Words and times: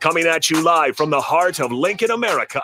Coming 0.00 0.26
at 0.26 0.48
you 0.48 0.62
live 0.62 0.96
from 0.96 1.10
the 1.10 1.20
heart 1.20 1.58
of 1.58 1.72
Lincoln, 1.72 2.12
America. 2.12 2.62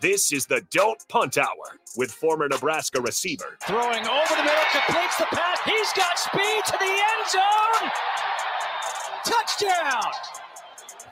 This 0.00 0.32
is 0.32 0.46
the 0.46 0.60
Don't 0.72 0.98
Punt 1.08 1.38
Hour 1.38 1.78
with 1.96 2.10
former 2.10 2.48
Nebraska 2.48 3.00
receiver. 3.00 3.56
Throwing 3.62 4.04
over 4.04 4.34
the 4.34 4.42
middle, 4.42 4.64
completes 4.72 5.16
the 5.16 5.26
pass. 5.26 5.60
He's 5.64 5.92
got 5.92 6.18
speed 6.18 6.64
to 6.66 6.76
the 6.80 6.90
end 6.90 7.30
zone. 7.30 7.90
Touchdown! 9.24 10.10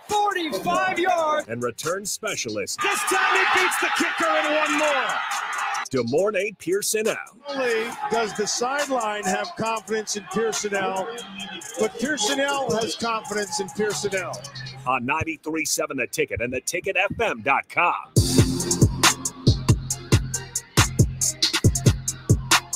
45 0.09 0.99
yards. 0.99 1.47
And 1.47 1.63
return 1.63 2.07
specialist. 2.07 2.81
This 2.83 2.99
time 3.05 3.37
he 3.37 3.61
beats 3.63 3.81
the 3.81 3.91
kicker 3.99 4.31
and 4.31 4.57
one 4.57 4.79
more. 4.81 5.15
De'Mornay 5.93 6.57
Pierson-El. 6.59 7.17
only 7.49 7.85
does 8.11 8.35
the 8.37 8.47
sideline 8.47 9.25
have 9.25 9.51
confidence 9.59 10.17
in 10.17 10.25
Pierson-El, 10.33 11.07
but 11.79 11.99
Pierson-El 11.99 12.75
has 12.81 12.97
confidence 12.97 13.61
in 13.61 13.69
Pierson-El. 13.71 14.33
on 14.87 15.07
93.7 15.07 15.97
The 15.97 16.07
Ticket 16.07 16.41
and 16.41 16.53
theticketfm.com. 16.55 18.42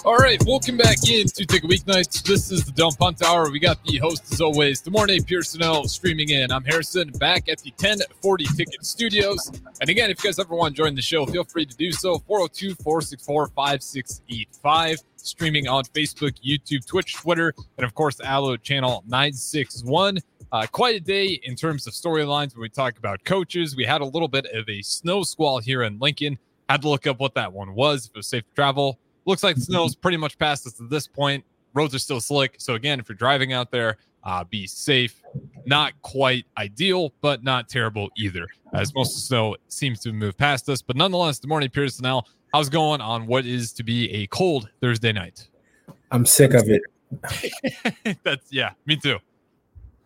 All 0.07 0.19
right, 0.19 0.41
welcome 0.47 0.77
back 0.77 0.99
in 1.11 1.27
to 1.27 1.45
Take 1.45 1.63
Ticket 1.63 1.69
Weeknights. 1.69 2.23
This 2.23 2.53
is 2.53 2.65
the 2.65 2.71
Don't 2.71 2.97
Punt 2.97 3.25
Hour. 3.25 3.51
We 3.51 3.59
got 3.59 3.83
the 3.83 3.99
host, 3.99 4.33
as 4.33 4.41
always, 4.41 4.81
De'Mornay 4.81 5.27
Pierson-El 5.27 5.89
streaming 5.89 6.29
in. 6.29 6.53
I'm 6.53 6.63
Harrison, 6.63 7.11
back 7.19 7.49
at 7.49 7.59
the 7.59 7.71
1040 7.71 8.45
Ticket 8.57 8.87
Studios. 8.87 9.51
And 9.81 9.91
again, 9.91 10.09
if 10.09 10.23
you 10.23 10.31
guys 10.31 10.39
ever 10.39 10.55
want 10.55 10.77
to 10.77 10.81
join 10.81 10.95
the 10.95 11.03
show, 11.03 11.27
feel 11.27 11.43
free 11.43 11.67
to 11.67 11.77
do 11.77 11.91
so. 11.91 12.21
402 12.21 12.77
464 12.85 13.49
5685. 13.49 14.99
Streaming 15.17 15.67
on 15.67 15.83
Facebook, 15.87 16.35
YouTube, 16.41 16.87
Twitch, 16.87 17.17
Twitter, 17.17 17.53
and 17.77 17.85
of 17.85 17.93
course, 17.97 18.21
Allo 18.21 18.57
Channel 18.57 19.03
961. 19.09 20.21
Uh, 20.53 20.67
quite 20.71 20.95
a 20.95 21.01
day 21.01 21.41
in 21.43 21.57
terms 21.57 21.89
of 21.89 21.95
storylines 21.95 22.55
when 22.55 22.63
we 22.63 22.69
talk 22.69 22.97
about 22.97 23.25
coaches. 23.25 23.75
We 23.75 23.83
had 23.83 24.03
a 24.03 24.07
little 24.07 24.29
bit 24.29 24.47
of 24.55 24.69
a 24.69 24.83
snow 24.83 25.25
squall 25.25 25.59
here 25.59 25.83
in 25.83 25.99
Lincoln. 25.99 26.39
Had 26.69 26.83
to 26.83 26.89
look 26.89 27.09
up 27.09 27.19
what 27.19 27.35
that 27.35 27.53
one 27.53 27.75
was, 27.75 28.05
if 28.05 28.11
it 28.11 28.17
was 28.19 28.29
safe 28.29 28.45
to 28.45 28.55
travel. 28.55 29.01
Looks 29.27 29.43
like 29.43 29.57
snow's 29.57 29.95
pretty 29.95 30.17
much 30.17 30.39
past 30.39 30.67
us 30.67 30.81
at 30.81 30.89
this 30.89 31.07
point. 31.07 31.45
Roads 31.75 31.95
are 31.95 31.99
still 31.99 32.21
slick. 32.21 32.55
So, 32.59 32.75
again, 32.75 32.99
if 33.01 33.09
you're 33.09 33.17
driving 33.17 33.53
out 33.53 33.71
there, 33.71 33.99
uh, 34.25 34.45
be 34.45 34.67
safe. 34.67 35.23
Not 35.67 35.93
quite 36.03 36.47
ideal, 36.57 37.13
but 37.21 37.43
not 37.45 37.69
terrible 37.69 38.09
either, 38.17 38.47
as 38.73 38.95
most 38.95 39.11
of 39.11 39.15
the 39.17 39.21
snow 39.21 39.57
seems 39.69 40.01
to 40.01 40.13
move 40.13 40.37
past 40.39 40.69
us. 40.69 40.81
But 40.81 40.97
nonetheless, 40.97 41.39
the 41.39 41.49
morning, 41.49 41.69
Pierson-El. 41.71 42.27
How's 42.55 42.69
it 42.69 42.73
going 42.73 43.01
on 43.01 43.27
what 43.27 43.45
is 43.45 43.73
to 43.75 43.83
be 43.83 44.11
a 44.13 44.27
cold 44.29 44.69
Thursday 44.81 45.13
night? 45.13 45.49
I'm 46.11 46.25
sick 46.25 46.55
of 46.55 46.69
it. 46.69 46.83
That's, 48.23 48.51
yeah, 48.51 48.71
me 48.87 48.97
too. 48.97 49.19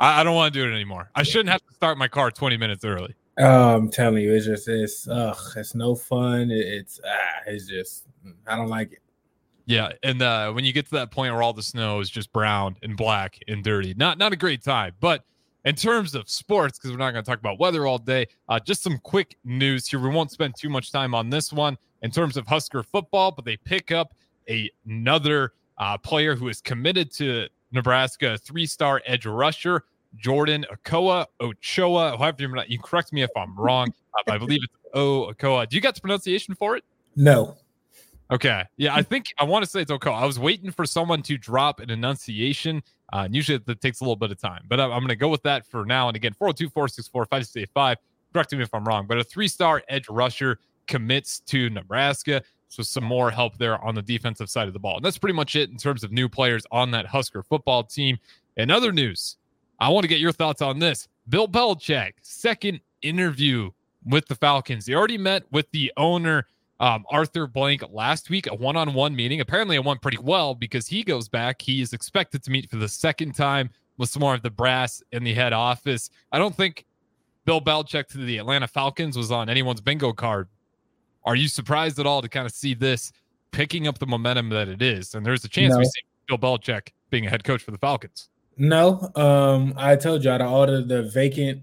I, 0.01 0.21
I 0.21 0.25
don't 0.25 0.35
want 0.35 0.53
to 0.53 0.61
do 0.61 0.69
it 0.69 0.75
anymore. 0.75 1.11
I 1.15 1.23
shouldn't 1.23 1.51
have 1.51 1.65
to 1.67 1.75
start 1.75 1.99
my 1.99 2.09
car 2.09 2.31
20 2.31 2.57
minutes 2.57 2.85
early. 2.85 3.15
Oh, 3.39 3.77
I'm 3.77 3.91
telling 3.91 4.23
you, 4.23 4.35
it's 4.35 4.47
just 4.47 4.69
it's 4.69 5.07
ugh, 5.09 5.37
it's 5.57 5.75
no 5.75 5.95
fun. 5.95 6.51
It- 6.51 6.67
it's 6.67 7.01
ah, 7.07 7.41
it's 7.47 7.67
just 7.67 8.07
I 8.47 8.57
don't 8.57 8.69
like 8.69 8.93
it. 8.93 8.99
Yeah, 9.71 9.93
and 10.03 10.21
uh, 10.21 10.51
when 10.51 10.65
you 10.65 10.73
get 10.73 10.87
to 10.87 10.93
that 10.97 11.13
point 11.13 11.33
where 11.33 11.45
all 11.45 11.53
the 11.53 11.63
snow 11.63 12.01
is 12.01 12.11
just 12.11 12.33
brown 12.33 12.75
and 12.83 12.97
black 12.97 13.39
and 13.47 13.63
dirty, 13.63 13.95
not 13.97 14.19
not 14.19 14.33
a 14.33 14.37
great 14.37 14.65
time. 14.65 14.95
But 14.99 15.25
in 15.65 15.77
terms 15.77 16.17
of 16.17 16.29
sports, 16.29 16.77
because 16.77 16.91
we're 16.91 16.97
not 16.97 17.13
going 17.13 17.25
to 17.25 17.31
talk 17.31 17.39
about 17.39 17.61
weather 17.61 17.87
all 17.87 17.99
day, 17.99 18.27
uh, 18.49 18.59
just 18.59 18.83
some 18.83 18.99
quick 18.99 19.37
news 19.45 19.87
here. 19.87 20.01
We 20.01 20.09
won't 20.09 20.33
spend 20.33 20.57
too 20.59 20.71
much 20.71 20.91
time 20.91 21.15
on 21.15 21.31
this 21.31 21.53
one 21.53 21.79
in 22.03 22.11
terms 22.11 22.37
of 22.37 22.49
Husker 22.49 22.83
football, 22.83 23.31
but 23.31 23.45
they 23.45 23.57
pick 23.59 23.93
up 23.93 24.13
a, 24.49 24.69
another 24.89 25.53
uh, 25.79 25.97
player 25.99 26.35
who 26.35 26.49
is 26.49 26.61
committed 26.61 27.13
to 27.13 27.47
Nebraska, 27.71 28.39
three-star 28.39 29.03
edge 29.07 29.25
rusher 29.25 29.85
Jordan 30.17 30.67
Okoa, 30.73 31.27
Ochoa, 31.41 32.17
however 32.19 32.43
you, 32.43 32.63
you 32.67 32.79
correct 32.81 33.13
me 33.13 33.23
if 33.23 33.31
I'm 33.37 33.57
wrong. 33.57 33.95
I 34.27 34.37
believe 34.37 34.59
it's 34.65 34.75
O 34.95 35.33
Okoa. 35.33 35.69
Do 35.69 35.77
you 35.77 35.81
got 35.81 35.95
the 35.95 36.01
pronunciation 36.01 36.57
for 36.57 36.77
it? 36.77 36.83
No, 37.15 37.57
Okay. 38.31 38.63
Yeah, 38.77 38.95
I 38.95 39.03
think 39.03 39.35
I 39.39 39.45
want 39.45 39.65
to 39.65 39.71
say 39.71 39.83
it's 39.83 39.91
okay. 39.91 40.11
I 40.11 40.25
was 40.25 40.39
waiting 40.39 40.71
for 40.71 40.87
someone 40.87 41.23
to 41.23 41.37
drop 41.37 41.81
an 41.81 41.91
enunciation. 41.91 42.83
Uh, 43.13 43.23
and 43.25 43.35
usually 43.35 43.59
that 43.59 43.81
takes 43.81 44.01
a 44.01 44.05
little 44.05 44.17
bit 44.17 44.31
of 44.31 44.39
time, 44.39 44.63
but 44.69 44.79
I'm, 44.79 44.93
I'm 44.93 45.01
going 45.01 45.09
to 45.09 45.17
go 45.17 45.29
with 45.29 45.43
that 45.43 45.67
for 45.67 45.85
now. 45.85 46.09
And 46.09 46.17
again, 46.17 46.33
402 46.33 46.71
464 46.71 47.25
5685. 47.27 47.97
Correct 48.33 48.53
me 48.53 48.63
if 48.63 48.73
I'm 48.73 48.85
wrong, 48.85 49.07
but 49.09 49.19
a 49.19 49.25
three 49.25 49.49
star 49.49 49.83
edge 49.89 50.09
rusher 50.09 50.61
commits 50.87 51.41
to 51.41 51.71
Nebraska. 51.71 52.43
So 52.69 52.85
some 52.85 53.03
more 53.03 53.33
help 53.33 53.59
there 53.59 53.83
on 53.85 53.97
the 53.97 54.03
defensive 54.03 54.49
side 54.49 54.69
of 54.69 54.75
the 54.75 54.79
ball. 54.79 54.97
And 54.97 55.05
that's 55.05 55.19
pretty 55.19 55.35
much 55.35 55.57
it 55.57 55.71
in 55.71 55.77
terms 55.77 56.05
of 56.05 56.13
new 56.13 56.29
players 56.29 56.65
on 56.71 56.93
that 56.93 57.07
Husker 57.07 57.43
football 57.43 57.83
team. 57.83 58.17
In 58.57 58.71
other 58.71 58.93
news, 58.93 59.39
I 59.81 59.89
want 59.89 60.05
to 60.05 60.09
get 60.09 60.21
your 60.21 60.31
thoughts 60.31 60.63
on 60.63 60.79
this. 60.79 61.09
Bill 61.29 61.49
Belichick, 61.49 62.13
second 62.23 62.81
interview 63.03 63.71
with 64.05 64.27
the 64.29 64.37
Falcons. 64.37 64.87
He 64.87 64.95
already 64.95 65.19
met 65.19 65.43
with 65.51 65.69
the 65.73 65.93
owner 65.97 66.47
um, 66.81 67.05
Arthur 67.11 67.47
Blank 67.47 67.85
last 67.93 68.31
week, 68.31 68.51
a 68.51 68.55
one 68.55 68.77
on 68.77 68.95
one 68.95 69.15
meeting. 69.15 69.41
Apparently, 69.41 69.77
it 69.77 69.85
went 69.85 70.01
pretty 70.01 70.19
well 70.19 70.55
because 70.55 70.87
he 70.87 71.05
goes 71.05 71.29
back. 71.29 71.61
He 71.61 71.83
is 71.83 71.93
expected 71.93 72.43
to 72.43 72.51
meet 72.51 72.71
for 72.71 72.77
the 72.77 72.89
second 72.89 73.35
time 73.35 73.71
with 73.99 74.09
some 74.09 74.21
more 74.21 74.35
of 74.35 74.43
the 74.43 74.51
brass 74.51 75.03
in 75.13 75.23
the 75.23 75.35
head 75.35 75.53
office. 75.53 76.09
I 76.33 76.39
don't 76.39 76.57
think 76.57 76.87
Bill 77.45 77.61
Belichick 77.61 78.09
to 78.09 78.19
the 78.19 78.39
Atlanta 78.39 78.67
Falcons 78.67 79.17
was 79.17 79.31
on 79.31 79.51
anyone's 79.51 79.83
bingo 79.83 80.15
card. 80.15 80.49
Are 81.25 81.37
you 81.37 81.49
surprised 81.49 81.99
at 81.99 82.07
all 82.07 82.23
to 82.23 82.29
kind 82.29 82.47
of 82.47 82.53
see 82.53 82.73
this 82.73 83.13
picking 83.51 83.87
up 83.87 83.99
the 83.99 84.07
momentum 84.07 84.49
that 84.49 84.69
it 84.69 84.81
is? 84.81 85.15
And 85.15 85.25
there's 85.25 85.45
a 85.45 85.49
chance 85.49 85.77
we 85.77 85.85
see 85.85 86.01
Bill 86.29 86.39
Belichick 86.39 86.89
being 87.11 87.27
a 87.27 87.31
head 87.31 87.45
coach 87.45 87.63
for 87.63 87.73
the 87.73 87.79
Falcons. 87.79 88.31
no. 88.57 89.11
Um, 89.17 89.75
I 89.77 89.97
told 89.97 90.25
you 90.25 90.31
out 90.31 90.41
of 90.41 90.51
all 90.51 90.67
the, 90.67 90.81
the 90.81 91.03
vacant 91.03 91.63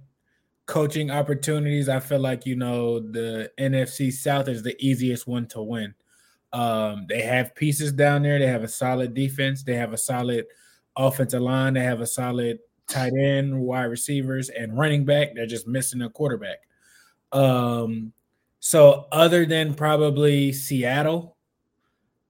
coaching 0.68 1.10
opportunities, 1.10 1.90
I 1.90 2.00
feel 2.00 2.20
like 2.20 2.46
you 2.46 2.56
know 2.56 3.00
the 3.00 3.52
NFC 3.58 4.14
South 4.14 4.48
is 4.48 4.62
the 4.62 4.76
easiest 4.86 5.26
one 5.26 5.48
to 5.48 5.62
win. 5.62 5.96
Um, 6.54 7.06
they 7.10 7.22
have 7.22 7.56
pieces 7.56 7.92
down 7.92 8.22
there. 8.22 8.38
They 8.38 8.48
have 8.48 8.64
a 8.64 8.68
solid 8.68 9.14
defense. 9.14 9.64
They 9.64 9.76
have 9.76 9.94
a 9.94 9.98
solid 9.98 10.46
offensive 10.96 11.42
line. 11.42 11.74
They 11.74 11.84
have 11.84 12.02
a 12.02 12.08
solid 12.08 12.60
tight 12.88 13.14
end, 13.14 13.60
wide 13.60 13.86
receivers, 13.86 14.50
and 14.50 14.78
running 14.78 15.06
back. 15.06 15.30
They're 15.34 15.46
just 15.46 15.68
missing 15.68 16.02
a 16.02 16.10
quarterback. 16.10 16.60
Um, 17.32 18.14
so 18.60 19.08
other 19.12 19.46
than 19.46 19.74
probably 19.74 20.52
Seattle 20.52 21.38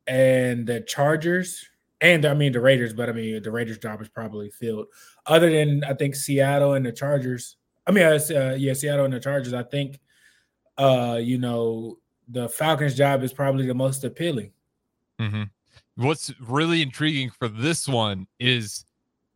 and 0.05 0.65
the 0.67 0.81
Chargers, 0.81 1.67
and 2.01 2.25
I 2.25 2.33
mean 2.33 2.51
the 2.51 2.61
Raiders, 2.61 2.93
but 2.93 3.09
I 3.09 3.13
mean 3.13 3.41
the 3.41 3.51
Raiders' 3.51 3.79
job 3.79 4.01
is 4.01 4.09
probably 4.09 4.49
filled. 4.49 4.87
Other 5.25 5.49
than 5.49 5.83
I 5.83 5.93
think 5.93 6.15
Seattle 6.15 6.73
and 6.73 6.85
the 6.85 6.91
Chargers, 6.91 7.57
I 7.87 7.91
mean, 7.91 8.03
uh, 8.03 8.55
yeah, 8.57 8.73
Seattle 8.73 9.05
and 9.05 9.13
the 9.13 9.19
Chargers. 9.19 9.53
I 9.53 9.63
think, 9.63 9.99
uh, 10.77 11.19
you 11.21 11.37
know, 11.37 11.97
the 12.27 12.49
Falcons' 12.49 12.95
job 12.95 13.23
is 13.23 13.31
probably 13.31 13.65
the 13.65 13.73
most 13.73 14.03
appealing. 14.03 14.51
Mm-hmm. 15.19 15.43
What's 15.95 16.33
really 16.39 16.81
intriguing 16.81 17.31
for 17.31 17.47
this 17.47 17.87
one 17.87 18.27
is, 18.39 18.85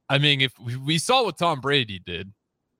I 0.10 0.18
mean, 0.18 0.42
if 0.42 0.52
we, 0.60 0.76
we 0.76 0.98
saw 0.98 1.24
what 1.24 1.38
Tom 1.38 1.62
Brady 1.62 2.00
did, 2.00 2.32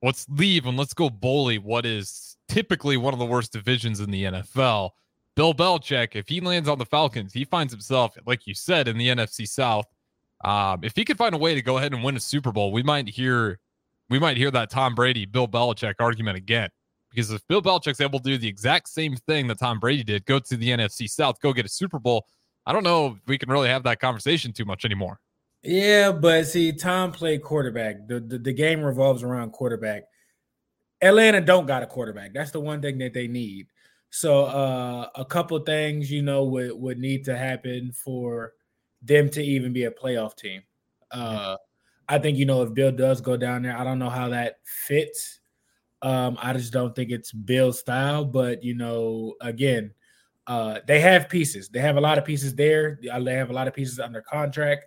let's 0.02 0.26
leave 0.28 0.66
and 0.66 0.76
let's 0.76 0.94
go 0.94 1.08
bully 1.08 1.58
what 1.58 1.86
is 1.86 2.36
typically 2.48 2.96
one 2.96 3.14
of 3.14 3.18
the 3.18 3.26
worst 3.26 3.52
divisions 3.52 4.00
in 4.00 4.10
the 4.10 4.24
NFL. 4.24 4.90
Bill 5.34 5.54
Belichick, 5.54 6.14
if 6.14 6.28
he 6.28 6.40
lands 6.40 6.68
on 6.68 6.78
the 6.78 6.84
Falcons, 6.84 7.32
he 7.32 7.44
finds 7.44 7.72
himself, 7.72 8.14
like 8.26 8.46
you 8.46 8.54
said, 8.54 8.86
in 8.86 8.98
the 8.98 9.08
NFC 9.08 9.48
South. 9.48 9.86
Um, 10.44 10.80
if 10.82 10.94
he 10.94 11.04
could 11.04 11.16
find 11.16 11.34
a 11.34 11.38
way 11.38 11.54
to 11.54 11.62
go 11.62 11.78
ahead 11.78 11.94
and 11.94 12.04
win 12.04 12.16
a 12.16 12.20
Super 12.20 12.52
Bowl, 12.52 12.72
we 12.72 12.82
might 12.82 13.08
hear, 13.08 13.58
we 14.10 14.18
might 14.18 14.36
hear 14.36 14.50
that 14.50 14.70
Tom 14.70 14.94
Brady, 14.94 15.26
Bill 15.26 15.48
Belichick 15.48 15.94
argument 15.98 16.36
again. 16.36 16.68
Because 17.10 17.30
if 17.30 17.46
Bill 17.46 17.60
Belichick's 17.60 18.00
able 18.00 18.18
to 18.20 18.24
do 18.24 18.38
the 18.38 18.48
exact 18.48 18.88
same 18.88 19.16
thing 19.16 19.46
that 19.48 19.58
Tom 19.58 19.78
Brady 19.78 20.02
did, 20.02 20.24
go 20.24 20.38
to 20.38 20.56
the 20.56 20.68
NFC 20.68 21.08
South, 21.08 21.40
go 21.40 21.52
get 21.52 21.66
a 21.66 21.68
Super 21.68 21.98
Bowl, 21.98 22.26
I 22.66 22.72
don't 22.72 22.84
know 22.84 23.08
if 23.08 23.14
we 23.26 23.38
can 23.38 23.50
really 23.50 23.68
have 23.68 23.82
that 23.84 24.00
conversation 24.00 24.52
too 24.52 24.64
much 24.64 24.84
anymore. 24.84 25.20
Yeah, 25.62 26.10
but 26.12 26.46
see, 26.46 26.72
Tom 26.72 27.12
played 27.12 27.42
quarterback. 27.42 28.08
The, 28.08 28.20
the 28.20 28.38
the 28.38 28.52
game 28.52 28.82
revolves 28.82 29.22
around 29.22 29.52
quarterback. 29.52 30.04
Atlanta 31.00 31.40
don't 31.40 31.66
got 31.66 31.82
a 31.82 31.86
quarterback. 31.86 32.32
That's 32.32 32.50
the 32.50 32.60
one 32.60 32.80
thing 32.80 32.98
that 32.98 33.14
they 33.14 33.28
need. 33.28 33.66
So 34.10 34.44
uh 34.44 35.08
a 35.14 35.24
couple 35.24 35.58
things, 35.60 36.10
you 36.10 36.22
know, 36.22 36.44
would 36.44 36.72
would 36.72 36.98
need 36.98 37.24
to 37.26 37.36
happen 37.36 37.92
for 37.92 38.52
them 39.02 39.28
to 39.30 39.42
even 39.42 39.72
be 39.72 39.84
a 39.84 39.90
playoff 39.90 40.36
team. 40.36 40.62
Uh 41.10 41.56
I 42.08 42.18
think 42.18 42.38
you 42.38 42.46
know 42.46 42.62
if 42.62 42.74
Bill 42.74 42.92
does 42.92 43.20
go 43.20 43.36
down 43.36 43.62
there, 43.62 43.76
I 43.76 43.84
don't 43.84 43.98
know 43.98 44.10
how 44.10 44.28
that 44.30 44.58
fits. 44.64 45.40
Um, 46.02 46.36
I 46.42 46.52
just 46.52 46.72
don't 46.72 46.94
think 46.94 47.10
it's 47.10 47.32
Bill's 47.32 47.78
style, 47.78 48.24
but 48.24 48.62
you 48.64 48.74
know, 48.74 49.34
again, 49.40 49.92
uh, 50.46 50.80
they 50.86 51.00
have 51.00 51.28
pieces. 51.28 51.68
They 51.68 51.78
have 51.80 51.96
a 51.96 52.00
lot 52.00 52.18
of 52.18 52.24
pieces 52.24 52.54
there. 52.54 52.98
Uh, 53.10 53.20
They 53.20 53.34
have 53.34 53.50
a 53.50 53.52
lot 53.52 53.68
of 53.68 53.74
pieces 53.74 54.00
under 54.00 54.20
contract. 54.20 54.86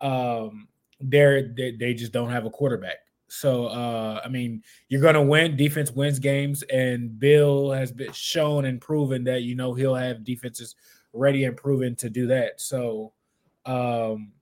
Um, 0.00 0.68
they're 1.00 1.52
they, 1.54 1.72
they 1.72 1.94
just 1.94 2.12
don't 2.12 2.30
have 2.30 2.46
a 2.46 2.50
quarterback. 2.50 2.98
So 3.26 3.66
uh, 3.66 4.20
I 4.24 4.28
mean, 4.28 4.62
you're 4.88 5.00
gonna 5.00 5.22
win. 5.22 5.56
Defense 5.56 5.90
wins 5.90 6.18
games, 6.18 6.62
and 6.64 7.18
Bill 7.18 7.72
has 7.72 7.90
been 7.90 8.12
shown 8.12 8.64
and 8.66 8.80
proven 8.80 9.24
that 9.24 9.42
you 9.42 9.56
know 9.56 9.74
he'll 9.74 9.94
have 9.94 10.24
defenses 10.24 10.76
ready 11.12 11.44
and 11.44 11.56
proven 11.56 11.96
to 11.96 12.10
do 12.10 12.26
that. 12.28 12.60
So 12.60 13.12
um, 13.66 14.32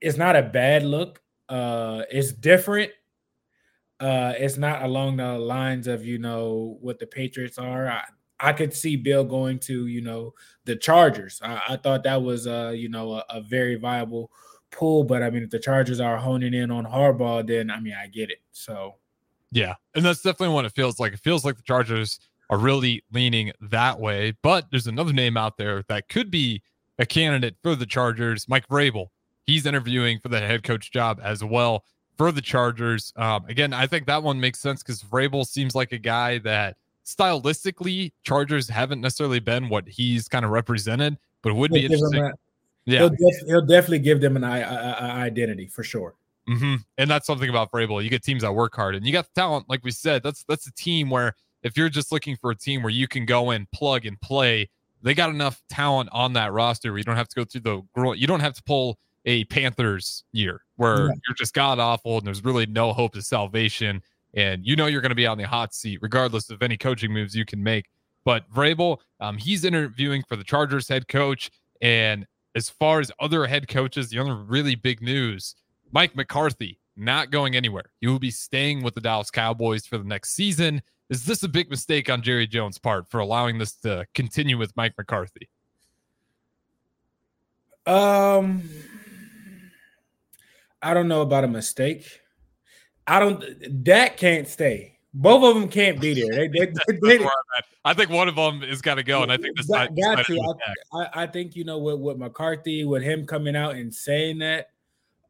it's 0.00 0.16
not 0.16 0.36
a 0.36 0.42
bad 0.42 0.82
look. 0.82 1.20
Uh, 1.48 2.02
it's 2.10 2.32
different. 2.32 2.92
Uh, 4.00 4.32
it's 4.36 4.56
not 4.56 4.82
along 4.82 5.16
the 5.16 5.38
lines 5.38 5.86
of 5.86 6.04
you 6.04 6.18
know 6.18 6.78
what 6.80 6.98
the 6.98 7.06
Patriots 7.06 7.58
are. 7.58 7.88
I, 7.88 8.04
I 8.40 8.52
could 8.52 8.72
see 8.72 8.96
Bill 8.96 9.24
going 9.24 9.58
to 9.60 9.86
you 9.86 10.00
know 10.00 10.34
the 10.64 10.76
Chargers. 10.76 11.40
I, 11.42 11.60
I 11.70 11.76
thought 11.76 12.04
that 12.04 12.22
was 12.22 12.46
uh 12.46 12.72
you 12.74 12.88
know 12.88 13.14
a, 13.14 13.24
a, 13.30 13.40
very 13.40 13.74
viable 13.74 14.30
pull, 14.70 15.02
but 15.04 15.22
I 15.22 15.30
mean 15.30 15.42
if 15.42 15.50
the 15.50 15.58
Chargers 15.58 16.00
are 16.00 16.16
honing 16.16 16.54
in 16.54 16.70
on 16.70 16.84
Harbaugh, 16.84 17.46
then 17.46 17.70
I 17.70 17.80
mean 17.80 17.94
I 18.00 18.06
get 18.06 18.30
it. 18.30 18.38
So 18.52 18.94
yeah, 19.50 19.74
and 19.94 20.04
that's 20.04 20.22
definitely 20.22 20.54
what 20.54 20.64
it 20.64 20.72
feels 20.74 21.00
like. 21.00 21.12
It 21.12 21.20
feels 21.20 21.44
like 21.44 21.56
the 21.56 21.62
Chargers 21.62 22.20
are 22.50 22.58
really 22.58 23.02
leaning 23.12 23.52
that 23.60 23.98
way. 23.98 24.34
But 24.42 24.66
there's 24.70 24.86
another 24.86 25.12
name 25.12 25.36
out 25.36 25.56
there 25.56 25.84
that 25.88 26.08
could 26.08 26.30
be 26.30 26.62
a 26.98 27.06
candidate 27.06 27.56
for 27.62 27.74
the 27.74 27.86
Chargers, 27.86 28.48
Mike 28.48 28.68
Vrabel. 28.68 29.08
He's 29.48 29.64
interviewing 29.64 30.18
for 30.18 30.28
the 30.28 30.40
head 30.40 30.62
coach 30.62 30.92
job 30.92 31.22
as 31.24 31.42
well 31.42 31.82
for 32.18 32.30
the 32.32 32.42
Chargers. 32.42 33.14
Um, 33.16 33.46
again, 33.46 33.72
I 33.72 33.86
think 33.86 34.04
that 34.04 34.22
one 34.22 34.38
makes 34.38 34.60
sense 34.60 34.82
because 34.82 35.02
Vrabel 35.02 35.46
seems 35.46 35.74
like 35.74 35.92
a 35.92 35.98
guy 35.98 36.36
that 36.40 36.76
stylistically 37.06 38.12
Chargers 38.24 38.68
haven't 38.68 39.00
necessarily 39.00 39.40
been 39.40 39.70
what 39.70 39.88
he's 39.88 40.28
kind 40.28 40.44
of 40.44 40.50
represented, 40.50 41.16
but 41.40 41.48
it 41.48 41.54
would 41.54 41.70
be 41.70 41.86
interesting. 41.86 42.24
A, 42.24 42.32
yeah, 42.84 42.98
he'll, 42.98 43.08
def- 43.08 43.46
he'll, 43.46 43.64
definitely 43.64 44.00
give 44.00 44.20
them 44.20 44.36
an 44.36 44.44
I- 44.44 44.60
I- 44.60 45.24
identity 45.24 45.66
for 45.66 45.82
sure. 45.82 46.14
Mm-hmm. 46.46 46.74
And 46.98 47.10
that's 47.10 47.26
something 47.26 47.48
about 47.48 47.72
Vrabel. 47.72 48.04
You 48.04 48.10
get 48.10 48.22
teams 48.22 48.42
that 48.42 48.52
work 48.52 48.76
hard, 48.76 48.96
and 48.96 49.06
you 49.06 49.12
got 49.12 49.24
the 49.24 49.40
talent. 49.40 49.64
Like 49.70 49.82
we 49.82 49.92
said, 49.92 50.22
that's 50.22 50.44
that's 50.44 50.66
a 50.66 50.72
team 50.72 51.08
where 51.08 51.34
if 51.62 51.74
you're 51.74 51.88
just 51.88 52.12
looking 52.12 52.36
for 52.36 52.50
a 52.50 52.54
team 52.54 52.82
where 52.82 52.92
you 52.92 53.08
can 53.08 53.24
go 53.24 53.52
in, 53.52 53.66
plug 53.72 54.04
and 54.04 54.20
play, 54.20 54.68
they 55.00 55.14
got 55.14 55.30
enough 55.30 55.62
talent 55.70 56.10
on 56.12 56.34
that 56.34 56.52
roster 56.52 56.92
where 56.92 56.98
you 56.98 57.04
don't 57.04 57.16
have 57.16 57.28
to 57.28 57.34
go 57.34 57.44
through 57.46 57.62
the 57.62 58.12
you 58.14 58.26
don't 58.26 58.40
have 58.40 58.52
to 58.52 58.62
pull 58.64 58.98
a 59.28 59.44
Panthers 59.44 60.24
year 60.32 60.62
where 60.76 61.08
yeah. 61.08 61.12
you're 61.28 61.36
just 61.36 61.52
god 61.52 61.78
awful 61.78 62.16
and 62.16 62.26
there's 62.26 62.42
really 62.42 62.64
no 62.64 62.94
hope 62.94 63.14
of 63.14 63.24
salvation. 63.24 64.02
And 64.34 64.66
you 64.66 64.74
know 64.74 64.86
you're 64.86 65.02
going 65.02 65.10
to 65.10 65.16
be 65.16 65.26
on 65.26 65.36
the 65.36 65.46
hot 65.46 65.74
seat 65.74 65.98
regardless 66.00 66.48
of 66.50 66.62
any 66.62 66.78
coaching 66.78 67.12
moves 67.12 67.36
you 67.36 67.44
can 67.44 67.62
make. 67.62 67.90
But 68.24 68.50
Vrabel, 68.50 68.98
um, 69.20 69.36
he's 69.36 69.64
interviewing 69.64 70.24
for 70.26 70.36
the 70.36 70.44
Chargers 70.44 70.88
head 70.88 71.08
coach. 71.08 71.50
And 71.82 72.26
as 72.54 72.70
far 72.70 73.00
as 73.00 73.12
other 73.20 73.46
head 73.46 73.68
coaches, 73.68 74.08
the 74.08 74.18
other 74.18 74.34
really 74.34 74.74
big 74.74 75.02
news 75.02 75.54
Mike 75.92 76.16
McCarthy 76.16 76.78
not 76.96 77.30
going 77.30 77.54
anywhere. 77.54 77.90
He 78.00 78.06
will 78.06 78.18
be 78.18 78.30
staying 78.30 78.82
with 78.82 78.94
the 78.94 79.00
Dallas 79.00 79.30
Cowboys 79.30 79.86
for 79.86 79.98
the 79.98 80.04
next 80.04 80.34
season. 80.34 80.82
Is 81.10 81.24
this 81.26 81.42
a 81.42 81.48
big 81.48 81.70
mistake 81.70 82.10
on 82.10 82.22
Jerry 82.22 82.46
Jones' 82.46 82.78
part 82.78 83.08
for 83.08 83.20
allowing 83.20 83.58
this 83.58 83.74
to 83.82 84.06
continue 84.14 84.58
with 84.58 84.74
Mike 84.76 84.94
McCarthy? 84.98 85.48
Um, 87.86 88.68
I 90.82 90.94
don't 90.94 91.08
know 91.08 91.22
about 91.22 91.44
a 91.44 91.48
mistake. 91.48 92.20
I 93.06 93.18
don't. 93.18 93.84
Dak 93.84 94.16
can't 94.16 94.46
stay. 94.46 94.98
Both 95.14 95.42
of 95.42 95.60
them 95.60 95.68
can't 95.68 96.00
be 96.00 96.14
there. 96.14 96.48
They, 96.48 96.48
they, 96.48 96.72
they, 97.18 97.28
I 97.84 97.94
think 97.94 98.10
one 98.10 98.28
of 98.28 98.36
them 98.36 98.62
is 98.62 98.82
got 98.82 98.96
to 98.96 99.02
go, 99.02 99.22
and 99.22 99.32
I 99.32 99.38
think 99.38 99.56
this 99.56 99.66
got, 99.66 99.96
got 99.96 100.26
to. 100.26 100.54
I, 100.92 101.22
I, 101.22 101.26
think 101.26 101.56
you 101.56 101.64
know 101.64 101.78
with, 101.78 101.98
with 101.98 102.18
McCarthy, 102.18 102.84
with 102.84 103.02
him 103.02 103.26
coming 103.26 103.56
out 103.56 103.76
and 103.76 103.92
saying 103.92 104.38
that, 104.38 104.68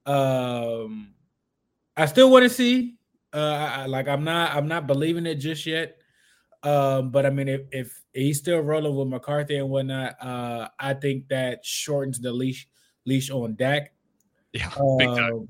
um, 0.04 1.14
I 1.96 2.06
still 2.06 2.30
want 2.30 2.42
to 2.42 2.50
see 2.50 2.98
uh, 3.32 3.72
I, 3.76 3.86
like 3.86 4.08
I'm 4.08 4.24
not 4.24 4.54
I'm 4.54 4.68
not 4.68 4.86
believing 4.86 5.26
it 5.26 5.36
just 5.36 5.66
yet. 5.66 5.98
Um, 6.62 7.10
but 7.10 7.24
I 7.24 7.30
mean, 7.30 7.48
if, 7.48 7.62
if 7.70 8.02
he's 8.12 8.38
still 8.38 8.60
rolling 8.60 8.94
with 8.96 9.08
McCarthy 9.08 9.56
and 9.56 9.68
whatnot, 9.68 10.16
uh, 10.20 10.68
I 10.78 10.94
think 10.94 11.28
that 11.28 11.64
shortens 11.64 12.18
the 12.18 12.32
leash 12.32 12.68
leash 13.06 13.30
on 13.30 13.54
Dak. 13.54 13.92
Yeah, 14.52 14.70
big 14.98 15.08
time. 15.08 15.32
Um, 15.32 15.48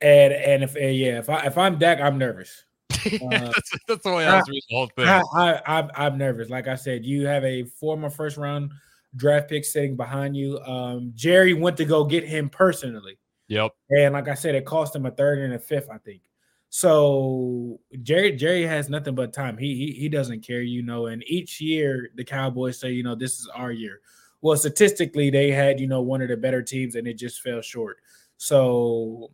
and 0.00 0.32
and 0.32 0.64
if 0.64 0.74
yeah, 0.74 1.18
if 1.18 1.28
I 1.28 1.46
if 1.46 1.58
I'm 1.58 1.78
Dak, 1.78 2.00
I'm 2.00 2.18
nervous. 2.18 2.64
Uh, 3.08 3.28
that's, 3.30 3.70
that's, 3.86 4.02
the 4.02 4.10
way 4.10 4.26
I 4.26 4.36
was 4.36 4.48
reading 4.48 4.62
the 4.68 4.76
whole 4.76 4.86
thing. 4.88 5.06
I, 5.06 5.22
I, 5.32 5.62
I 5.66 5.88
I'm 6.06 6.18
nervous. 6.18 6.50
Like 6.50 6.66
I 6.66 6.74
said, 6.74 7.06
you 7.06 7.26
have 7.26 7.44
a 7.44 7.62
former 7.64 8.10
first 8.10 8.36
round 8.36 8.72
draft 9.16 9.48
pick 9.48 9.64
sitting 9.64 9.96
behind 9.96 10.36
you. 10.36 10.58
Um, 10.60 11.12
Jerry 11.14 11.54
went 11.54 11.76
to 11.78 11.84
go 11.84 12.04
get 12.04 12.24
him 12.24 12.50
personally. 12.50 13.16
Yep. 13.46 13.72
And 13.90 14.14
like 14.14 14.28
I 14.28 14.34
said, 14.34 14.54
it 14.56 14.66
cost 14.66 14.94
him 14.94 15.06
a 15.06 15.10
third 15.10 15.38
and 15.38 15.54
a 15.54 15.58
fifth, 15.58 15.88
I 15.90 15.98
think. 15.98 16.22
So 16.70 17.80
Jerry 18.02 18.32
Jerry 18.32 18.64
has 18.64 18.90
nothing 18.90 19.14
but 19.14 19.32
time. 19.32 19.56
He, 19.56 19.74
he 19.74 19.92
he 19.92 20.08
doesn't 20.08 20.46
care, 20.46 20.60
you 20.60 20.82
know. 20.82 21.06
And 21.06 21.22
each 21.26 21.60
year 21.60 22.10
the 22.14 22.24
Cowboys 22.24 22.78
say, 22.78 22.90
you 22.90 23.02
know, 23.02 23.14
this 23.14 23.38
is 23.38 23.48
our 23.54 23.72
year. 23.72 24.00
Well, 24.40 24.56
statistically, 24.56 25.30
they 25.30 25.50
had 25.50 25.80
you 25.80 25.86
know 25.86 26.00
one 26.02 26.22
of 26.22 26.28
the 26.28 26.36
better 26.36 26.62
teams, 26.62 26.94
and 26.94 27.06
it 27.06 27.14
just 27.14 27.42
fell 27.42 27.60
short. 27.60 27.98
So, 28.36 29.30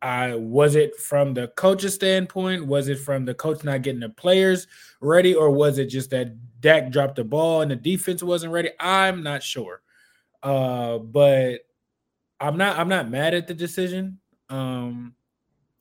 I 0.00 0.34
was 0.34 0.76
it 0.76 0.96
from 0.96 1.34
the 1.34 1.48
coach's 1.48 1.94
standpoint? 1.94 2.66
Was 2.66 2.88
it 2.88 2.98
from 2.98 3.24
the 3.24 3.34
coach 3.34 3.64
not 3.64 3.82
getting 3.82 4.00
the 4.00 4.08
players 4.08 4.66
ready, 5.00 5.34
or 5.34 5.50
was 5.50 5.78
it 5.78 5.86
just 5.86 6.10
that 6.10 6.34
Dak 6.60 6.90
dropped 6.90 7.16
the 7.16 7.24
ball 7.24 7.62
and 7.62 7.70
the 7.70 7.76
defense 7.76 8.22
wasn't 8.22 8.52
ready? 8.52 8.70
I'm 8.80 9.22
not 9.22 9.42
sure. 9.42 9.82
Uh, 10.42 10.98
but 10.98 11.60
I'm 12.40 12.56
not 12.56 12.78
I'm 12.78 12.88
not 12.88 13.10
mad 13.10 13.34
at 13.34 13.46
the 13.46 13.54
decision. 13.54 14.18
Um, 14.48 15.14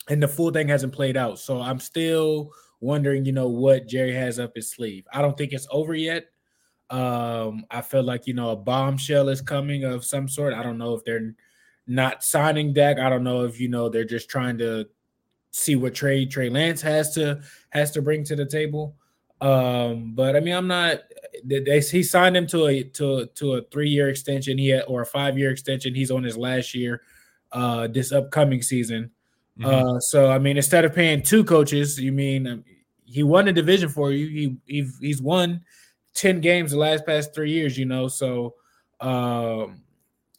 and 0.10 0.22
the 0.22 0.28
full 0.28 0.52
thing 0.52 0.68
hasn't 0.68 0.94
played 0.94 1.18
out. 1.18 1.40
So 1.40 1.62
I'm 1.62 1.80
still 1.80 2.52
wondering, 2.80 3.26
you 3.26 3.32
know, 3.32 3.48
what 3.48 3.88
Jerry 3.88 4.14
has 4.14 4.40
up 4.40 4.56
his 4.56 4.70
sleeve. 4.70 5.06
I 5.12 5.22
don't 5.22 5.38
think 5.38 5.54
it's 5.54 5.68
over 5.72 5.94
yet. 5.94 6.26
Um, 6.90 7.66
I 7.72 7.82
feel 7.82 8.04
like 8.04 8.28
you 8.28 8.34
know 8.34 8.50
a 8.50 8.56
bombshell 8.56 9.30
is 9.30 9.42
coming 9.42 9.84
of 9.84 10.06
some 10.06 10.28
sort. 10.28 10.54
I 10.54 10.64
don't 10.64 10.78
know 10.78 10.94
if 10.94 11.04
they're 11.04 11.34
not 11.88 12.24
signing 12.24 12.74
Dak. 12.74 13.00
I 13.00 13.10
don't 13.10 13.24
know 13.24 13.46
if 13.46 13.60
you 13.60 13.68
know 13.68 13.90
they're 13.90 14.04
just 14.04 14.30
trying 14.30 14.58
to 14.60 14.88
see 15.52 15.76
what 15.76 15.96
trade 15.96 16.30
Trey 16.30 16.50
Lance 16.50 16.82
has 16.82 17.14
to 17.16 17.42
has 17.70 17.92
to 17.92 18.02
bring 18.02 18.24
to 18.26 18.36
the 18.36 18.46
table. 18.46 18.96
Um, 19.42 20.14
but 20.14 20.36
I 20.36 20.40
mean, 20.40 20.56
I'm 20.56 20.68
not. 20.68 21.02
They, 21.44 21.80
he 21.80 22.04
signed 22.04 22.38
him 22.38 22.48
to 22.48 22.68
a 22.68 22.84
to 22.84 23.26
to 23.26 23.54
a 23.54 23.62
three 23.64 23.90
year 23.90 24.10
extension. 24.10 24.58
He 24.58 24.70
had, 24.70 24.84
or 24.88 25.02
a 25.02 25.06
five 25.06 25.38
year 25.38 25.52
extension. 25.52 25.96
He's 25.96 26.12
on 26.12 26.24
his 26.24 26.38
last 26.38 26.74
year. 26.74 27.02
Uh, 27.52 27.88
this 27.88 28.12
upcoming 28.12 28.62
season. 28.62 29.12
Mm-hmm. 29.60 29.96
Uh, 29.96 30.00
so 30.00 30.32
I 30.32 30.40
mean, 30.40 30.58
instead 30.58 30.86
of 30.86 30.94
paying 30.94 31.22
two 31.22 31.44
coaches, 31.44 32.00
you 32.00 32.12
mean 32.12 32.48
um, 32.48 32.64
he 33.06 33.24
won 33.24 33.48
a 33.48 33.54
division 33.54 33.90
for 33.90 34.12
you. 34.12 34.28
He, 34.28 34.58
he 34.66 34.90
he's 35.00 35.22
won 35.22 35.62
ten 36.16 36.42
games 36.42 36.72
the 36.72 36.78
last 36.78 37.06
past 37.06 37.36
three 37.36 37.52
years. 37.52 37.78
You 37.78 37.86
know, 37.86 38.08
so 38.08 38.56
um, 39.00 39.84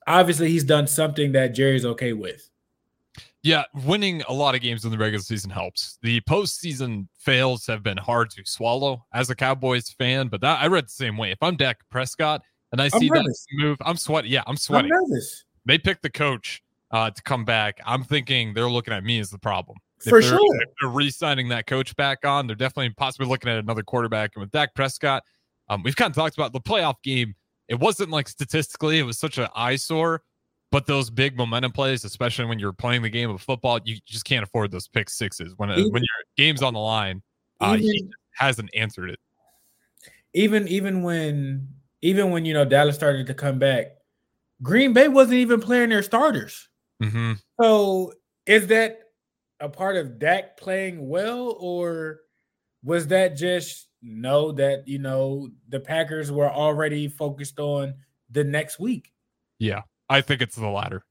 obviously 0.07 0.51
he's 0.51 0.65
done 0.65 0.87
something 0.87 1.33
that 1.33 1.49
Jerry's 1.49 1.85
okay 1.85 2.13
with. 2.13 2.51
Yeah, 3.43 3.63
winning 3.85 4.23
a 4.23 4.33
lot 4.33 4.57
of 4.57 4.61
games 4.61 4.85
in 4.85 4.91
the 4.91 4.99
regular 4.99 5.23
season 5.23 5.51
helps. 5.51 5.99
The 6.03 6.21
postseason 6.23 7.07
fails 7.17 7.65
have 7.67 7.85
been 7.85 7.97
hard 7.97 8.31
to 8.31 8.43
swallow 8.45 9.05
as 9.15 9.31
a 9.31 9.37
Cowboys 9.37 9.91
fan, 9.91 10.27
but 10.27 10.41
that, 10.41 10.61
I 10.61 10.67
read 10.67 10.87
the 10.87 10.91
same 10.91 11.17
way. 11.17 11.31
If 11.31 11.39
I'm 11.41 11.55
Dak 11.55 11.79
Prescott 11.89 12.43
and 12.73 12.81
I 12.81 12.89
see 12.89 13.09
that 13.09 13.37
move, 13.53 13.77
I'm 13.83 13.97
sweating. 13.97 14.33
Yeah, 14.33 14.43
I'm 14.49 14.57
sweating. 14.57 14.91
I'm 14.93 15.01
nervous. 15.09 15.45
They 15.65 15.79
picked 15.79 16.03
the 16.03 16.11
coach 16.11 16.61
uh, 16.91 17.11
to 17.11 17.23
come 17.23 17.45
back, 17.45 17.81
I'm 17.85 18.05
thinking 18.05 18.55
they're 18.55 18.71
looking 18.71 18.95
at 18.95 19.05
me 19.05 19.19
as 19.19 19.31
the 19.31 19.39
problem. 19.39 19.79
For 19.99 20.21
sure. 20.21 20.39
If 20.63 20.69
they're 20.81 20.91
re-signing 20.91 21.49
that 21.49 21.67
coach 21.67 21.97
back 21.97 22.25
on, 22.25 22.47
they're 22.47 22.55
definitely 22.55 22.91
possibly 22.91 23.27
looking 23.27 23.51
at 23.51 23.59
another 23.59 23.83
quarterback. 23.83 24.33
And 24.35 24.43
with 24.43 24.51
Dak 24.51 24.75
Prescott, 24.75 25.23
um, 25.69 25.83
we've 25.83 25.97
kind 25.97 26.11
of 26.11 26.17
talked 26.17 26.37
about 26.37 26.53
the 26.53 26.61
playoff 26.61 27.03
game. 27.03 27.35
It 27.69 27.81
wasn't 27.81 28.11
like 28.11 28.29
statistically, 28.29 28.99
it 28.99 29.03
was 29.03 29.19
such 29.19 29.39
an 29.39 29.49
eyesore, 29.55 30.23
but 30.71 30.87
those 30.87 31.11
big 31.11 31.37
momentum 31.37 31.73
plays, 31.73 32.05
especially 32.05 32.45
when 32.45 32.59
you're 32.59 32.73
playing 32.73 33.03
the 33.03 33.11
game 33.11 33.31
of 33.31 33.41
football, 33.43 33.81
you 33.85 33.97
just 34.07 34.25
can't 34.25 34.45
afford 34.45 34.71
those 34.71 34.89
pick 34.89 35.11
sixes 35.11 35.55
when 35.57 35.71
even, 35.71 35.93
when 35.93 36.03
your 36.03 36.25
game's 36.37 36.63
on 36.63 36.75
the 36.75 36.81
line. 36.81 37.23
Uh, 37.61 37.77
even, 37.79 37.85
he 37.85 38.11
hasn't 38.35 38.71
answered 38.75 39.11
it. 39.11 39.19
Even 40.35 40.69
even 40.69 41.03
when 41.03 41.69
even 42.03 42.31
when 42.31 42.45
you 42.45 42.55
know 42.55 42.65
Dallas 42.65 42.95
started 42.95 43.27
to 43.27 43.35
come 43.35 43.59
back, 43.59 43.97
Green 44.63 44.93
Bay 44.93 45.09
wasn't 45.09 45.39
even 45.39 45.61
playing 45.61 45.89
their 45.89 46.03
starters. 46.03 46.69
Mm-hmm. 47.03 47.33
So 47.61 48.13
is 48.47 48.69
that 48.69 49.01
a 49.61 49.69
part 49.69 49.97
of 49.97 50.19
Dak 50.19 50.57
playing 50.57 51.09
well, 51.09 51.57
or 51.59 52.21
was 52.85 53.09
that 53.09 53.37
just 53.37 53.89
know 54.07 54.53
that 54.53 54.87
you 54.87 54.99
know 54.99 55.51
the 55.69 55.81
Packers 55.81 56.31
were 56.31 56.51
already 56.51 57.09
focused 57.09 57.59
on 57.59 57.95
the 58.31 58.45
next 58.45 58.79
week? 58.79 59.13
Yeah, 59.59 59.83
I 60.09 60.21
think 60.21 60.41
it's 60.43 60.57
the 60.57 60.69
latter. 60.69 61.05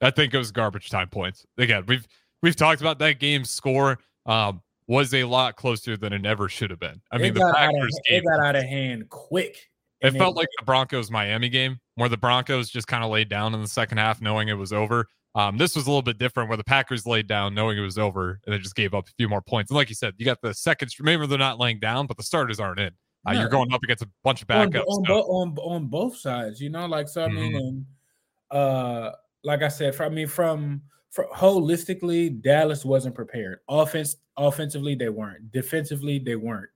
I 0.00 0.10
think 0.10 0.34
it 0.34 0.38
was 0.38 0.50
garbage 0.50 0.90
time 0.90 1.08
points. 1.08 1.46
Again, 1.58 1.84
we've 1.86 2.06
we've 2.42 2.56
talked 2.56 2.80
about 2.80 2.98
that 2.98 3.20
game 3.20 3.44
score 3.44 3.98
um, 4.26 4.62
was 4.86 5.14
a 5.14 5.24
lot 5.24 5.56
closer 5.56 5.96
than 5.96 6.12
it 6.12 6.26
ever 6.26 6.48
should 6.48 6.70
have 6.70 6.80
been. 6.80 7.00
I 7.10 7.18
mean, 7.18 7.34
the 7.34 7.52
Packers 7.54 7.96
of, 7.96 8.04
game, 8.08 8.22
it 8.22 8.24
got 8.24 8.44
out 8.44 8.56
of 8.56 8.64
hand 8.64 9.08
quick. 9.08 9.68
It 10.00 10.12
felt 10.12 10.34
like 10.34 10.48
the 10.58 10.64
Broncos 10.64 11.12
Miami 11.12 11.48
game 11.48 11.78
where 11.94 12.08
the 12.08 12.16
Broncos 12.16 12.68
just 12.68 12.88
kind 12.88 13.04
of 13.04 13.10
laid 13.10 13.28
down 13.28 13.54
in 13.54 13.60
the 13.60 13.68
second 13.68 13.98
half, 13.98 14.20
knowing 14.20 14.48
it 14.48 14.54
was 14.54 14.72
over. 14.72 15.06
Um, 15.34 15.56
this 15.56 15.74
was 15.74 15.86
a 15.86 15.90
little 15.90 16.02
bit 16.02 16.18
different 16.18 16.50
where 16.50 16.58
the 16.58 16.64
Packers 16.64 17.06
laid 17.06 17.26
down 17.26 17.54
knowing 17.54 17.78
it 17.78 17.80
was 17.80 17.98
over 17.98 18.38
and 18.44 18.54
they 18.54 18.58
just 18.58 18.74
gave 18.74 18.92
up 18.92 19.08
a 19.08 19.12
few 19.16 19.28
more 19.28 19.40
points. 19.40 19.70
And 19.70 19.76
like 19.76 19.88
you 19.88 19.94
said, 19.94 20.14
you 20.18 20.26
got 20.26 20.42
the 20.42 20.52
second, 20.52 20.92
maybe 21.00 21.26
they're 21.26 21.38
not 21.38 21.58
laying 21.58 21.80
down, 21.80 22.06
but 22.06 22.16
the 22.16 22.22
starters 22.22 22.60
aren't 22.60 22.80
in. 22.80 22.90
Uh, 23.24 23.32
no. 23.32 23.40
You're 23.40 23.48
going 23.48 23.72
up 23.72 23.82
against 23.82 24.02
a 24.02 24.08
bunch 24.24 24.42
of 24.42 24.48
backups. 24.48 24.84
On, 24.86 24.98
on, 24.98 25.06
so. 25.06 25.22
on, 25.22 25.56
on, 25.58 25.86
both 25.86 26.16
sides, 26.16 26.60
you 26.60 26.68
know, 26.68 26.86
like, 26.86 27.08
so 27.08 27.24
I 27.24 27.28
mean, 27.28 27.52
mm-hmm. 27.52 28.56
uh, 28.56 29.12
like 29.44 29.62
I 29.62 29.68
said, 29.68 29.94
for, 29.94 30.04
I 30.04 30.08
mean, 30.08 30.26
from 30.26 30.82
for 31.10 31.28
holistically, 31.34 32.42
Dallas 32.42 32.84
wasn't 32.84 33.14
prepared. 33.14 33.60
Offense, 33.68 34.16
offensively, 34.36 34.94
they 34.94 35.08
weren't. 35.08 35.52
Defensively, 35.52 36.18
they 36.18 36.36
weren't. 36.36 36.70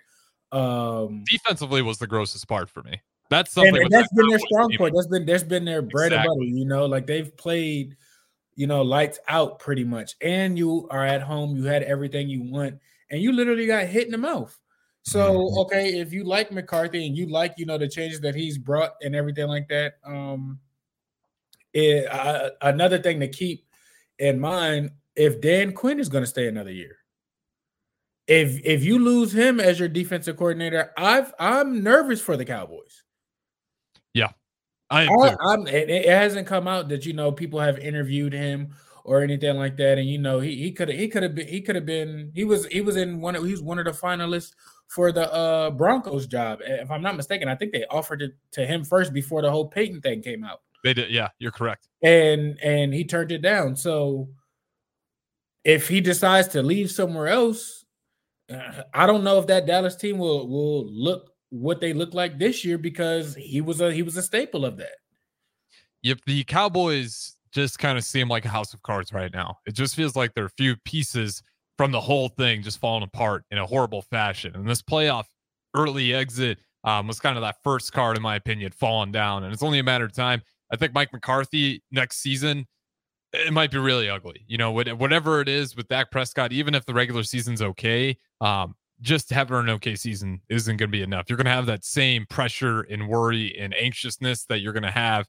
Um, 0.52 1.24
Defensively 1.30 1.82
was 1.82 1.98
the 1.98 2.06
grossest 2.06 2.46
part 2.46 2.70
for 2.70 2.82
me. 2.82 3.00
That's 3.28 3.52
something 3.52 3.74
and, 3.74 3.84
and 3.84 3.92
that's 3.92 4.08
that 4.08 4.14
been 4.14 4.28
their 4.28 4.38
strong 4.38 4.72
point. 4.78 4.94
That's 4.94 5.08
been 5.08 5.26
that's 5.26 5.42
been 5.42 5.64
their 5.64 5.82
bread 5.82 6.12
and 6.12 6.22
butter. 6.24 6.44
You 6.44 6.64
know, 6.64 6.86
like 6.86 7.06
they've 7.06 7.36
played, 7.36 7.96
you 8.56 8.66
know, 8.66 8.82
lights 8.82 9.18
out 9.28 9.58
pretty 9.60 9.84
much. 9.84 10.14
And 10.20 10.58
you 10.58 10.88
are 10.90 11.04
at 11.04 11.22
home. 11.22 11.56
You 11.56 11.64
had 11.64 11.82
everything 11.84 12.28
you 12.28 12.42
want, 12.42 12.80
and 13.10 13.20
you 13.22 13.32
literally 13.32 13.66
got 13.66 13.86
hit 13.86 14.06
in 14.06 14.12
the 14.12 14.18
mouth. 14.18 14.58
So 15.02 15.20
Mhm. 15.38 15.58
okay, 15.66 16.00
if 16.00 16.12
you 16.12 16.24
like 16.24 16.50
McCarthy 16.50 17.06
and 17.06 17.16
you 17.16 17.26
like 17.28 17.54
you 17.58 17.66
know 17.66 17.78
the 17.78 17.88
changes 17.88 18.20
that 18.22 18.34
he's 18.34 18.58
brought 18.58 18.94
and 19.02 19.14
everything 19.14 19.46
like 19.48 19.68
that, 19.68 19.94
um, 20.04 20.60
it, 21.72 22.06
uh, 22.10 22.50
another 22.62 22.98
thing 22.98 23.20
to 23.20 23.28
keep 23.28 23.66
in 24.18 24.40
mind 24.40 24.90
if 25.14 25.40
Dan 25.40 25.72
Quinn 25.72 26.00
is 26.00 26.08
going 26.08 26.24
to 26.24 26.28
stay 26.30 26.48
another 26.48 26.70
year. 26.72 26.98
If 28.26 28.60
if 28.64 28.82
you 28.84 28.98
lose 28.98 29.32
him 29.32 29.60
as 29.60 29.78
your 29.78 29.88
defensive 29.88 30.36
coordinator, 30.36 30.92
I've 30.96 31.32
I'm 31.38 31.82
nervous 31.82 32.20
for 32.20 32.36
the 32.36 32.44
Cowboys. 32.44 33.04
I 34.90 35.04
am 35.04 35.66
it, 35.66 35.90
it 35.90 36.08
hasn't 36.08 36.46
come 36.46 36.68
out 36.68 36.88
that 36.90 37.04
you 37.06 37.12
know 37.12 37.32
people 37.32 37.60
have 37.60 37.78
interviewed 37.78 38.32
him 38.32 38.74
or 39.04 39.22
anything 39.22 39.56
like 39.56 39.76
that, 39.76 39.98
and 39.98 40.08
you 40.08 40.18
know 40.18 40.40
he 40.40 40.56
he 40.56 40.72
could 40.72 40.88
he 40.88 41.08
could 41.08 41.22
have 41.22 41.34
been 41.34 41.48
he 41.48 41.60
could 41.60 41.74
have 41.74 41.86
been 41.86 42.30
he 42.34 42.44
was 42.44 42.66
he 42.66 42.80
was 42.80 42.96
in 42.96 43.20
one 43.20 43.34
of 43.36 43.44
he 43.44 43.50
was 43.50 43.62
one 43.62 43.78
of 43.78 43.84
the 43.84 43.90
finalists 43.92 44.52
for 44.88 45.10
the 45.12 45.32
uh 45.32 45.70
Broncos 45.70 46.26
job. 46.26 46.60
If 46.62 46.90
I'm 46.90 47.02
not 47.02 47.16
mistaken, 47.16 47.48
I 47.48 47.54
think 47.56 47.72
they 47.72 47.84
offered 47.90 48.22
it 48.22 48.32
to 48.52 48.64
him 48.66 48.84
first 48.84 49.12
before 49.12 49.42
the 49.42 49.50
whole 49.50 49.66
Peyton 49.68 50.00
thing 50.00 50.22
came 50.22 50.44
out, 50.44 50.60
They 50.84 50.94
did. 50.94 51.10
Yeah, 51.10 51.28
you're 51.38 51.52
correct. 51.52 51.88
and 52.02 52.58
and 52.62 52.94
he 52.94 53.04
turned 53.04 53.32
it 53.32 53.42
down. 53.42 53.74
So 53.76 54.28
if 55.64 55.88
he 55.88 56.00
decides 56.00 56.46
to 56.48 56.62
leave 56.62 56.92
somewhere 56.92 57.26
else, 57.26 57.84
uh, 58.52 58.82
I 58.94 59.06
don't 59.06 59.24
know 59.24 59.40
if 59.40 59.48
that 59.48 59.66
Dallas 59.66 59.96
team 59.96 60.18
will 60.18 60.48
will 60.48 60.86
look 60.86 61.32
what 61.50 61.80
they 61.80 61.92
look 61.92 62.14
like 62.14 62.38
this 62.38 62.64
year 62.64 62.78
because 62.78 63.34
he 63.34 63.60
was 63.60 63.80
a 63.80 63.92
he 63.92 64.02
was 64.02 64.16
a 64.16 64.22
staple 64.22 64.64
of 64.64 64.76
that. 64.78 64.96
Yep, 66.02 66.20
the 66.26 66.44
Cowboys 66.44 67.36
just 67.52 67.78
kind 67.78 67.96
of 67.96 68.04
seem 68.04 68.28
like 68.28 68.44
a 68.44 68.50
house 68.50 68.74
of 68.74 68.82
cards 68.82 69.12
right 69.12 69.32
now. 69.32 69.58
It 69.66 69.74
just 69.74 69.94
feels 69.94 70.14
like 70.14 70.34
there 70.34 70.44
are 70.44 70.48
a 70.48 70.50
few 70.50 70.76
pieces 70.84 71.42
from 71.78 71.92
the 71.92 72.00
whole 72.00 72.28
thing 72.28 72.62
just 72.62 72.78
falling 72.78 73.02
apart 73.02 73.44
in 73.50 73.58
a 73.58 73.66
horrible 73.66 74.02
fashion. 74.02 74.54
And 74.54 74.68
this 74.68 74.82
playoff 74.82 75.24
early 75.74 76.14
exit 76.14 76.58
um, 76.84 77.06
was 77.06 77.18
kind 77.18 77.36
of 77.36 77.42
that 77.42 77.56
first 77.62 77.92
card, 77.92 78.16
in 78.16 78.22
my 78.22 78.36
opinion, 78.36 78.72
falling 78.72 79.12
down. 79.12 79.44
And 79.44 79.52
it's 79.52 79.62
only 79.62 79.78
a 79.78 79.82
matter 79.82 80.04
of 80.04 80.12
time. 80.12 80.42
I 80.70 80.76
think 80.76 80.94
Mike 80.94 81.12
McCarthy 81.12 81.82
next 81.90 82.18
season, 82.18 82.66
it 83.32 83.52
might 83.52 83.70
be 83.70 83.78
really 83.78 84.08
ugly. 84.08 84.44
You 84.46 84.58
know, 84.58 84.72
whatever 84.72 85.40
it 85.40 85.48
is 85.48 85.76
with 85.76 85.88
Dak 85.88 86.10
Prescott, 86.10 86.52
even 86.52 86.74
if 86.74 86.86
the 86.86 86.94
regular 86.94 87.22
season's 87.22 87.62
okay, 87.62 88.16
um, 88.40 88.74
just 89.00 89.30
having 89.30 89.56
an 89.56 89.70
okay 89.70 89.94
season 89.94 90.40
isn't 90.48 90.76
going 90.76 90.88
to 90.88 90.92
be 90.92 91.02
enough. 91.02 91.26
You're 91.28 91.36
going 91.36 91.46
to 91.46 91.50
have 91.50 91.66
that 91.66 91.84
same 91.84 92.26
pressure 92.28 92.82
and 92.82 93.08
worry 93.08 93.56
and 93.58 93.74
anxiousness 93.74 94.44
that 94.46 94.60
you're 94.60 94.72
going 94.72 94.82
to 94.82 94.90
have 94.90 95.26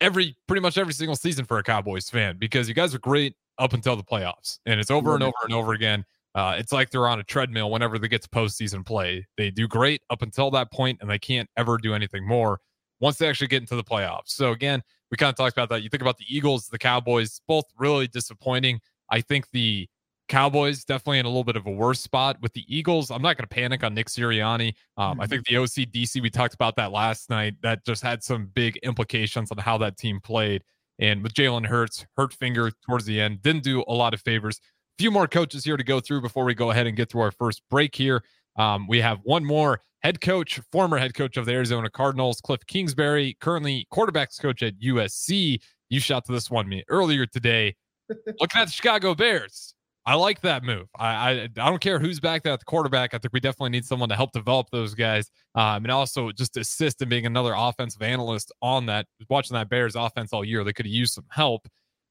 every 0.00 0.36
pretty 0.46 0.60
much 0.60 0.78
every 0.78 0.92
single 0.92 1.16
season 1.16 1.44
for 1.44 1.58
a 1.58 1.62
Cowboys 1.62 2.08
fan 2.08 2.36
because 2.38 2.68
you 2.68 2.74
guys 2.74 2.94
are 2.94 2.98
great 2.98 3.34
up 3.58 3.72
until 3.72 3.96
the 3.96 4.02
playoffs, 4.02 4.58
and 4.66 4.80
it's 4.80 4.90
over 4.90 5.14
and 5.14 5.22
over 5.22 5.34
and 5.44 5.54
over 5.54 5.72
again. 5.72 6.04
Uh, 6.34 6.54
it's 6.56 6.72
like 6.72 6.90
they're 6.90 7.08
on 7.08 7.18
a 7.18 7.24
treadmill 7.24 7.70
whenever 7.70 7.98
they 7.98 8.08
get 8.08 8.22
to 8.22 8.28
postseason 8.28 8.86
play. 8.86 9.26
They 9.36 9.50
do 9.50 9.66
great 9.66 10.02
up 10.10 10.22
until 10.22 10.50
that 10.52 10.72
point, 10.72 10.98
and 11.00 11.10
they 11.10 11.18
can't 11.18 11.48
ever 11.56 11.76
do 11.76 11.94
anything 11.94 12.26
more 12.26 12.60
once 13.00 13.18
they 13.18 13.28
actually 13.28 13.48
get 13.48 13.62
into 13.62 13.76
the 13.76 13.84
playoffs. 13.84 14.28
So 14.28 14.52
again, 14.52 14.82
we 15.10 15.16
kind 15.16 15.30
of 15.30 15.36
talked 15.36 15.56
about 15.56 15.68
that. 15.70 15.82
You 15.82 15.88
think 15.88 16.02
about 16.02 16.18
the 16.18 16.24
Eagles, 16.28 16.68
the 16.68 16.78
Cowboys, 16.78 17.40
both 17.48 17.64
really 17.76 18.06
disappointing. 18.06 18.80
I 19.10 19.20
think 19.20 19.50
the 19.50 19.88
Cowboys 20.30 20.84
definitely 20.84 21.18
in 21.18 21.26
a 21.26 21.28
little 21.28 21.44
bit 21.44 21.56
of 21.56 21.66
a 21.66 21.70
worse 21.70 22.00
spot 22.00 22.38
with 22.40 22.52
the 22.54 22.64
Eagles. 22.74 23.10
I'm 23.10 23.20
not 23.20 23.36
going 23.36 23.46
to 23.48 23.54
panic 23.54 23.84
on 23.84 23.94
Nick 23.94 24.06
Sirianni. 24.06 24.74
Um, 24.96 25.20
I 25.20 25.26
think 25.26 25.44
the 25.44 25.56
OCDC 25.56 26.22
we 26.22 26.30
talked 26.30 26.54
about 26.54 26.76
that 26.76 26.92
last 26.92 27.28
night. 27.28 27.54
That 27.62 27.84
just 27.84 28.02
had 28.02 28.22
some 28.22 28.46
big 28.54 28.78
implications 28.78 29.50
on 29.50 29.58
how 29.58 29.76
that 29.78 29.98
team 29.98 30.20
played. 30.20 30.62
And 31.00 31.22
with 31.22 31.34
Jalen 31.34 31.66
Hurts, 31.66 32.06
hurt 32.16 32.32
finger 32.32 32.70
towards 32.86 33.04
the 33.04 33.20
end, 33.20 33.42
didn't 33.42 33.64
do 33.64 33.82
a 33.88 33.92
lot 33.92 34.14
of 34.14 34.20
favors. 34.20 34.58
A 34.98 35.02
few 35.02 35.10
more 35.10 35.26
coaches 35.26 35.64
here 35.64 35.76
to 35.76 35.82
go 35.82 35.98
through 35.98 36.20
before 36.20 36.44
we 36.44 36.54
go 36.54 36.70
ahead 36.70 36.86
and 36.86 36.96
get 36.96 37.10
through 37.10 37.22
our 37.22 37.32
first 37.32 37.62
break 37.68 37.94
here. 37.94 38.22
Um, 38.56 38.86
we 38.86 39.00
have 39.00 39.18
one 39.24 39.44
more 39.44 39.80
head 40.02 40.20
coach, 40.20 40.60
former 40.70 40.98
head 40.98 41.14
coach 41.14 41.36
of 41.36 41.46
the 41.46 41.52
Arizona 41.52 41.90
Cardinals, 41.90 42.40
Cliff 42.40 42.64
Kingsbury, 42.66 43.36
currently 43.40 43.86
quarterbacks 43.92 44.40
coach 44.40 44.62
at 44.62 44.78
USC. 44.78 45.60
You 45.88 46.00
shot 46.00 46.24
to 46.26 46.32
this 46.32 46.50
one 46.50 46.68
me 46.68 46.84
earlier 46.88 47.26
today. 47.26 47.74
Looking 48.08 48.60
at 48.60 48.66
the 48.66 48.72
Chicago 48.72 49.14
Bears, 49.14 49.74
I 50.06 50.14
like 50.14 50.40
that 50.40 50.64
move. 50.64 50.88
I, 50.98 51.06
I 51.06 51.30
I 51.42 51.46
don't 51.48 51.80
care 51.80 51.98
who's 51.98 52.20
back 52.20 52.42
there 52.42 52.52
at 52.52 52.58
the 52.58 52.64
quarterback. 52.64 53.12
I 53.12 53.18
think 53.18 53.32
we 53.32 53.40
definitely 53.40 53.70
need 53.70 53.84
someone 53.84 54.08
to 54.08 54.16
help 54.16 54.32
develop 54.32 54.68
those 54.72 54.94
guys, 54.94 55.30
um, 55.54 55.84
and 55.84 55.90
also 55.90 56.32
just 56.32 56.56
assist 56.56 57.02
in 57.02 57.08
being 57.08 57.26
another 57.26 57.54
offensive 57.56 58.02
analyst 58.02 58.50
on 58.62 58.86
that. 58.86 59.06
Watching 59.28 59.54
that 59.54 59.68
Bears 59.68 59.96
offense 59.96 60.32
all 60.32 60.44
year, 60.44 60.64
they 60.64 60.72
could 60.72 60.86
have 60.86 60.92
used 60.92 61.14
some 61.14 61.26
help. 61.30 61.68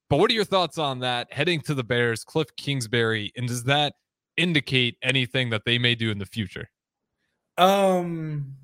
But 0.08 0.18
what 0.18 0.30
are 0.30 0.34
your 0.34 0.44
thoughts 0.44 0.78
on 0.78 1.00
that? 1.00 1.32
Heading 1.32 1.60
to 1.62 1.74
the 1.74 1.84
Bears, 1.84 2.24
Cliff 2.24 2.48
Kingsbury, 2.56 3.32
and 3.36 3.48
does 3.48 3.64
that 3.64 3.94
indicate 4.36 4.96
anything 5.02 5.50
that 5.50 5.62
they 5.64 5.78
may 5.78 5.94
do 5.94 6.10
in 6.10 6.18
the 6.18 6.26
future? 6.26 6.70
Um, 7.58 8.56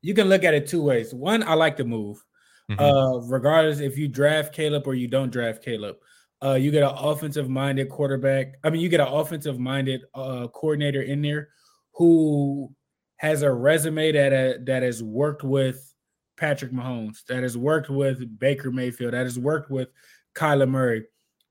you 0.00 0.14
can 0.14 0.28
look 0.28 0.44
at 0.44 0.54
it 0.54 0.66
two 0.66 0.82
ways. 0.82 1.12
One, 1.12 1.42
I 1.42 1.54
like 1.54 1.76
the 1.76 1.84
move. 1.84 2.24
Mhm. 2.70 2.80
Uh, 2.80 3.20
regardless 3.26 3.80
if 3.80 3.98
you 3.98 4.08
draft 4.08 4.54
Caleb 4.54 4.86
or 4.86 4.94
you 4.94 5.08
don't 5.08 5.30
draft 5.30 5.64
Caleb, 5.64 5.96
uh, 6.42 6.54
you 6.54 6.70
get 6.70 6.82
an 6.82 6.96
offensive 6.96 7.48
minded 7.48 7.88
quarterback. 7.88 8.54
I 8.64 8.70
mean, 8.70 8.80
you 8.80 8.88
get 8.88 9.00
an 9.00 9.08
offensive 9.08 9.58
minded 9.58 10.02
uh 10.14 10.48
coordinator 10.48 11.02
in 11.02 11.22
there 11.22 11.50
who 11.94 12.74
has 13.16 13.42
a 13.42 13.50
resume 13.50 14.12
that 14.12 14.32
uh, 14.32 14.58
that 14.64 14.82
has 14.82 15.02
worked 15.02 15.44
with 15.44 15.92
Patrick 16.36 16.72
Mahomes, 16.72 17.24
that 17.26 17.42
has 17.42 17.56
worked 17.56 17.88
with 17.88 18.38
Baker 18.38 18.72
Mayfield, 18.72 19.14
that 19.14 19.24
has 19.24 19.38
worked 19.38 19.70
with 19.70 19.88
Kyler 20.34 20.68
Murray. 20.68 21.06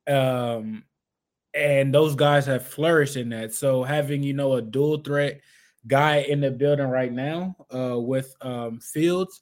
Um, 0.07 0.83
and 1.53 1.93
those 1.93 2.15
guys 2.15 2.45
have 2.45 2.67
flourished 2.67 3.17
in 3.17 3.29
that. 3.29 3.53
So 3.53 3.83
having 3.83 4.24
you 4.24 4.33
know 4.33 4.53
a 4.53 4.62
dual 4.62 4.98
threat 4.98 5.41
guy 5.88 6.17
in 6.17 6.41
the 6.41 6.51
building 6.51 6.88
right 6.88 7.12
now 7.12 7.55
uh, 7.74 8.00
with 8.00 8.33
um, 8.41 8.79
Fields, 8.79 9.41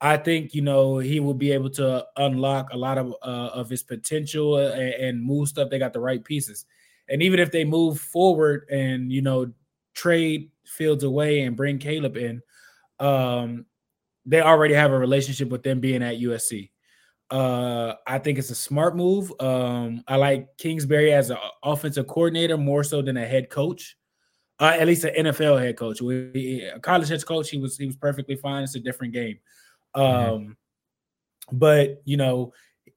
I 0.00 0.16
think 0.16 0.54
you 0.54 0.62
know 0.62 0.98
he 0.98 1.20
will 1.20 1.34
be 1.34 1.52
able 1.52 1.70
to 1.70 2.06
unlock 2.16 2.72
a 2.72 2.76
lot 2.76 2.98
of 2.98 3.14
uh, 3.22 3.50
of 3.52 3.68
his 3.68 3.82
potential 3.82 4.54
uh, 4.54 4.70
and, 4.70 4.94
and 4.94 5.22
move 5.22 5.48
stuff. 5.48 5.70
They 5.70 5.78
got 5.78 5.92
the 5.92 6.00
right 6.00 6.24
pieces, 6.24 6.64
and 7.08 7.22
even 7.22 7.38
if 7.38 7.52
they 7.52 7.64
move 7.64 8.00
forward 8.00 8.66
and 8.70 9.12
you 9.12 9.22
know 9.22 9.52
trade 9.94 10.50
Fields 10.64 11.02
away 11.04 11.40
and 11.40 11.56
bring 11.56 11.78
Caleb 11.78 12.16
in, 12.16 12.40
um, 13.00 13.66
they 14.24 14.40
already 14.40 14.74
have 14.74 14.92
a 14.92 14.98
relationship 14.98 15.48
with 15.48 15.64
them 15.64 15.80
being 15.80 16.02
at 16.02 16.18
USC. 16.18 16.70
Uh, 17.30 17.94
I 18.06 18.18
think 18.18 18.38
it's 18.38 18.50
a 18.50 18.54
smart 18.54 18.96
move. 18.96 19.32
Um, 19.40 20.02
I 20.06 20.16
like 20.16 20.48
Kingsbury 20.58 21.12
as 21.12 21.30
an 21.30 21.38
offensive 21.62 22.06
coordinator 22.06 22.56
more 22.56 22.84
so 22.84 23.02
than 23.02 23.16
a 23.16 23.26
head 23.26 23.50
coach. 23.50 23.96
Uh, 24.58 24.76
at 24.78 24.86
least 24.86 25.04
an 25.04 25.26
NFL 25.26 25.60
head 25.60 25.76
coach. 25.76 26.02
We, 26.02 26.70
a 26.74 26.78
college 26.78 27.08
head 27.08 27.24
coach, 27.24 27.50
he 27.50 27.58
was 27.58 27.76
he 27.76 27.86
was 27.86 27.96
perfectly 27.96 28.36
fine. 28.36 28.62
It's 28.62 28.74
a 28.74 28.80
different 28.80 29.12
game. 29.12 29.38
Um, 29.94 30.04
Mhm. 30.04 30.56
but 31.52 32.02
you 32.04 32.16
know, 32.16 32.52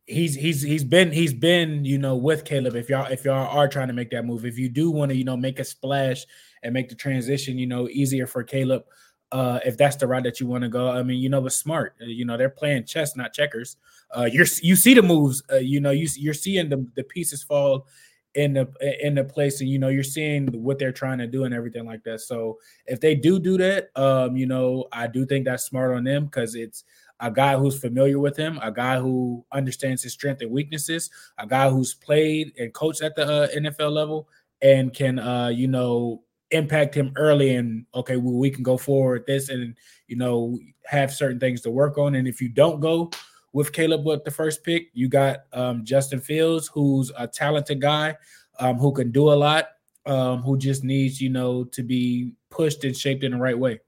he's 0.06 0.36
he's 0.36 0.62
he's 0.62 0.84
been 0.84 1.12
he's 1.12 1.34
been 1.34 1.86
you 1.86 1.98
know 1.98 2.16
with 2.16 2.46
Caleb. 2.46 2.76
If 2.76 2.90
y'all 2.90 3.12
if 3.12 3.26
y'all 3.26 3.48
are 3.48 3.68
trying 3.68 3.88
to 3.88 3.94
make 3.94 4.12
that 4.12 4.26
move, 4.26 4.46
if 4.46 4.58
you 4.58 4.70
do 4.70 4.92
want 4.92 5.12
to 5.12 5.16
you 5.18 5.24
know 5.24 5.38
make 5.38 5.60
a 5.60 5.64
splash 5.64 6.26
and 6.64 6.74
make 6.74 6.90
the 6.90 6.96
transition 6.96 7.58
you 7.58 7.68
know 7.68 7.88
easier 7.90 8.28
for 8.28 8.44
Caleb, 8.44 8.84
uh, 9.32 9.60
if 9.66 9.78
that's 9.78 9.96
the 9.96 10.08
route 10.08 10.24
that 10.24 10.40
you 10.40 10.48
want 10.48 10.64
to 10.64 10.70
go. 10.70 10.90
I 10.90 11.04
mean, 11.04 11.20
you 11.22 11.30
know, 11.30 11.46
it's 11.46 11.56
smart. 11.56 11.96
Uh, 12.02 12.06
you 12.06 12.26
know, 12.26 12.38
they're 12.38 12.50
playing 12.50 12.86
chess, 12.86 13.16
not 13.16 13.34
checkers. 13.34 13.78
Uh, 14.16 14.26
you're 14.32 14.46
you 14.62 14.76
see 14.76 14.94
the 14.94 15.02
moves. 15.02 15.42
Uh, 15.52 15.58
you 15.58 15.80
know, 15.80 15.92
you 15.92 16.08
you're 16.18 16.34
seeing 16.34 16.70
the 16.70 16.86
the 16.96 17.04
pieces 17.04 17.44
fall 17.44 17.88
in 18.36 18.54
the 18.54 18.68
in 19.02 19.16
the 19.16 19.24
place, 19.24 19.62
and 19.62 19.70
you 19.70 19.80
know, 19.80 19.90
you're 19.90 20.04
seeing 20.04 20.48
what 20.48 20.80
they're 20.80 20.92
trying 20.92 21.20
to 21.20 21.28
do 21.28 21.44
and 21.44 21.54
everything 21.54 21.86
like 21.86 22.04
that. 22.04 22.22
So 22.22 22.60
if 22.86 23.00
they 23.00 23.16
do 23.16 23.40
do 23.40 23.58
that, 23.58 23.90
um, 23.96 24.36
you 24.36 24.46
know, 24.46 24.88
I 24.92 25.08
do 25.08 25.26
think 25.26 25.46
that's 25.46 25.64
smart 25.64 25.96
on 25.96 26.04
them 26.04 26.26
because 26.26 26.56
it's 26.56 26.84
a 27.20 27.32
guy 27.32 27.56
who's 27.56 27.80
familiar 27.80 28.20
with 28.20 28.36
him, 28.36 28.60
a 28.62 28.72
guy 28.72 29.00
who 29.00 29.46
understands 29.52 30.04
his 30.04 30.14
strength 30.14 30.42
and 30.42 30.52
weaknesses, 30.52 31.10
a 31.38 31.48
guy 31.48 31.70
who's 31.70 31.94
played 31.94 32.52
and 32.58 32.74
coached 32.74 33.02
at 33.02 33.16
the 33.16 33.26
uh, 33.26 33.48
NFL 33.50 33.92
level 33.92 34.28
and 34.62 34.94
can, 34.94 35.20
uh, 35.20 35.48
you 35.48 35.68
know, 35.68 36.24
impact 36.52 36.96
him 36.96 37.12
early 37.16 37.56
and 37.56 37.86
okay, 37.96 38.18
well, 38.18 38.36
we 38.36 38.50
can 38.50 38.64
go 38.64 38.78
forward 38.78 39.24
this 39.26 39.50
and 39.50 39.76
you 40.08 40.16
know 40.16 40.58
have 40.86 41.12
certain 41.12 41.40
things 41.40 41.62
to 41.62 41.72
work 41.72 41.98
on. 41.98 42.16
And 42.16 42.28
if 42.28 42.42
you 42.42 42.50
don't 42.50 42.80
go 42.80 43.10
with 43.54 43.72
Caleb 43.72 44.06
with 44.06 44.24
the 44.24 44.32
first 44.32 44.64
pick, 44.64 44.90
you 44.94 45.08
got 45.08 45.44
um, 45.54 45.86
Justin 45.86 46.20
Fields, 46.20 46.70
who's 46.74 47.12
a 47.18 47.28
talented 47.28 47.80
guy 47.80 48.16
um, 48.60 48.78
who 48.78 48.92
can 48.92 49.12
do 49.12 49.32
a 49.32 49.36
lot, 49.36 49.70
um, 50.06 50.42
who 50.42 50.58
just 50.58 50.84
needs 50.84 51.22
you 51.22 51.30
know 51.30 51.64
to 51.66 51.84
be 51.84 52.34
pushed 52.50 52.84
and 52.84 52.98
shaped 52.98 53.24
in 53.24 53.32
the 53.32 53.38
right 53.38 53.58
way. 53.58 53.80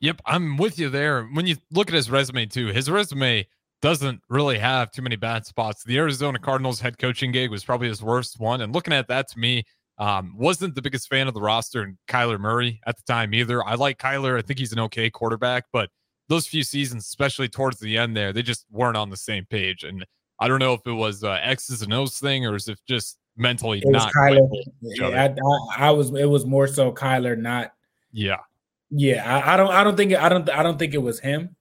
Yep, 0.00 0.20
I'm 0.26 0.56
with 0.56 0.78
you 0.78 0.88
there. 0.88 1.24
When 1.24 1.46
you 1.46 1.56
look 1.70 1.88
at 1.88 1.94
his 1.94 2.10
resume 2.10 2.46
too, 2.46 2.68
his 2.68 2.90
resume 2.90 3.46
doesn't 3.82 4.20
really 4.28 4.58
have 4.58 4.90
too 4.90 5.02
many 5.02 5.16
bad 5.16 5.46
spots. 5.46 5.84
The 5.84 5.98
Arizona 5.98 6.38
Cardinals 6.38 6.80
head 6.80 6.98
coaching 6.98 7.32
gig 7.32 7.50
was 7.50 7.64
probably 7.64 7.88
his 7.88 8.02
worst 8.02 8.38
one. 8.38 8.60
And 8.60 8.72
looking 8.74 8.92
at 8.92 9.08
that 9.08 9.28
to 9.28 9.38
me, 9.38 9.64
um, 9.98 10.34
wasn't 10.36 10.74
the 10.74 10.82
biggest 10.82 11.08
fan 11.08 11.28
of 11.28 11.34
the 11.34 11.40
roster 11.40 11.82
and 11.82 11.96
Kyler 12.08 12.38
Murray 12.38 12.80
at 12.86 12.96
the 12.96 13.02
time 13.04 13.32
either. 13.32 13.64
I 13.64 13.74
like 13.74 13.98
Kyler. 13.98 14.38
I 14.38 14.42
think 14.42 14.58
he's 14.58 14.72
an 14.72 14.80
okay 14.80 15.08
quarterback, 15.08 15.64
but 15.72 15.88
those 16.28 16.46
few 16.46 16.62
seasons, 16.62 17.04
especially 17.04 17.48
towards 17.48 17.78
the 17.78 17.96
end 17.98 18.16
there, 18.16 18.32
they 18.32 18.42
just 18.42 18.66
weren't 18.70 18.96
on 18.96 19.10
the 19.10 19.16
same 19.16 19.44
page. 19.46 19.84
And 19.84 20.04
I 20.40 20.48
don't 20.48 20.58
know 20.58 20.74
if 20.74 20.86
it 20.86 20.92
was 20.92 21.22
uh, 21.24 21.38
X's 21.42 21.82
and 21.82 21.92
O's 21.94 22.18
thing 22.18 22.46
or 22.46 22.56
is 22.56 22.68
it 22.68 22.78
just 22.88 23.18
mentally 23.36 23.78
It 23.78 23.88
not. 23.90 24.12
Kyler. 24.12 24.48
other. 25.02 25.16
I, 25.16 25.26
I, 25.26 25.88
I 25.88 25.90
was. 25.90 26.10
It 26.14 26.26
was 26.28 26.44
more 26.46 26.66
so 26.66 26.92
Kyler, 26.92 27.38
not. 27.38 27.72
Yeah. 28.12 28.38
Yeah, 28.90 29.24
I, 29.24 29.54
I 29.54 29.56
don't. 29.56 29.70
I 29.72 29.82
don't 29.84 29.96
think. 29.96 30.14
I 30.14 30.28
don't. 30.28 30.48
I 30.50 30.62
don't 30.62 30.78
think 30.78 30.94
it 30.94 30.98
was 31.02 31.18
him. 31.20 31.56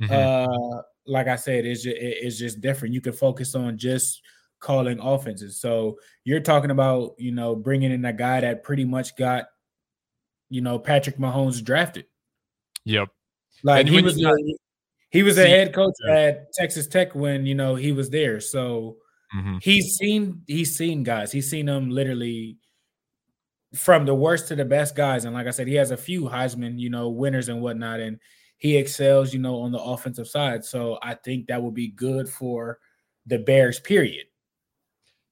Mhm. 0.00 0.10
Uh, 0.10 0.82
like 1.06 1.26
I 1.26 1.36
said, 1.36 1.64
it's 1.64 1.82
just, 1.82 1.96
it's 1.98 2.38
just 2.38 2.60
different. 2.60 2.92
You 2.94 3.00
can 3.00 3.12
focus 3.14 3.54
on 3.54 3.78
just 3.78 4.20
calling 4.60 4.98
offenses. 5.00 5.60
So 5.60 5.98
you're 6.24 6.40
talking 6.40 6.70
about, 6.70 7.14
you 7.18 7.30
know, 7.32 7.54
bringing 7.54 7.92
in 7.92 8.04
a 8.04 8.12
guy 8.12 8.40
that 8.40 8.62
pretty 8.62 8.84
much 8.84 9.16
got, 9.16 9.44
you 10.50 10.60
know, 10.60 10.78
Patrick 10.78 11.16
Mahomes 11.18 11.62
drafted. 11.62 12.06
yep. 12.84 13.08
Like 13.62 13.88
he 13.88 14.02
was, 14.02 14.16
the, 14.16 14.58
he 15.10 15.22
was 15.22 15.38
a 15.38 15.46
head 15.46 15.74
coach 15.74 15.94
Yeah. 16.06 16.14
at 16.14 16.52
Texas 16.52 16.86
Tech 16.86 17.14
when 17.14 17.46
you 17.46 17.54
know 17.54 17.74
he 17.74 17.92
was 17.92 18.10
there. 18.10 18.40
So 18.40 18.98
Mhm. 19.34 19.62
he's 19.62 19.96
seen 19.96 20.42
he's 20.46 20.76
seen 20.76 21.02
guys. 21.02 21.32
He's 21.32 21.50
seen 21.50 21.66
them 21.66 21.90
literally 21.90 22.58
from 23.74 24.06
the 24.06 24.14
worst 24.14 24.48
to 24.48 24.56
the 24.56 24.64
best 24.64 24.94
guys. 24.94 25.24
And 25.24 25.34
like 25.34 25.46
I 25.46 25.50
said, 25.50 25.66
he 25.66 25.74
has 25.74 25.90
a 25.90 25.96
few 25.96 26.22
Heisman, 26.22 26.78
you 26.78 26.90
know, 26.90 27.08
winners 27.08 27.48
and 27.48 27.60
whatnot, 27.60 28.00
and 28.00 28.18
he 28.58 28.76
excels, 28.76 29.34
you 29.34 29.40
know, 29.40 29.60
on 29.60 29.72
the 29.72 29.80
offensive 29.80 30.28
side. 30.28 30.64
So 30.64 30.98
I 31.02 31.14
think 31.14 31.48
that 31.48 31.62
would 31.62 31.74
be 31.74 31.88
good 31.88 32.28
for 32.28 32.78
the 33.26 33.38
Bears. 33.38 33.80
Period. 33.80 34.26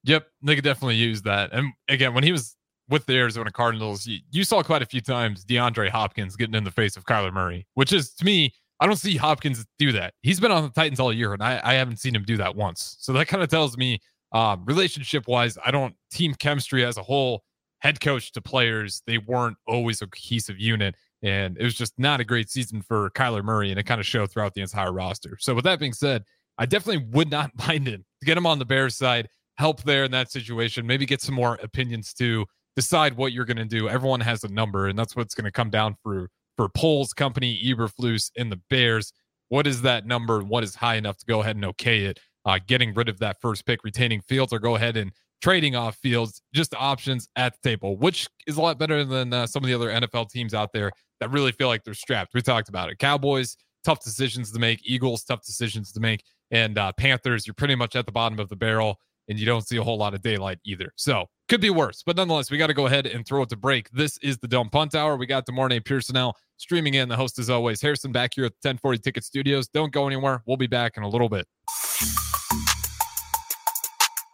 Yep, 0.04 0.26
they 0.42 0.54
could 0.56 0.64
definitely 0.64 0.96
use 0.96 1.22
that. 1.22 1.50
And 1.52 1.72
again, 1.88 2.12
when 2.12 2.24
he 2.24 2.32
was 2.32 2.56
with 2.88 3.06
the 3.06 3.14
Arizona 3.14 3.50
Cardinals, 3.50 4.06
you, 4.06 4.18
you 4.30 4.44
saw 4.44 4.62
quite 4.62 4.82
a 4.82 4.86
few 4.86 5.00
times 5.00 5.44
DeAndre 5.44 5.88
Hopkins 5.88 6.36
getting 6.36 6.54
in 6.54 6.64
the 6.64 6.70
face 6.70 6.96
of 6.96 7.04
Kyler 7.04 7.32
Murray, 7.32 7.66
which 7.74 7.92
is 7.92 8.12
to 8.14 8.24
me, 8.24 8.52
I 8.80 8.86
don't 8.86 8.96
see 8.96 9.16
Hopkins 9.16 9.64
do 9.78 9.92
that. 9.92 10.14
He's 10.22 10.40
been 10.40 10.50
on 10.50 10.64
the 10.64 10.70
Titans 10.70 11.00
all 11.00 11.12
year, 11.12 11.32
and 11.32 11.42
I, 11.42 11.60
I 11.62 11.74
haven't 11.74 11.98
seen 11.98 12.14
him 12.14 12.24
do 12.24 12.36
that 12.38 12.54
once. 12.54 12.96
So 13.00 13.12
that 13.14 13.26
kind 13.26 13.42
of 13.42 13.48
tells 13.48 13.76
me, 13.76 14.00
um, 14.32 14.64
relationship 14.64 15.28
wise, 15.28 15.56
I 15.64 15.70
don't 15.70 15.94
team 16.10 16.34
chemistry 16.34 16.84
as 16.84 16.96
a 16.96 17.02
whole, 17.02 17.44
head 17.78 18.00
coach 18.00 18.32
to 18.32 18.42
players, 18.42 19.02
they 19.06 19.18
weren't 19.18 19.56
always 19.66 20.02
a 20.02 20.06
cohesive 20.06 20.58
unit. 20.58 20.96
And 21.22 21.56
it 21.58 21.64
was 21.64 21.74
just 21.74 21.94
not 21.98 22.20
a 22.20 22.24
great 22.24 22.50
season 22.50 22.82
for 22.82 23.10
Kyler 23.10 23.42
Murray, 23.42 23.70
and 23.70 23.78
it 23.78 23.84
kind 23.84 24.00
of 24.00 24.06
showed 24.06 24.30
throughout 24.30 24.54
the 24.54 24.60
entire 24.60 24.92
roster. 24.92 25.38
So 25.40 25.54
with 25.54 25.64
that 25.64 25.78
being 25.78 25.92
said, 25.92 26.24
I 26.58 26.66
definitely 26.66 27.06
would 27.12 27.30
not 27.30 27.52
mind 27.66 27.86
him 27.86 28.04
to 28.20 28.26
get 28.26 28.36
him 28.36 28.46
on 28.46 28.58
the 28.58 28.64
Bears 28.64 28.96
side 28.96 29.28
help 29.56 29.82
there 29.84 30.04
in 30.04 30.10
that 30.10 30.30
situation. 30.30 30.86
Maybe 30.86 31.06
get 31.06 31.22
some 31.22 31.34
more 31.34 31.58
opinions 31.62 32.12
to 32.14 32.44
decide 32.76 33.16
what 33.16 33.32
you're 33.32 33.44
going 33.44 33.56
to 33.56 33.64
do. 33.64 33.88
Everyone 33.88 34.20
has 34.20 34.44
a 34.44 34.48
number, 34.48 34.88
and 34.88 34.98
that's 34.98 35.16
what's 35.16 35.34
going 35.34 35.44
to 35.44 35.52
come 35.52 35.70
down 35.70 35.96
for 36.02 36.28
for 36.56 36.68
Poles 36.68 37.12
company, 37.12 37.60
Eberflus, 37.64 38.30
and 38.36 38.50
the 38.50 38.60
Bears. 38.70 39.12
What 39.48 39.66
is 39.66 39.82
that 39.82 40.06
number? 40.06 40.40
What 40.40 40.64
is 40.64 40.74
high 40.74 40.94
enough 40.94 41.18
to 41.18 41.26
go 41.26 41.40
ahead 41.40 41.56
and 41.56 41.64
okay 41.66 42.04
it? 42.04 42.20
Uh, 42.44 42.58
getting 42.66 42.94
rid 42.94 43.08
of 43.08 43.18
that 43.18 43.40
first 43.40 43.66
pick, 43.66 43.82
retaining 43.84 44.20
Fields, 44.20 44.52
or 44.52 44.58
go 44.58 44.76
ahead 44.76 44.96
and 44.96 45.12
trading 45.42 45.74
off 45.74 45.96
Fields. 45.96 46.42
Just 46.54 46.74
options 46.74 47.28
at 47.36 47.54
the 47.54 47.70
table, 47.70 47.96
which 47.96 48.28
is 48.46 48.56
a 48.56 48.62
lot 48.62 48.78
better 48.78 49.04
than 49.04 49.32
uh, 49.32 49.46
some 49.46 49.62
of 49.64 49.68
the 49.68 49.74
other 49.74 49.88
NFL 49.88 50.30
teams 50.30 50.54
out 50.54 50.72
there 50.72 50.90
that 51.20 51.30
really 51.30 51.52
feel 51.52 51.68
like 51.68 51.82
they're 51.84 51.94
strapped. 51.94 52.34
We 52.34 52.42
talked 52.42 52.68
about 52.68 52.90
it. 52.90 52.98
Cowboys, 52.98 53.56
tough 53.84 54.02
decisions 54.02 54.52
to 54.52 54.58
make. 54.58 54.80
Eagles, 54.84 55.24
tough 55.24 55.44
decisions 55.44 55.92
to 55.92 56.00
make. 56.00 56.22
And 56.50 56.78
uh, 56.78 56.92
Panthers, 56.92 57.46
you're 57.46 57.54
pretty 57.54 57.74
much 57.74 57.96
at 57.96 58.06
the 58.06 58.12
bottom 58.12 58.38
of 58.38 58.48
the 58.48 58.56
barrel 58.56 58.98
and 59.28 59.38
you 59.38 59.46
don't 59.46 59.66
see 59.66 59.76
a 59.76 59.82
whole 59.82 59.96
lot 59.96 60.14
of 60.14 60.22
daylight 60.22 60.58
either. 60.64 60.92
So 60.96 61.26
could 61.48 61.60
be 61.60 61.70
worse. 61.70 62.02
But 62.04 62.16
nonetheless, 62.16 62.50
we 62.50 62.58
got 62.58 62.68
to 62.68 62.74
go 62.74 62.86
ahead 62.86 63.06
and 63.06 63.26
throw 63.26 63.42
it 63.42 63.48
to 63.50 63.56
break. 63.56 63.90
This 63.90 64.18
is 64.18 64.38
the 64.38 64.48
Don't 64.48 64.70
Punt 64.70 64.94
Hour. 64.94 65.16
We 65.16 65.26
got 65.26 65.46
De'Mornay 65.46 65.84
Pierson-El 65.84 66.36
streaming 66.56 66.94
in. 66.94 67.08
The 67.08 67.16
host, 67.16 67.38
as 67.38 67.50
always, 67.50 67.80
Harrison 67.80 68.12
back 68.12 68.34
here 68.34 68.44
at 68.44 68.52
the 68.52 68.68
1040 68.68 68.98
Ticket 68.98 69.24
Studios. 69.24 69.68
Don't 69.68 69.92
go 69.92 70.06
anywhere. 70.06 70.42
We'll 70.46 70.56
be 70.56 70.66
back 70.66 70.96
in 70.96 71.02
a 71.02 71.08
little 71.08 71.28
bit. 71.28 71.46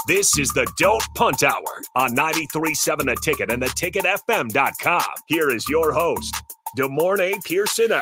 This 0.07 0.39
is 0.39 0.49
the 0.51 0.71
Don't 0.79 1.03
Punt 1.15 1.43
Hour 1.43 1.83
on 1.95 2.17
93.7 2.17 3.05
The 3.05 3.17
Ticket 3.23 3.51
and 3.51 3.63
theticketfm.com. 3.63 5.05
Here 5.27 5.51
is 5.51 5.69
your 5.69 5.93
host, 5.93 6.35
De'Mornay 6.77 7.45
Pierson 7.45 7.93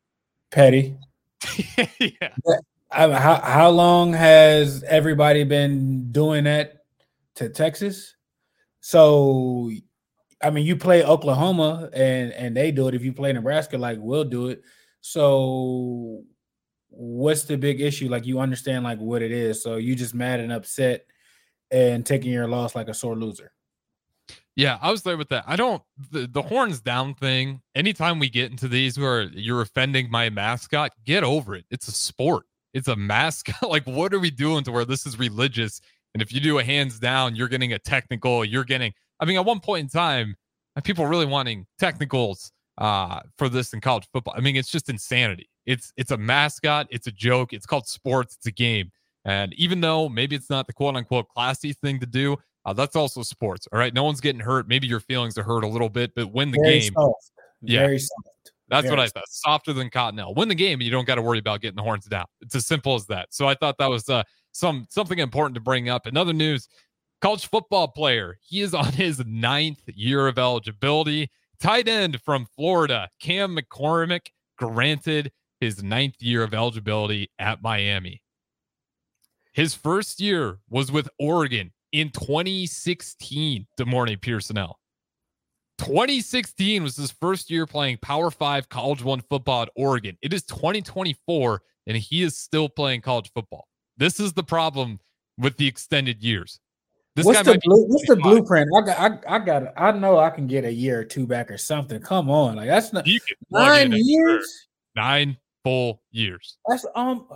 Petty. 0.50 0.96
yeah, 1.98 2.28
I, 2.90 3.10
how 3.12 3.40
how 3.40 3.70
long 3.70 4.12
has 4.12 4.82
everybody 4.84 5.44
been 5.44 6.12
doing 6.12 6.44
that 6.44 6.84
to 7.36 7.48
Texas? 7.48 8.14
So, 8.80 9.70
I 10.42 10.50
mean, 10.50 10.66
you 10.66 10.76
play 10.76 11.04
Oklahoma 11.04 11.90
and 11.92 12.32
and 12.32 12.56
they 12.56 12.70
do 12.70 12.88
it. 12.88 12.94
If 12.94 13.02
you 13.02 13.12
play 13.12 13.32
Nebraska, 13.32 13.78
like 13.78 13.98
we'll 14.00 14.24
do 14.24 14.48
it. 14.48 14.62
So, 15.00 16.24
what's 16.90 17.44
the 17.44 17.56
big 17.56 17.80
issue? 17.80 18.08
Like 18.08 18.26
you 18.26 18.40
understand 18.40 18.84
like 18.84 18.98
what 18.98 19.22
it 19.22 19.30
is. 19.30 19.62
So 19.62 19.76
you 19.76 19.94
just 19.94 20.14
mad 20.14 20.40
and 20.40 20.52
upset 20.52 21.06
and 21.70 22.04
taking 22.04 22.32
your 22.32 22.48
loss 22.48 22.74
like 22.74 22.88
a 22.88 22.94
sore 22.94 23.16
loser. 23.16 23.52
yeah, 24.56 24.78
I 24.80 24.90
was 24.90 25.02
there 25.02 25.16
with 25.16 25.28
that. 25.28 25.44
I 25.46 25.56
don't 25.56 25.82
the, 26.10 26.26
the 26.26 26.42
horns 26.42 26.80
down 26.80 27.14
thing. 27.14 27.60
Anytime 27.74 28.18
we 28.18 28.28
get 28.28 28.50
into 28.50 28.68
these 28.68 28.98
where 28.98 29.22
you're 29.22 29.62
offending 29.62 30.10
my 30.10 30.30
mascot, 30.30 30.92
get 31.04 31.24
over 31.24 31.54
it. 31.54 31.66
It's 31.70 31.88
a 31.88 31.92
sport. 31.92 32.46
It's 32.74 32.88
a 32.88 32.96
mascot. 32.96 33.62
like, 33.68 33.86
what 33.86 34.12
are 34.12 34.20
we 34.20 34.30
doing 34.30 34.64
to 34.64 34.72
where 34.72 34.84
this 34.84 35.06
is 35.06 35.18
religious? 35.18 35.80
And 36.14 36.22
if 36.22 36.32
you 36.32 36.40
do 36.40 36.58
a 36.58 36.64
hands 36.64 36.98
down, 36.98 37.36
you're 37.36 37.48
getting 37.48 37.72
a 37.72 37.78
technical. 37.78 38.44
You're 38.44 38.64
getting. 38.64 38.92
I 39.20 39.24
mean, 39.24 39.36
at 39.36 39.44
one 39.44 39.60
point 39.60 39.82
in 39.82 39.88
time, 39.88 40.36
uh, 40.76 40.80
people 40.80 41.06
really 41.06 41.26
wanting 41.26 41.66
technicals 41.78 42.52
uh, 42.78 43.20
for 43.36 43.48
this 43.48 43.72
in 43.72 43.80
college 43.80 44.08
football. 44.12 44.34
I 44.36 44.40
mean, 44.40 44.56
it's 44.56 44.70
just 44.70 44.88
insanity. 44.88 45.48
It's 45.68 45.92
it's 45.98 46.12
a 46.12 46.16
mascot. 46.16 46.86
It's 46.90 47.06
a 47.08 47.12
joke. 47.12 47.52
It's 47.52 47.66
called 47.66 47.86
sports. 47.86 48.36
It's 48.36 48.46
a 48.46 48.50
game. 48.50 48.90
And 49.26 49.52
even 49.54 49.82
though 49.82 50.08
maybe 50.08 50.34
it's 50.34 50.48
not 50.48 50.66
the 50.66 50.72
quote 50.72 50.96
unquote 50.96 51.28
classy 51.28 51.74
thing 51.74 52.00
to 52.00 52.06
do, 52.06 52.38
uh, 52.64 52.72
that's 52.72 52.96
also 52.96 53.22
sports. 53.22 53.68
All 53.70 53.78
right, 53.78 53.92
no 53.92 54.02
one's 54.02 54.22
getting 54.22 54.40
hurt. 54.40 54.66
Maybe 54.66 54.86
your 54.86 55.00
feelings 55.00 55.36
are 55.36 55.42
hurt 55.42 55.64
a 55.64 55.68
little 55.68 55.90
bit, 55.90 56.14
but 56.16 56.32
win 56.32 56.50
the 56.52 56.58
Very 56.62 56.80
game. 56.80 56.94
soft. 56.94 57.32
Yeah. 57.60 57.80
Very 57.80 57.98
soft. 57.98 58.52
That's 58.68 58.86
what 58.86 58.96
Very 58.96 59.02
I 59.02 59.08
thought. 59.08 59.28
Softer 59.28 59.74
than 59.74 59.90
Cottonelle. 59.90 60.34
Win 60.34 60.48
the 60.48 60.54
game, 60.54 60.74
and 60.74 60.82
you 60.84 60.90
don't 60.90 61.06
got 61.06 61.16
to 61.16 61.22
worry 61.22 61.38
about 61.38 61.60
getting 61.60 61.76
the 61.76 61.82
horns 61.82 62.06
down. 62.06 62.24
It's 62.40 62.54
as 62.54 62.66
simple 62.66 62.94
as 62.94 63.04
that. 63.06 63.28
So 63.34 63.46
I 63.46 63.54
thought 63.54 63.76
that 63.76 63.90
was 63.90 64.08
uh, 64.08 64.22
some 64.52 64.86
something 64.88 65.18
important 65.18 65.54
to 65.56 65.60
bring 65.60 65.90
up. 65.90 66.06
In 66.06 66.16
other 66.16 66.32
news, 66.32 66.66
college 67.20 67.46
football 67.46 67.88
player. 67.88 68.38
He 68.40 68.62
is 68.62 68.72
on 68.72 68.92
his 68.92 69.22
ninth 69.26 69.82
year 69.86 70.28
of 70.28 70.38
eligibility. 70.38 71.30
Tight 71.60 71.88
end 71.88 72.22
from 72.22 72.46
Florida, 72.56 73.10
Cam 73.20 73.54
McCormick, 73.54 74.28
granted 74.56 75.30
his 75.60 75.82
ninth 75.82 76.16
year 76.20 76.42
of 76.42 76.54
eligibility 76.54 77.30
at 77.38 77.62
Miami. 77.62 78.22
His 79.52 79.74
first 79.74 80.20
year 80.20 80.58
was 80.68 80.92
with 80.92 81.08
Oregon. 81.18 81.72
in 81.90 82.10
2016, 82.10 83.66
De'Mornay 83.78 84.20
Pierson-El. 84.20 84.78
2016 85.78 86.82
was 86.82 86.96
his 86.96 87.10
first 87.10 87.50
year 87.50 87.66
playing 87.66 87.98
Power 88.02 88.30
Five 88.30 88.68
College 88.68 89.02
One 89.02 89.20
football 89.22 89.62
at 89.62 89.70
Oregon. 89.74 90.18
It 90.22 90.32
is 90.32 90.42
2024, 90.44 91.62
and 91.86 91.96
he 91.96 92.22
is 92.22 92.36
still 92.36 92.68
playing 92.68 93.00
college 93.00 93.30
football. 93.32 93.66
This 93.96 94.20
is 94.20 94.32
the 94.32 94.42
problem 94.42 95.00
with 95.38 95.56
the 95.56 95.66
extended 95.66 96.22
years. 96.22 96.60
This 97.16 97.26
what's 97.26 97.42
the 97.42 97.58
blue, 97.64 97.84
what's 97.86 98.06
the 98.06 98.16
blueprint? 98.16 98.68
I 98.76 98.80
got 98.86 98.98
I, 99.26 99.36
I 99.36 99.38
got 99.38 99.72
I 99.76 99.90
know 99.92 100.18
I 100.18 100.30
can 100.30 100.46
get 100.46 100.64
a 100.64 100.72
year 100.72 101.00
or 101.00 101.04
two 101.04 101.26
back 101.26 101.50
or 101.50 101.58
something. 101.58 102.00
Come 102.00 102.30
on, 102.30 102.56
like 102.56 102.68
that's 102.68 102.92
not 102.92 103.08
nine 103.50 103.92
years. 103.92 104.68
Nine 104.94 105.36
full 105.68 106.02
years. 106.10 106.56
That's 106.66 106.86
um. 106.94 107.26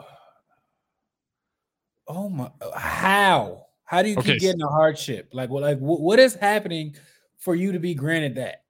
Oh 2.09 2.29
my! 2.29 2.51
How? 2.75 3.67
How 3.85 4.03
do 4.03 4.09
you 4.09 4.17
okay. 4.19 4.33
keep 4.33 4.41
getting 4.41 4.63
a 4.63 4.69
hardship? 4.69 5.29
Like, 5.33 5.51
what? 5.51 5.63
Like, 5.63 5.79
what, 5.79 6.01
what 6.01 6.19
is 6.19 6.35
happening 6.35 6.97
for 7.39 7.55
you 7.55 7.73
to 7.73 7.79
be 7.79 7.95
granted 7.95 8.37
that? 8.37 8.65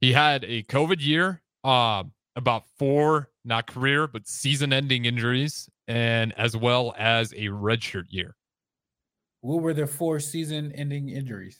He 0.00 0.12
had 0.12 0.44
a 0.44 0.62
COVID 0.64 1.04
year, 1.04 1.42
uh, 1.64 2.04
about 2.36 2.64
four, 2.78 3.30
not 3.44 3.66
career, 3.66 4.06
but 4.06 4.28
season 4.28 4.72
ending 4.72 5.04
injuries, 5.04 5.68
and 5.88 6.32
as 6.38 6.56
well 6.56 6.94
as 6.96 7.32
a 7.32 7.46
redshirt 7.46 8.04
year. 8.10 8.36
What 9.40 9.62
were 9.62 9.74
the 9.74 9.86
four 9.86 10.20
season 10.20 10.72
ending 10.72 11.08
injuries? 11.08 11.58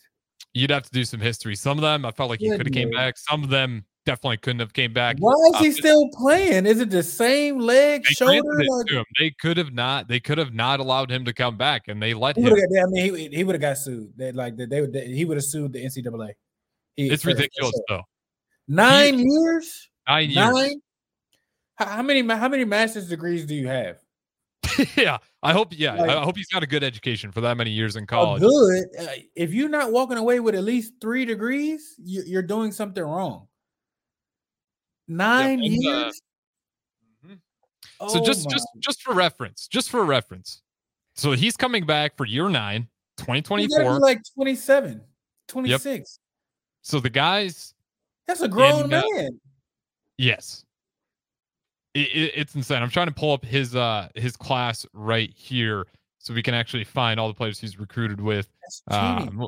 You'd 0.54 0.70
have 0.70 0.84
to 0.84 0.90
do 0.90 1.04
some 1.04 1.20
history. 1.20 1.56
Some 1.56 1.76
of 1.76 1.82
them 1.82 2.04
I 2.04 2.12
felt 2.12 2.30
like 2.30 2.40
he 2.40 2.50
could 2.50 2.66
have 2.66 2.74
came 2.74 2.90
back. 2.90 3.18
Some 3.18 3.42
of 3.42 3.50
them 3.50 3.84
definitely 4.06 4.38
couldn't 4.38 4.60
have 4.60 4.72
came 4.72 4.94
back. 4.94 5.16
Why 5.18 5.34
is 5.52 5.58
he 5.58 5.68
uh, 5.68 5.72
still 5.72 6.08
playing? 6.14 6.64
Is 6.64 6.80
it 6.80 6.88
the 6.88 7.02
same 7.02 7.58
leg, 7.58 8.06
shoulder? 8.06 8.40
Like, 8.56 9.04
they 9.18 9.30
could 9.30 9.58
have 9.58 9.74
not. 9.74 10.08
They 10.08 10.20
could 10.20 10.38
have 10.38 10.54
not 10.54 10.80
allowed 10.80 11.10
him 11.10 11.26
to 11.26 11.34
come 11.34 11.58
back, 11.58 11.88
and 11.88 12.00
they 12.02 12.14
let 12.14 12.38
him. 12.38 12.54
I 12.54 12.86
mean, 12.88 13.14
he, 13.14 13.28
he 13.28 13.44
would 13.44 13.54
have 13.54 13.60
got 13.60 13.76
sued. 13.76 14.12
They, 14.16 14.32
like 14.32 14.56
they, 14.56 14.80
would. 14.80 14.92
They, 14.92 15.08
he 15.08 15.26
would 15.26 15.36
have 15.36 15.44
sued 15.44 15.74
the 15.74 15.84
NCAA. 15.84 16.30
He, 16.96 17.10
it's 17.10 17.26
ridiculous, 17.26 17.78
though. 17.88 18.02
Nine 18.66 19.18
he, 19.18 19.24
years. 19.28 19.90
Nine 20.08 20.30
years. 20.30 20.54
Nine. 20.54 20.80
How, 21.74 21.86
how 21.86 22.02
many? 22.02 22.26
How 22.26 22.48
many 22.48 22.64
master's 22.64 23.08
degrees 23.08 23.44
do 23.44 23.54
you 23.54 23.68
have? 23.68 23.98
yeah, 24.96 25.18
I 25.42 25.52
hope. 25.52 25.72
Yeah, 25.72 25.94
like, 25.94 26.10
I 26.10 26.22
hope 26.22 26.36
he's 26.36 26.48
got 26.48 26.62
a 26.62 26.66
good 26.66 26.82
education 26.82 27.32
for 27.32 27.40
that 27.42 27.56
many 27.56 27.70
years 27.70 27.96
in 27.96 28.06
college. 28.06 28.40
Good. 28.42 28.84
Uh, 28.98 29.06
if 29.34 29.52
you're 29.52 29.68
not 29.68 29.92
walking 29.92 30.16
away 30.16 30.40
with 30.40 30.54
at 30.54 30.64
least 30.64 30.94
three 31.00 31.24
degrees, 31.24 31.94
you're 31.98 32.42
doing 32.42 32.72
something 32.72 33.02
wrong. 33.02 33.48
Nine 35.08 35.60
yeah, 35.62 35.70
years. 35.70 36.22
Uh, 37.24 37.26
mm-hmm. 37.26 37.34
oh 38.00 38.08
so 38.08 38.24
just 38.24 38.46
my. 38.46 38.50
just 38.52 38.68
just 38.80 39.02
for 39.02 39.14
reference, 39.14 39.68
just 39.68 39.90
for 39.90 40.04
reference. 40.04 40.62
So 41.14 41.32
he's 41.32 41.56
coming 41.56 41.86
back 41.86 42.16
for 42.16 42.26
year 42.26 42.48
nine, 42.48 42.88
2024. 43.18 44.00
like 44.00 44.20
27, 44.34 45.00
26. 45.48 45.86
Yep. 45.86 46.04
So 46.82 47.00
the 47.00 47.10
guys. 47.10 47.74
That's 48.26 48.42
a 48.42 48.48
grown 48.48 48.86
in, 48.86 48.94
uh, 48.94 49.02
man. 49.14 49.40
Yes. 50.18 50.64
It, 51.94 52.08
it, 52.08 52.32
it's 52.34 52.54
insane. 52.54 52.82
I'm 52.82 52.90
trying 52.90 53.06
to 53.06 53.14
pull 53.14 53.32
up 53.32 53.44
his 53.44 53.74
uh 53.74 54.08
his 54.14 54.36
class 54.36 54.84
right 54.92 55.32
here 55.34 55.86
so 56.18 56.34
we 56.34 56.42
can 56.42 56.54
actually 56.54 56.84
find 56.84 57.20
all 57.20 57.28
the 57.28 57.34
players 57.34 57.58
he's 57.58 57.78
recruited 57.78 58.20
with. 58.20 58.48
Um, 58.88 59.46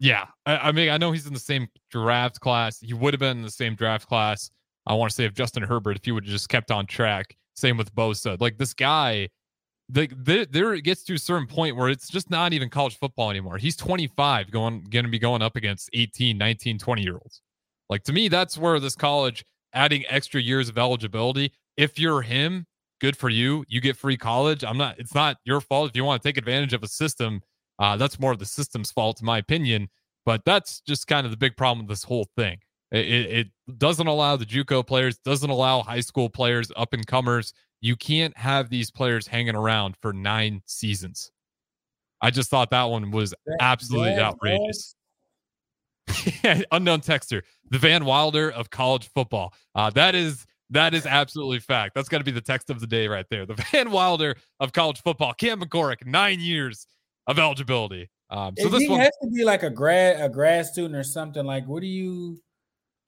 yeah, 0.00 0.26
I, 0.44 0.56
I, 0.56 0.72
mean, 0.72 0.90
I 0.90 0.98
know 0.98 1.12
he's 1.12 1.26
in 1.26 1.32
the 1.32 1.38
same 1.38 1.68
draft 1.88 2.40
class. 2.40 2.80
He 2.80 2.92
would 2.94 3.14
have 3.14 3.20
been 3.20 3.38
in 3.38 3.42
the 3.44 3.50
same 3.50 3.76
draft 3.76 4.08
class 4.08 4.50
I 4.86 4.94
want 4.94 5.10
to 5.10 5.14
say 5.14 5.24
of 5.24 5.34
Justin 5.34 5.62
Herbert 5.62 5.96
if 5.96 6.04
he 6.04 6.12
would 6.12 6.24
have 6.24 6.32
just 6.32 6.48
kept 6.48 6.70
on 6.70 6.86
track. 6.86 7.36
Same 7.54 7.76
with 7.76 7.94
Bosa. 7.94 8.40
Like 8.40 8.58
this 8.58 8.74
guy, 8.74 9.28
the, 9.88 10.08
the, 10.08 10.46
there 10.50 10.76
gets 10.76 11.02
to 11.04 11.14
a 11.14 11.18
certain 11.18 11.46
point 11.46 11.76
where 11.76 11.88
it's 11.88 12.08
just 12.08 12.30
not 12.30 12.52
even 12.52 12.68
college 12.68 12.98
football 12.98 13.30
anymore. 13.30 13.56
He's 13.56 13.76
25 13.76 14.50
going 14.50 14.84
going 14.84 15.04
to 15.04 15.10
be 15.10 15.18
going 15.18 15.42
up 15.42 15.56
against 15.56 15.90
18, 15.92 16.36
19, 16.36 16.78
20 16.78 17.02
year 17.02 17.14
olds. 17.14 17.42
Like 17.88 18.02
to 18.04 18.12
me, 18.12 18.28
that's 18.28 18.58
where 18.58 18.78
this 18.80 18.96
college 18.96 19.44
adding 19.72 20.04
extra 20.08 20.40
years 20.40 20.68
of 20.68 20.78
eligibility. 20.78 21.52
If 21.76 21.98
you're 21.98 22.22
him, 22.22 22.66
good 23.00 23.16
for 23.16 23.28
you. 23.28 23.64
You 23.68 23.80
get 23.80 23.96
free 23.96 24.16
college. 24.16 24.64
I'm 24.64 24.78
not. 24.78 24.98
It's 24.98 25.14
not 25.14 25.36
your 25.44 25.60
fault 25.60 25.90
if 25.90 25.96
you 25.96 26.04
want 26.04 26.22
to 26.22 26.28
take 26.28 26.36
advantage 26.36 26.72
of 26.72 26.82
a 26.82 26.88
system. 26.88 27.42
Uh, 27.78 27.96
that's 27.96 28.18
more 28.18 28.32
of 28.32 28.38
the 28.38 28.46
system's 28.46 28.90
fault, 28.90 29.20
in 29.20 29.26
my 29.26 29.38
opinion. 29.38 29.88
But 30.24 30.44
that's 30.44 30.80
just 30.80 31.06
kind 31.06 31.24
of 31.24 31.30
the 31.30 31.36
big 31.36 31.56
problem 31.56 31.86
with 31.86 31.90
this 31.90 32.04
whole 32.04 32.26
thing. 32.36 32.58
It, 32.92 32.98
it 33.68 33.78
doesn't 33.78 34.06
allow 34.06 34.36
the 34.36 34.46
JUCO 34.46 34.86
players, 34.86 35.18
doesn't 35.18 35.50
allow 35.50 35.82
high 35.82 36.00
school 36.00 36.28
players, 36.28 36.70
up 36.76 36.92
and 36.92 37.06
comers. 37.06 37.52
You 37.80 37.96
can't 37.96 38.36
have 38.36 38.70
these 38.70 38.90
players 38.90 39.26
hanging 39.26 39.56
around 39.56 39.96
for 39.96 40.12
nine 40.12 40.62
seasons. 40.66 41.30
I 42.22 42.30
just 42.30 42.48
thought 42.48 42.70
that 42.70 42.84
one 42.84 43.10
was 43.10 43.34
absolutely 43.60 44.12
yeah, 44.12 44.28
outrageous. 44.28 44.94
Unknown 46.72 47.00
texter, 47.00 47.42
the 47.70 47.78
Van 47.78 48.04
Wilder 48.04 48.50
of 48.50 48.70
college 48.70 49.10
football. 49.12 49.52
Uh, 49.74 49.90
that 49.90 50.14
is 50.14 50.46
that 50.70 50.94
is 50.94 51.06
absolutely 51.06 51.60
fact. 51.60 51.94
That's 51.94 52.08
got 52.08 52.18
to 52.18 52.24
be 52.24 52.30
the 52.30 52.40
text 52.40 52.70
of 52.70 52.80
the 52.80 52.86
day 52.86 53.08
right 53.08 53.26
there. 53.30 53.46
The 53.46 53.54
Van 53.72 53.90
Wilder 53.90 54.36
of 54.60 54.72
college 54.72 55.00
football. 55.02 55.34
Cam 55.34 55.60
McCormick, 55.60 56.06
nine 56.06 56.40
years 56.40 56.86
of 57.26 57.38
eligibility. 57.38 58.08
Um, 58.30 58.54
so 58.58 58.68
this 58.68 58.82
he 58.82 58.88
one 58.88 59.00
has 59.00 59.12
to 59.22 59.30
be 59.30 59.44
like 59.44 59.62
a 59.62 59.70
grad 59.70 60.20
a 60.20 60.28
grad 60.28 60.66
student 60.66 60.96
or 60.96 61.04
something. 61.04 61.44
Like, 61.44 61.66
what 61.66 61.80
do 61.80 61.86
you? 61.86 62.40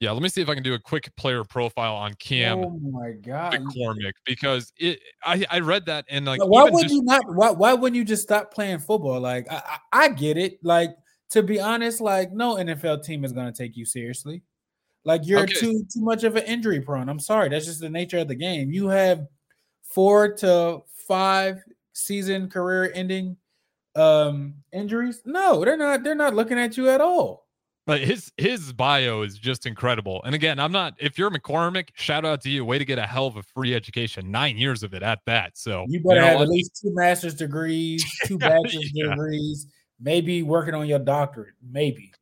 Yeah, 0.00 0.12
let 0.12 0.22
me 0.22 0.28
see 0.28 0.40
if 0.40 0.48
I 0.48 0.54
can 0.54 0.62
do 0.62 0.74
a 0.74 0.78
quick 0.78 1.14
player 1.16 1.42
profile 1.42 1.96
on 1.96 2.14
Cam. 2.14 2.61
Oh 2.61 2.78
my 2.78 3.12
god, 3.12 3.54
McCormick, 3.54 4.12
because 4.24 4.72
it 4.76 5.00
I, 5.24 5.44
I 5.50 5.58
read 5.58 5.87
that 5.87 6.04
and 6.08 6.24
like 6.24 6.44
why 6.44 6.64
would 6.64 6.82
just, 6.82 6.94
you 6.94 7.02
not 7.02 7.22
why 7.34 7.50
why 7.50 7.72
wouldn't 7.72 7.96
you 7.96 8.04
just 8.04 8.22
stop 8.22 8.54
playing 8.54 8.78
football? 8.78 9.18
Like 9.18 9.50
I, 9.50 9.56
I, 9.92 10.04
I 10.04 10.08
get 10.11 10.38
it. 10.38 10.61
Like 10.62 10.90
to 11.30 11.42
be 11.42 11.58
honest, 11.58 12.00
like 12.00 12.32
no 12.32 12.54
NFL 12.54 13.04
team 13.04 13.24
is 13.24 13.32
gonna 13.32 13.52
take 13.52 13.76
you 13.76 13.84
seriously. 13.84 14.42
Like 15.04 15.22
you're 15.26 15.40
okay. 15.40 15.54
too 15.54 15.84
too 15.92 16.02
much 16.02 16.22
of 16.22 16.37
an 16.37 16.44
injury 16.44 16.80
prone. 16.80 17.08
I'm 17.08 17.18
sorry, 17.18 17.48
that's 17.48 17.66
just 17.66 17.80
the 17.80 17.90
nature 17.90 18.18
of 18.18 18.28
the 18.28 18.37
game. 18.37 18.70
You 18.70 18.87
have 18.88 19.26
four 19.82 20.32
to 20.34 20.82
five 21.08 21.64
season 21.92 22.48
career 22.48 22.92
ending 22.94 23.37
um 23.96 24.54
injuries. 24.72 25.22
No, 25.24 25.64
they're 25.64 25.76
not. 25.76 26.04
They're 26.04 26.14
not 26.14 26.37
looking 26.37 26.58
at 26.58 26.76
you 26.76 26.88
at 26.88 27.00
all. 27.00 27.47
But 27.88 28.03
his 28.03 28.31
his 28.37 28.70
bio 28.74 29.22
is 29.22 29.38
just 29.38 29.64
incredible. 29.64 30.20
And 30.24 30.35
again, 30.35 30.59
I'm 30.61 30.72
not 30.72 30.92
if 31.01 31.16
you're 31.16 31.31
McCormick, 31.31 31.88
shout 31.94 32.22
out 32.27 32.42
to 32.42 32.51
you. 32.51 32.62
Way 32.62 32.79
to 32.79 32.85
get 32.85 32.98
a 32.98 33.07
hell 33.07 33.27
of 33.27 33.38
a 33.38 33.42
free 33.42 33.74
education. 33.74 34.31
Nine 34.31 34.59
years 34.59 34.83
of 34.83 34.92
it 34.92 35.03
at 35.03 35.20
that. 35.24 35.57
So 35.57 35.87
you 35.88 36.03
better 36.03 36.16
you 36.16 36.27
know, 36.27 36.33
have 36.33 36.40
at 36.42 36.48
least 36.48 36.79
two 36.83 36.94
master's 36.94 37.35
degrees, 37.35 38.05
two 38.27 38.37
bachelor's 38.37 38.90
yeah. 38.92 39.09
degrees, 39.09 39.68
maybe 39.98 40.42
working 40.42 40.74
on 40.74 40.87
your 40.87 40.98
doctorate. 40.98 41.55
Maybe. 41.66 42.12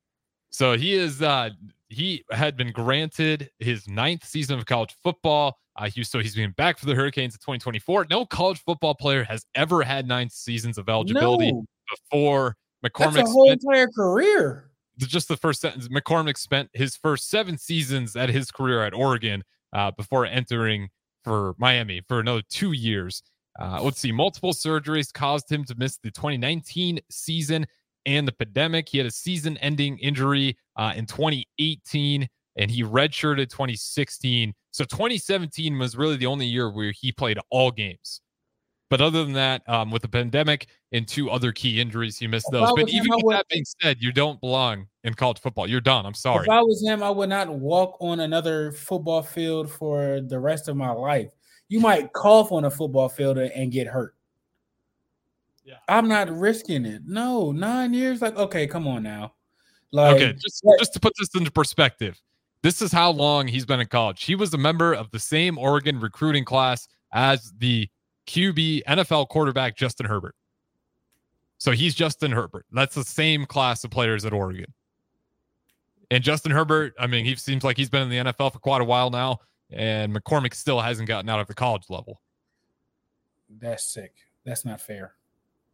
So 0.51 0.79
he 0.79 0.95
is 0.95 1.21
uh 1.21 1.51
he 1.89 2.23
had 2.31 2.57
been 2.57 2.71
granted 2.71 3.51
his 3.59 3.89
ninth 3.89 4.25
season 4.25 4.61
of 4.61 4.67
college 4.67 4.95
football. 5.03 5.59
Uh, 5.75 5.91
he, 5.91 6.05
so 6.05 6.21
he's 6.21 6.37
been 6.37 6.53
back 6.53 6.79
for 6.79 6.87
the 6.87 6.95
Hurricanes 6.95 7.35
in 7.35 7.41
2024. 7.41 8.07
No 8.09 8.25
college 8.25 8.61
football 8.61 8.95
player 8.95 9.25
has 9.25 9.45
ever 9.57 9.83
had 9.83 10.07
nine 10.07 10.31
seasons 10.31 10.79
of 10.79 10.89
eligibility 10.89 11.51
no. 11.51 11.65
before 11.91 12.57
McCormick. 12.85 13.15
That's 13.15 13.31
a 13.31 13.33
whole 13.33 13.51
entire 13.51 13.89
career 13.89 14.66
just 14.99 15.29
the 15.29 15.37
first 15.37 15.61
sentence. 15.61 15.89
McCormick 15.89 16.39
spent 16.39 16.71
his 16.73 16.97
first 16.97 17.29
seven 17.29 17.59
seasons 17.59 18.17
at 18.17 18.29
his 18.29 18.51
career 18.51 18.85
at 18.85 18.95
Oregon 18.95 19.43
uh, 19.73 19.91
before 19.91 20.27
entering 20.27 20.89
for 21.25 21.55
Miami 21.59 22.03
for 22.09 22.21
another 22.21 22.43
two 22.49 22.73
years. 22.73 23.23
Uh, 23.61 23.81
let's 23.83 24.01
see, 24.01 24.13
multiple 24.13 24.53
surgeries 24.53 25.13
caused 25.13 25.51
him 25.51 25.65
to 25.65 25.75
miss 25.77 25.99
the 25.99 26.11
2019 26.11 27.01
season 27.11 27.67
and 28.05 28.29
the 28.29 28.33
pandemic. 28.33 28.89
He 28.89 28.99
had 28.99 29.07
a 29.07 29.11
season 29.11 29.57
ending 29.59 29.99
injury 29.99 30.57
uh, 30.77 30.93
in 30.95 31.07
2018 31.07 32.29
and 32.57 32.71
he 32.71 32.83
redshirted 32.83 33.51
2016. 33.51 34.55
So 34.71 34.85
2017 34.85 35.79
was 35.79 35.97
really 35.97 36.17
the 36.17 36.27
only 36.27 36.47
year 36.47 36.71
where 36.71 36.93
he 36.93 37.13
played 37.13 37.39
all 37.51 37.71
games. 37.71 38.21
But 38.89 39.01
other 39.01 39.25
than 39.25 39.33
that, 39.33 39.69
um, 39.69 39.91
with 39.91 40.03
the 40.03 40.09
pandemic 40.09 40.69
and 40.93 41.09
two 41.09 41.29
other 41.29 41.51
key 41.51 41.81
injuries, 41.81 42.19
he 42.19 42.29
missed 42.29 42.47
those. 42.53 42.71
But 42.77 42.89
even 42.89 43.07
him, 43.07 43.17
with 43.17 43.25
would, 43.25 43.37
that 43.37 43.49
being 43.49 43.65
said, 43.83 43.97
you 44.01 44.13
don't 44.13 44.41
belong 44.41 44.87
in 45.03 45.15
college 45.15 45.41
football. 45.41 45.69
You're 45.69 45.81
done. 45.81 46.07
I'm 46.07 46.15
sorry. 46.15 46.45
If 46.45 46.51
I 46.51 46.63
was 46.63 46.85
him, 46.87 47.03
I 47.03 47.11
would 47.11 47.29
not 47.29 47.49
walk 47.49 47.97
on 48.01 48.21
another 48.21 48.71
football 48.71 49.23
field 49.23 49.71
for 49.71 50.21
the 50.21 50.39
rest 50.39 50.69
of 50.69 50.77
my 50.77 50.91
life. 50.91 51.31
You 51.69 51.81
might 51.81 52.13
cough 52.13 52.53
on 52.53 52.65
a 52.65 52.71
football 52.71 53.09
field 53.09 53.39
and 53.39 53.73
get 53.73 53.89
hurt. 53.89 54.15
Yeah. 55.65 55.79
I'm 55.89 56.07
not 56.07 56.31
risking 56.31 56.85
it. 56.85 57.03
No, 57.07 57.51
nine 57.51 57.93
years. 57.93 58.23
Like, 58.23 58.37
okay, 58.37 58.69
come 58.69 58.87
on 58.87 59.03
now. 59.03 59.35
Like, 59.91 60.15
okay, 60.15 60.33
just, 60.35 60.65
just 60.79 60.93
to 60.93 61.01
put 61.01 61.13
this 61.19 61.31
into 61.35 61.51
perspective, 61.51 62.21
this 62.63 62.81
is 62.81 62.93
how 62.93 63.11
long 63.11 63.49
he's 63.49 63.67
been 63.67 63.81
in 63.81 63.89
college. 63.89 64.23
He 64.23 64.37
was 64.37 64.55
a 64.55 64.59
member 64.59 64.93
of 64.93 65.11
the 65.11 65.19
same 65.19 65.59
Oregon 65.59 65.99
recruiting 65.99 66.45
class 66.45 66.87
as 67.13 67.53
the 67.59 67.89
QB 68.27 68.85
NFL 68.85 69.29
quarterback 69.29 69.77
Justin 69.77 70.07
Herbert. 70.07 70.35
So 71.59 71.73
he's 71.73 71.95
Justin 71.95 72.33
Herbert. 72.33 72.67
That's 72.73 72.95
the 72.95 73.05
same 73.05 73.47
class 73.47 73.83
of 73.85 73.91
players 73.91 74.25
at 74.25 74.33
Oregon. 74.33 74.73
And 76.11 76.23
Justin 76.23 76.53
Herbert, 76.53 76.95
I 76.99 77.07
mean, 77.07 77.25
he 77.25 77.35
seems 77.37 77.65
like 77.65 77.77
he's 77.77 77.91
been 77.91 78.03
in 78.03 78.11
the 78.11 78.33
NFL 78.33 78.53
for 78.53 78.59
quite 78.59 78.81
a 78.81 78.85
while 78.85 79.11
now, 79.11 79.41
and 79.71 80.15
McCormick 80.15 80.55
still 80.55 80.81
hasn't 80.81 81.09
gotten 81.09 81.29
out 81.29 81.41
of 81.41 81.47
the 81.47 81.55
college 81.55 81.85
level. 81.89 82.21
That's 83.49 83.85
sick. 83.85 84.13
That's 84.45 84.65
not 84.65 84.81
fair. 84.81 85.15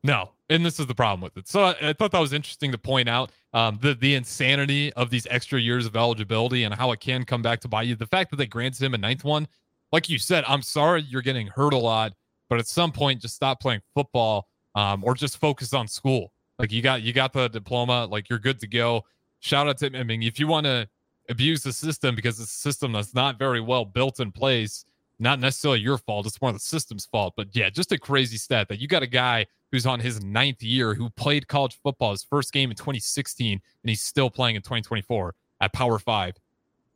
No, 0.05 0.31
and 0.51 0.67
this 0.67 0.81
is 0.81 0.87
the 0.87 0.95
problem 0.95 1.21
with 1.21 1.37
it. 1.37 1.47
So 1.47 1.65
I, 1.65 1.77
I 1.81 1.93
thought 1.93 2.11
that 2.11 2.19
was 2.19 2.33
interesting 2.33 2.73
to 2.73 2.79
point 2.79 3.09
out 3.09 3.31
um, 3.53 3.79
the 3.81 3.95
the 3.95 4.15
insanity 4.15 4.93
of 4.95 5.11
these 5.11 5.27
extra 5.31 5.61
years 5.61 5.87
of 5.87 5.95
eligibility 5.95 6.65
and 6.65 6.75
how 6.75 6.91
it 6.91 7.01
can 7.01 7.25
come 7.25 7.41
back 7.41 7.61
to 7.61 7.69
bite 7.69 7.87
you. 7.87 7.95
The 7.95 8.07
fact 8.07 8.31
that 8.31 8.37
they 8.37 8.47
granted 8.47 8.83
him 8.83 8.95
a 8.95 8.99
ninth 8.99 9.23
one, 9.23 9.47
like 9.93 10.09
you 10.09 10.19
said, 10.19 10.45
I'm 10.49 10.63
sorry 10.63 11.03
you're 11.03 11.23
getting 11.23 11.47
hurt 11.47 11.73
a 11.73 11.79
lot, 11.79 12.15
but 12.53 12.59
at 12.59 12.67
some 12.67 12.93
point 12.93 13.19
just 13.19 13.35
stop 13.35 13.61
playing 13.61 13.81
football 13.95 14.47
um, 14.75 15.03
or 15.05 15.15
just 15.15 15.39
focus 15.39 15.73
on 15.73 15.89
school. 15.89 16.35
Like 16.59 16.71
you 16.71 16.83
got 16.83 17.01
you 17.01 17.15
got 17.15 17.33
the 17.33 17.49
diploma, 17.49 18.05
like 18.05 18.29
you're 18.29 18.39
good 18.39 18.61
to 18.61 18.67
go. 18.67 19.07
Shout 19.41 19.69
out 19.69 19.79
to 19.79 19.99
I 19.99 20.03
mean, 20.03 20.23
if 20.23 20.39
you 20.39 20.47
want 20.47 20.67
to 20.67 20.87
abuse 21.31 21.63
the 21.63 21.73
system 21.73 22.15
because 22.15 22.39
it's 22.39 22.53
a 22.53 22.59
system 22.59 22.93
that's 22.93 23.15
not 23.15 23.39
very 23.39 23.63
well 23.63 23.87
built 23.87 24.21
in 24.21 24.33
place, 24.33 24.85
not 25.19 25.41
necessarily 25.41 25.81
your 25.81 25.97
fault. 25.97 26.27
It's 26.27 26.43
more 26.43 26.51
of 26.51 26.55
the 26.55 26.61
system's 26.61 27.07
fault. 27.07 27.33
But 27.39 27.57
yeah, 27.57 27.71
just 27.71 27.91
a 27.91 27.99
crazy 27.99 28.37
stat 28.37 28.69
that 28.69 28.79
you 28.79 28.87
got 28.87 29.03
a 29.03 29.07
guy 29.07 29.47
who's 29.71 29.87
on 29.87 30.01
his 30.01 30.23
ninth 30.23 30.63
year 30.63 30.93
who 30.93 31.09
played 31.09 31.49
college 31.49 31.81
football 31.83 32.11
his 32.11 32.23
first 32.23 32.53
game 32.53 32.69
in 32.71 32.77
2016 32.77 33.53
and 33.53 33.61
he's 33.89 34.03
still 34.03 34.29
playing 34.29 34.57
in 34.57 34.61
2024 34.61 35.35
at 35.63 35.73
Power 35.73 35.99
Five 35.99 36.35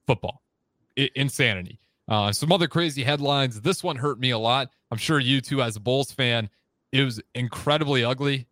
football. 0.07 0.43
I- 0.99 1.09
insanity. 1.15 1.81
Uh, 2.09 2.33
some 2.33 2.53
other 2.53 2.69
crazy 2.69 3.03
headlines. 3.03 3.61
This 3.61 3.83
one 3.83 3.97
hurt 3.97 4.19
me 4.19 4.31
a 4.31 4.39
lot. 4.39 4.71
I'm 4.91 4.99
sure 4.99 5.19
you 5.19 5.41
too, 5.41 5.63
as 5.63 5.77
a 5.77 5.81
Bulls 5.81 6.13
fan, 6.13 6.49
it 6.93 7.03
was 7.03 7.21
incredibly 7.35 8.05
ugly. 8.05 8.47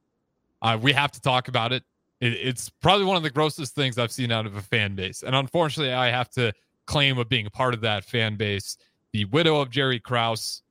Uh, 0.61 0.79
we 0.81 0.93
have 0.93 1.13
to 1.13 1.21
talk 1.21 1.49
about 1.49 1.73
it. 1.73 1.85
it. 2.21 2.33
It's 2.33 2.69
probably 2.69 3.05
one 3.05 3.17
of 3.17 3.23
the 3.23 3.31
grossest 3.31 3.75
things 3.75 3.99
I've 3.99 4.13
seen 4.13 4.33
out 4.33 4.47
of 4.47 4.57
a 4.57 4.63
fan 4.63 4.95
base. 4.95 5.23
And 5.23 5.37
unfortunately, 5.37 5.93
I 5.93 6.11
have 6.11 6.31
to 6.31 6.53
claim 6.87 7.19
of 7.19 7.29
being 7.29 7.49
part 7.51 7.75
of 7.75 7.83
that 7.83 8.05
fan 8.05 8.37
base. 8.37 8.77
The 9.13 9.27
widow 9.27 9.61
of 9.61 9.71
Jerry 9.71 10.01
Krause 10.01 10.63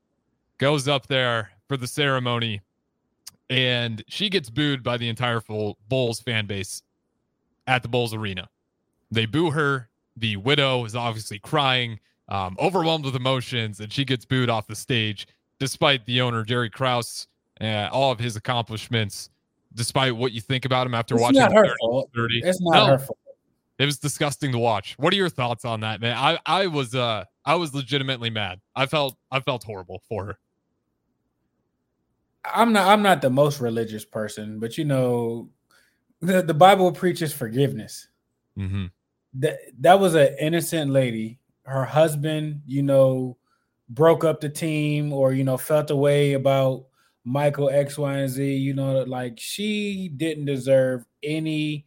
goes 0.58 0.88
up 0.88 1.08
there 1.08 1.52
for 1.68 1.78
the 1.78 1.88
ceremony 1.88 2.62
and 3.50 4.04
she 4.08 4.30
gets 4.30 4.50
booed 4.50 4.84
by 4.84 4.98
the 4.98 5.10
entire 5.10 5.40
full 5.40 5.78
Bulls 5.88 6.20
fan 6.20 6.46
base 6.48 6.82
at 7.68 7.84
the 7.84 7.88
Bulls 7.88 8.14
arena. 8.14 8.50
They 9.12 9.26
boo 9.26 9.52
her. 9.52 9.90
The 10.18 10.38
widow 10.38 10.86
is 10.86 10.96
obviously 10.96 11.40
crying, 11.40 12.00
um, 12.30 12.56
overwhelmed 12.60 13.06
with 13.06 13.16
emotions, 13.16 13.80
and 13.80 13.92
she 13.92 14.06
gets 14.06 14.26
booed 14.26 14.50
off 14.50 14.68
the 14.68 14.76
stage, 14.76 15.28
despite 15.60 16.06
the 16.06 16.22
owner 16.22 16.44
Jerry 16.44 16.70
Krause, 16.70 17.28
uh, 17.62 17.90
all 17.92 18.12
of 18.12 18.20
his 18.20 18.36
accomplishments, 18.36 19.30
despite 19.76 20.16
what 20.16 20.32
you 20.32 20.42
think 20.42 20.66
about 20.66 20.88
him 20.88 20.94
after 20.94 21.16
It's 21.16 21.22
watching 21.22 21.40
not 21.42 21.52
her 21.54 21.64
30, 21.66 21.74
fault. 21.82 22.10
30. 22.16 22.42
It's 22.44 22.62
not 22.62 22.76
No, 22.76 22.86
her 22.86 23.00
fault. 23.00 23.18
it 23.80 23.86
was 23.86 23.98
disgusting 24.00 24.52
to 24.52 24.58
watch. 24.60 24.96
What 24.98 25.14
are 25.14 25.18
your 25.18 25.30
thoughts 25.30 25.66
on 25.66 25.80
that, 25.82 26.00
man? 26.02 26.16
I 26.18 26.40
I 26.46 26.68
was 26.68 26.96
uh 26.96 27.26
I 27.46 27.56
was 27.56 27.74
legitimately 27.74 28.30
mad. 28.30 28.62
I 28.76 28.86
felt 28.86 29.18
I 29.32 29.40
felt 29.40 29.64
horrible 29.64 30.02
for 30.08 30.26
her. 30.26 30.38
I'm 32.46 32.74
not 32.74 32.88
I'm 32.88 33.02
not 33.02 33.22
the 33.22 33.30
most 33.30 33.60
religious 33.62 34.06
person, 34.06 34.60
but 34.60 34.78
you 34.78 34.86
know, 34.86 35.50
the, 36.20 36.42
the 36.42 36.54
Bible 36.54 36.92
preaches 36.92 37.34
forgiveness. 37.34 38.08
Mm-hmm. 38.58 38.86
That 39.36 39.60
that 39.80 40.00
was 40.00 40.16
an 40.16 40.36
innocent 40.40 40.92
lady. 40.92 41.40
Her 41.64 41.86
husband, 41.86 42.62
you 42.66 42.84
know, 42.84 43.38
broke 43.90 44.24
up 44.24 44.42
the 44.42 44.50
team 44.50 45.14
or 45.14 45.34
you 45.34 45.44
know 45.44 45.58
felt 45.58 45.92
a 45.92 45.96
way 45.96 46.34
about 46.34 46.86
Michael 47.24 47.70
X, 47.70 47.98
Y, 47.98 48.18
and 48.18 48.30
Z. 48.30 48.56
You 48.56 48.74
know, 48.74 49.04
like 49.04 49.40
she 49.40 50.10
didn't 50.10 50.46
deserve 50.46 51.06
any 51.22 51.86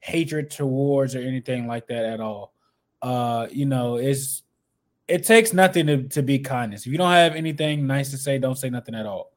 hatred 0.00 0.50
towards 0.50 1.14
or 1.14 1.20
anything 1.20 1.66
like 1.66 1.86
that 1.88 2.04
at 2.04 2.20
all. 2.20 2.54
Uh, 3.02 3.46
you 3.50 3.66
know, 3.66 3.96
it's 3.96 4.42
it 5.08 5.24
takes 5.24 5.52
nothing 5.52 5.86
to, 5.86 6.02
to 6.08 6.22
be 6.22 6.38
kindness. 6.38 6.86
If 6.86 6.92
you 6.92 6.98
don't 6.98 7.10
have 7.10 7.34
anything 7.34 7.86
nice 7.86 8.10
to 8.10 8.18
say, 8.18 8.38
don't 8.38 8.58
say 8.58 8.70
nothing 8.70 8.94
at 8.94 9.06
all. 9.06 9.32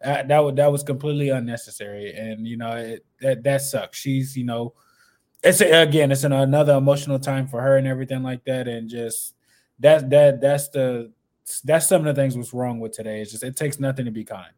That 0.00 0.40
was 0.40 0.54
that 0.56 0.72
was 0.72 0.82
completely 0.82 1.28
unnecessary, 1.28 2.12
and 2.12 2.44
you 2.44 2.56
know 2.56 2.72
it, 2.72 3.06
that 3.20 3.44
that 3.44 3.62
sucks. 3.62 3.98
She's 3.98 4.36
you 4.36 4.42
know, 4.44 4.74
it's 5.42 5.60
a, 5.60 5.82
again 5.82 6.12
it's 6.12 6.24
an, 6.24 6.32
another 6.32 6.74
emotional 6.74 7.18
time 7.18 7.46
for 7.46 7.60
her 7.60 7.76
and 7.76 7.86
everything 7.86 8.22
like 8.22 8.44
that, 8.44 8.68
and 8.68 8.88
just 8.88 9.34
that 9.78 10.10
that 10.10 10.40
that's 10.40 10.68
the 10.68 11.12
that's 11.64 11.86
some 11.86 12.06
of 12.06 12.14
the 12.14 12.20
things 12.20 12.36
what's 12.36 12.54
wrong 12.54 12.80
with 12.80 12.92
today. 12.92 13.20
It's 13.20 13.32
just 13.32 13.42
it 13.42 13.56
takes 13.56 13.80
nothing 13.80 14.04
to 14.04 14.10
be 14.10 14.24
kind. 14.24 14.52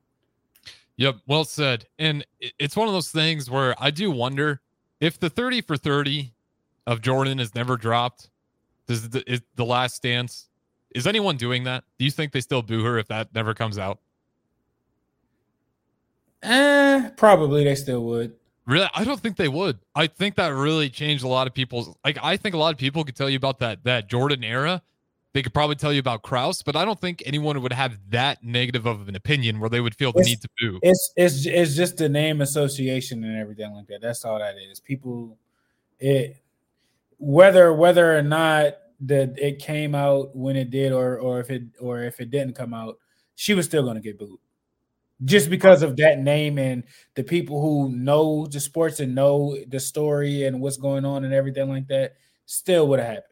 Yep, 0.96 1.16
well 1.26 1.44
said. 1.44 1.86
And 1.98 2.24
it's 2.58 2.76
one 2.76 2.86
of 2.86 2.94
those 2.94 3.10
things 3.10 3.50
where 3.50 3.74
I 3.78 3.90
do 3.90 4.10
wonder 4.10 4.60
if 5.00 5.18
the 5.18 5.28
30 5.28 5.62
for 5.62 5.76
30 5.76 6.32
of 6.86 7.00
Jordan 7.00 7.40
is 7.40 7.54
never 7.54 7.76
dropped, 7.76 8.30
does 8.86 9.08
the, 9.08 9.28
is 9.30 9.42
the 9.56 9.64
last 9.64 10.02
dance, 10.02 10.48
is 10.94 11.06
anyone 11.06 11.36
doing 11.36 11.64
that? 11.64 11.84
Do 11.98 12.04
you 12.04 12.10
think 12.10 12.32
they 12.32 12.40
still 12.40 12.62
boo 12.62 12.84
her 12.84 12.98
if 12.98 13.08
that 13.08 13.34
never 13.34 13.54
comes 13.54 13.78
out? 13.78 13.98
Eh, 16.42 17.10
probably 17.16 17.64
they 17.64 17.74
still 17.74 18.04
would. 18.04 18.34
Really? 18.66 18.88
I 18.94 19.04
don't 19.04 19.20
think 19.20 19.36
they 19.36 19.48
would. 19.48 19.78
I 19.94 20.06
think 20.06 20.36
that 20.36 20.48
really 20.48 20.88
changed 20.88 21.22
a 21.22 21.28
lot 21.28 21.46
of 21.46 21.52
people's 21.54 21.94
like 22.04 22.18
I 22.22 22.36
think 22.36 22.54
a 22.54 22.58
lot 22.58 22.72
of 22.72 22.78
people 22.78 23.04
could 23.04 23.16
tell 23.16 23.28
you 23.28 23.36
about 23.36 23.58
that 23.58 23.84
that 23.84 24.08
Jordan 24.08 24.42
era. 24.42 24.82
They 25.34 25.42
could 25.42 25.52
probably 25.52 25.74
tell 25.74 25.92
you 25.92 25.98
about 25.98 26.22
Krause, 26.22 26.62
but 26.62 26.76
I 26.76 26.84
don't 26.84 27.00
think 27.00 27.20
anyone 27.26 27.60
would 27.60 27.72
have 27.72 27.98
that 28.10 28.44
negative 28.44 28.86
of 28.86 29.08
an 29.08 29.16
opinion 29.16 29.58
where 29.58 29.68
they 29.68 29.80
would 29.80 29.96
feel 29.96 30.12
the 30.12 30.20
It's- 30.20 30.28
need 30.28 30.40
to 30.42 30.48
boo. 30.60 30.78
It's 30.82 31.12
it's 31.16 31.44
it's 31.44 31.74
just 31.74 31.96
the 31.96 32.08
name 32.08 32.40
association 32.40 33.24
and 33.24 33.36
everything 33.36 33.72
like 33.72 33.88
that. 33.88 34.00
That's 34.00 34.24
all 34.24 34.38
that 34.38 34.54
is. 34.70 34.78
People, 34.80 35.36
it 35.98 36.36
whether 37.18 37.72
whether 37.74 38.16
or 38.16 38.22
not 38.22 38.76
that 39.00 39.36
it 39.38 39.58
came 39.58 39.94
out 39.94 40.34
when 40.36 40.56
it 40.56 40.70
did, 40.70 40.92
or 40.92 41.18
or 41.18 41.40
if 41.40 41.50
it 41.50 41.64
or 41.80 42.02
if 42.02 42.20
it 42.20 42.30
didn't 42.30 42.54
come 42.54 42.72
out, 42.72 42.98
she 43.34 43.54
was 43.54 43.66
still 43.66 43.82
going 43.82 43.96
to 43.96 44.00
get 44.00 44.18
booed, 44.18 44.38
just 45.24 45.48
because 45.48 45.82
of 45.82 45.96
that 45.96 46.18
name 46.18 46.58
and 46.58 46.84
the 47.14 47.22
people 47.22 47.60
who 47.60 47.90
know 47.90 48.46
the 48.46 48.60
sports 48.60 49.00
and 49.00 49.14
know 49.14 49.56
the 49.68 49.78
story 49.78 50.44
and 50.44 50.60
what's 50.60 50.76
going 50.76 51.04
on 51.04 51.24
and 51.24 51.32
everything 51.32 51.68
like 51.68 51.86
that. 51.88 52.14
Still 52.46 52.88
would 52.88 52.98
have 52.98 53.08
happened. 53.08 53.24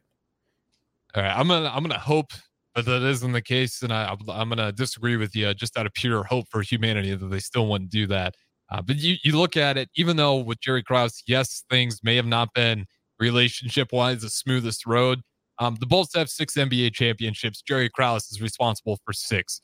All 1.14 1.22
right, 1.22 1.36
I'm 1.36 1.48
gonna 1.48 1.68
I'm 1.68 1.82
gonna 1.82 1.98
hope 1.98 2.32
that 2.74 2.86
that 2.86 3.02
isn't 3.02 3.32
the 3.32 3.42
case, 3.42 3.82
and 3.82 3.92
I 3.92 4.04
I'm- 4.28 4.48
gonna 4.48 4.72
disagree 4.72 5.16
with 5.16 5.36
you 5.36 5.52
just 5.52 5.76
out 5.76 5.84
of 5.86 5.92
pure 5.92 6.24
hope 6.24 6.46
for 6.50 6.62
humanity 6.62 7.14
that 7.14 7.26
they 7.26 7.40
still 7.40 7.68
wouldn't 7.68 7.90
do 7.90 8.06
that. 8.06 8.34
Uh, 8.70 8.80
but 8.80 8.96
you 8.96 9.16
you 9.22 9.36
look 9.36 9.56
at 9.56 9.76
it, 9.76 9.90
even 9.96 10.16
though 10.16 10.36
with 10.36 10.60
Jerry 10.60 10.82
Krause, 10.82 11.22
yes, 11.26 11.64
things 11.68 12.00
may 12.02 12.16
have 12.16 12.26
not 12.26 12.48
been 12.54 12.86
relationship 13.18 13.92
wise 13.92 14.22
the 14.22 14.30
smoothest 14.30 14.86
road. 14.86 15.20
Um, 15.58 15.76
the 15.78 15.86
Bulls 15.86 16.10
have 16.14 16.30
six 16.30 16.54
NBA 16.54 16.94
championships. 16.94 17.60
Jerry 17.60 17.90
Krause 17.90 18.30
is 18.30 18.40
responsible 18.40 18.98
for 19.04 19.12
six. 19.12 19.60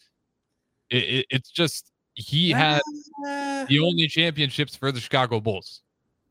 It, 0.91 0.97
it, 1.05 1.27
it's 1.31 1.51
just 1.51 1.91
he 2.19 2.51
had 2.51 2.83
the 3.69 3.81
only 3.81 4.09
championships 4.09 4.75
for 4.75 4.91
the 4.91 5.01
Chicago 5.01 5.41
Bulls. 5.41 5.83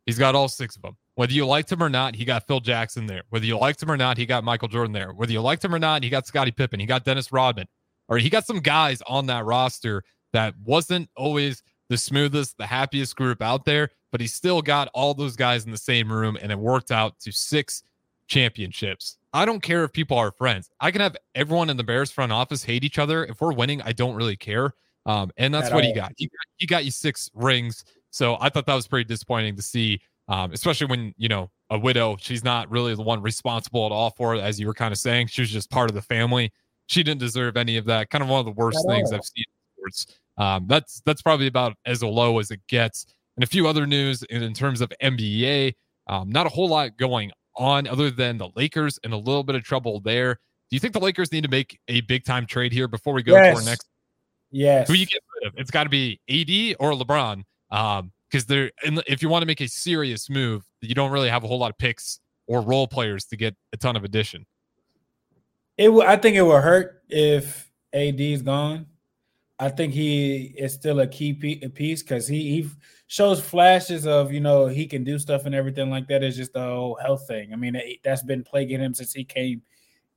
He's 0.05 0.19
got 0.19 0.35
all 0.35 0.47
six 0.47 0.75
of 0.75 0.81
them. 0.81 0.97
Whether 1.15 1.33
you 1.33 1.45
liked 1.45 1.71
him 1.71 1.81
or 1.81 1.89
not, 1.89 2.15
he 2.15 2.25
got 2.25 2.45
Phil 2.45 2.59
Jackson 2.59 3.07
there. 3.07 3.23
Whether 3.29 3.45
you 3.45 3.57
liked 3.57 3.81
him 3.81 3.89
or 3.89 3.97
not, 3.97 4.17
he 4.17 4.25
got 4.25 4.43
Michael 4.43 4.67
Jordan 4.67 4.93
there. 4.93 5.13
Whether 5.13 5.31
you 5.31 5.41
liked 5.41 5.63
him 5.65 5.73
or 5.73 5.79
not, 5.79 6.03
he 6.03 6.09
got 6.09 6.27
Scottie 6.27 6.51
Pippen. 6.51 6.79
He 6.79 6.85
got 6.85 7.03
Dennis 7.03 7.31
Rodman. 7.31 7.67
Or 8.07 8.17
he 8.17 8.29
got 8.29 8.45
some 8.45 8.59
guys 8.59 9.01
on 9.07 9.25
that 9.25 9.45
roster 9.45 10.03
that 10.33 10.53
wasn't 10.63 11.09
always 11.15 11.63
the 11.89 11.97
smoothest, 11.97 12.57
the 12.57 12.65
happiest 12.65 13.15
group 13.15 13.41
out 13.41 13.65
there, 13.65 13.89
but 14.11 14.21
he 14.21 14.27
still 14.27 14.61
got 14.61 14.89
all 14.93 15.13
those 15.13 15.35
guys 15.35 15.65
in 15.65 15.71
the 15.71 15.77
same 15.77 16.11
room 16.11 16.37
and 16.41 16.51
it 16.51 16.59
worked 16.59 16.91
out 16.91 17.19
to 17.21 17.31
six 17.31 17.83
championships. 18.27 19.17
I 19.33 19.45
don't 19.45 19.61
care 19.61 19.83
if 19.83 19.91
people 19.91 20.17
are 20.17 20.31
friends. 20.31 20.69
I 20.79 20.91
can 20.91 21.01
have 21.01 21.17
everyone 21.35 21.69
in 21.69 21.77
the 21.77 21.83
Bears 21.83 22.11
front 22.11 22.31
office 22.31 22.63
hate 22.63 22.83
each 22.83 22.99
other. 22.99 23.25
If 23.25 23.41
we're 23.41 23.53
winning, 23.53 23.81
I 23.81 23.91
don't 23.91 24.15
really 24.15 24.35
care. 24.37 24.73
Um, 25.07 25.31
and 25.37 25.53
that's 25.53 25.69
At 25.69 25.73
what 25.73 25.83
he 25.83 25.89
all. 25.91 25.95
got. 25.95 26.11
He, 26.17 26.25
got. 26.27 26.45
he 26.57 26.67
got 26.67 26.85
you 26.85 26.91
six 26.91 27.31
rings. 27.33 27.83
So 28.11 28.37
I 28.39 28.49
thought 28.49 28.65
that 28.67 28.75
was 28.75 28.87
pretty 28.87 29.05
disappointing 29.05 29.55
to 29.55 29.61
see, 29.61 29.99
um, 30.27 30.51
especially 30.51 30.87
when, 30.87 31.13
you 31.17 31.29
know, 31.29 31.49
a 31.69 31.79
widow, 31.79 32.17
she's 32.19 32.43
not 32.43 32.69
really 32.69 32.93
the 32.93 33.01
one 33.01 33.21
responsible 33.21 33.85
at 33.85 33.91
all 33.91 34.11
for 34.11 34.35
it, 34.35 34.39
as 34.39 34.59
you 34.59 34.67
were 34.67 34.73
kind 34.73 34.91
of 34.91 34.97
saying. 34.97 35.27
She 35.27 35.41
was 35.41 35.49
just 35.49 35.69
part 35.71 35.89
of 35.89 35.95
the 35.95 36.01
family. 36.01 36.51
She 36.87 37.03
didn't 37.03 37.19
deserve 37.19 37.57
any 37.57 37.77
of 37.77 37.85
that. 37.85 38.09
Kind 38.09 38.23
of 38.23 38.29
one 38.29 38.39
of 38.39 38.45
the 38.45 38.51
worst 38.51 38.77
At 38.87 38.93
things 38.93 39.11
all. 39.11 39.17
I've 39.17 39.25
seen 39.25 39.43
in 39.47 39.81
sports. 39.81 40.05
Um, 40.37 40.65
that's 40.67 41.01
that's 41.05 41.21
probably 41.21 41.47
about 41.47 41.75
as 41.85 42.03
low 42.03 42.39
as 42.39 42.51
it 42.51 42.61
gets. 42.67 43.05
And 43.35 43.43
a 43.43 43.47
few 43.47 43.67
other 43.67 43.85
news 43.85 44.23
in, 44.23 44.43
in 44.43 44.53
terms 44.53 44.81
of 44.81 44.91
NBA. 45.01 45.73
Um, 46.07 46.29
not 46.29 46.45
a 46.45 46.49
whole 46.49 46.69
lot 46.69 46.97
going 46.97 47.31
on 47.55 47.87
other 47.87 48.09
than 48.09 48.37
the 48.37 48.49
Lakers 48.55 48.97
and 49.03 49.13
a 49.13 49.17
little 49.17 49.43
bit 49.43 49.55
of 49.55 49.63
trouble 49.63 49.99
there. 49.99 50.35
Do 50.69 50.75
you 50.75 50.79
think 50.79 50.93
the 50.93 50.99
Lakers 50.99 51.31
need 51.31 51.43
to 51.43 51.49
make 51.49 51.79
a 51.87 52.01
big 52.01 52.23
time 52.23 52.45
trade 52.45 52.71
here 52.71 52.87
before 52.87 53.13
we 53.13 53.23
go 53.23 53.33
to 53.33 53.55
our 53.55 53.63
next? 53.63 53.87
Yes. 54.51 54.87
Who 54.87 54.93
you 54.93 55.05
get 55.05 55.21
rid 55.35 55.47
of? 55.47 55.53
It's 55.57 55.71
got 55.71 55.83
to 55.83 55.89
be 55.89 56.19
AD 56.29 56.77
or 56.79 56.93
LeBron. 56.93 57.43
Um, 57.69 58.11
because 58.29 58.45
they're 58.45 58.71
and 58.85 59.01
if 59.07 59.21
you 59.21 59.29
want 59.29 59.41
to 59.41 59.45
make 59.45 59.61
a 59.61 59.67
serious 59.67 60.29
move, 60.29 60.63
you 60.81 60.95
don't 60.95 61.11
really 61.11 61.29
have 61.29 61.43
a 61.43 61.47
whole 61.47 61.59
lot 61.59 61.71
of 61.71 61.77
picks 61.77 62.19
or 62.45 62.61
role 62.61 62.87
players 62.87 63.25
to 63.25 63.37
get 63.37 63.55
a 63.73 63.77
ton 63.77 63.95
of 63.95 64.03
addition. 64.03 64.45
It 65.77 65.89
will. 65.89 66.03
I 66.03 66.17
think 66.17 66.35
it 66.35 66.41
will 66.41 66.61
hurt 66.61 67.03
if 67.09 67.71
AD's 67.93 68.41
gone. 68.41 68.87
I 69.59 69.69
think 69.69 69.93
he 69.93 70.53
is 70.57 70.73
still 70.73 70.99
a 70.99 71.07
key 71.07 71.33
piece 71.33 72.03
because 72.03 72.27
he, 72.27 72.61
he 72.61 72.69
shows 73.07 73.41
flashes 73.41 74.05
of 74.05 74.31
you 74.31 74.39
know 74.39 74.67
he 74.67 74.85
can 74.85 75.03
do 75.03 75.17
stuff 75.17 75.45
and 75.45 75.55
everything 75.55 75.89
like 75.89 76.07
that. 76.07 76.23
It's 76.23 76.37
just 76.37 76.53
the 76.53 76.59
whole 76.59 76.95
health 77.01 77.27
thing. 77.27 77.53
I 77.53 77.55
mean 77.55 77.79
that's 78.03 78.23
been 78.23 78.43
plaguing 78.43 78.81
him 78.81 78.93
since 78.93 79.13
he 79.13 79.23
came 79.23 79.61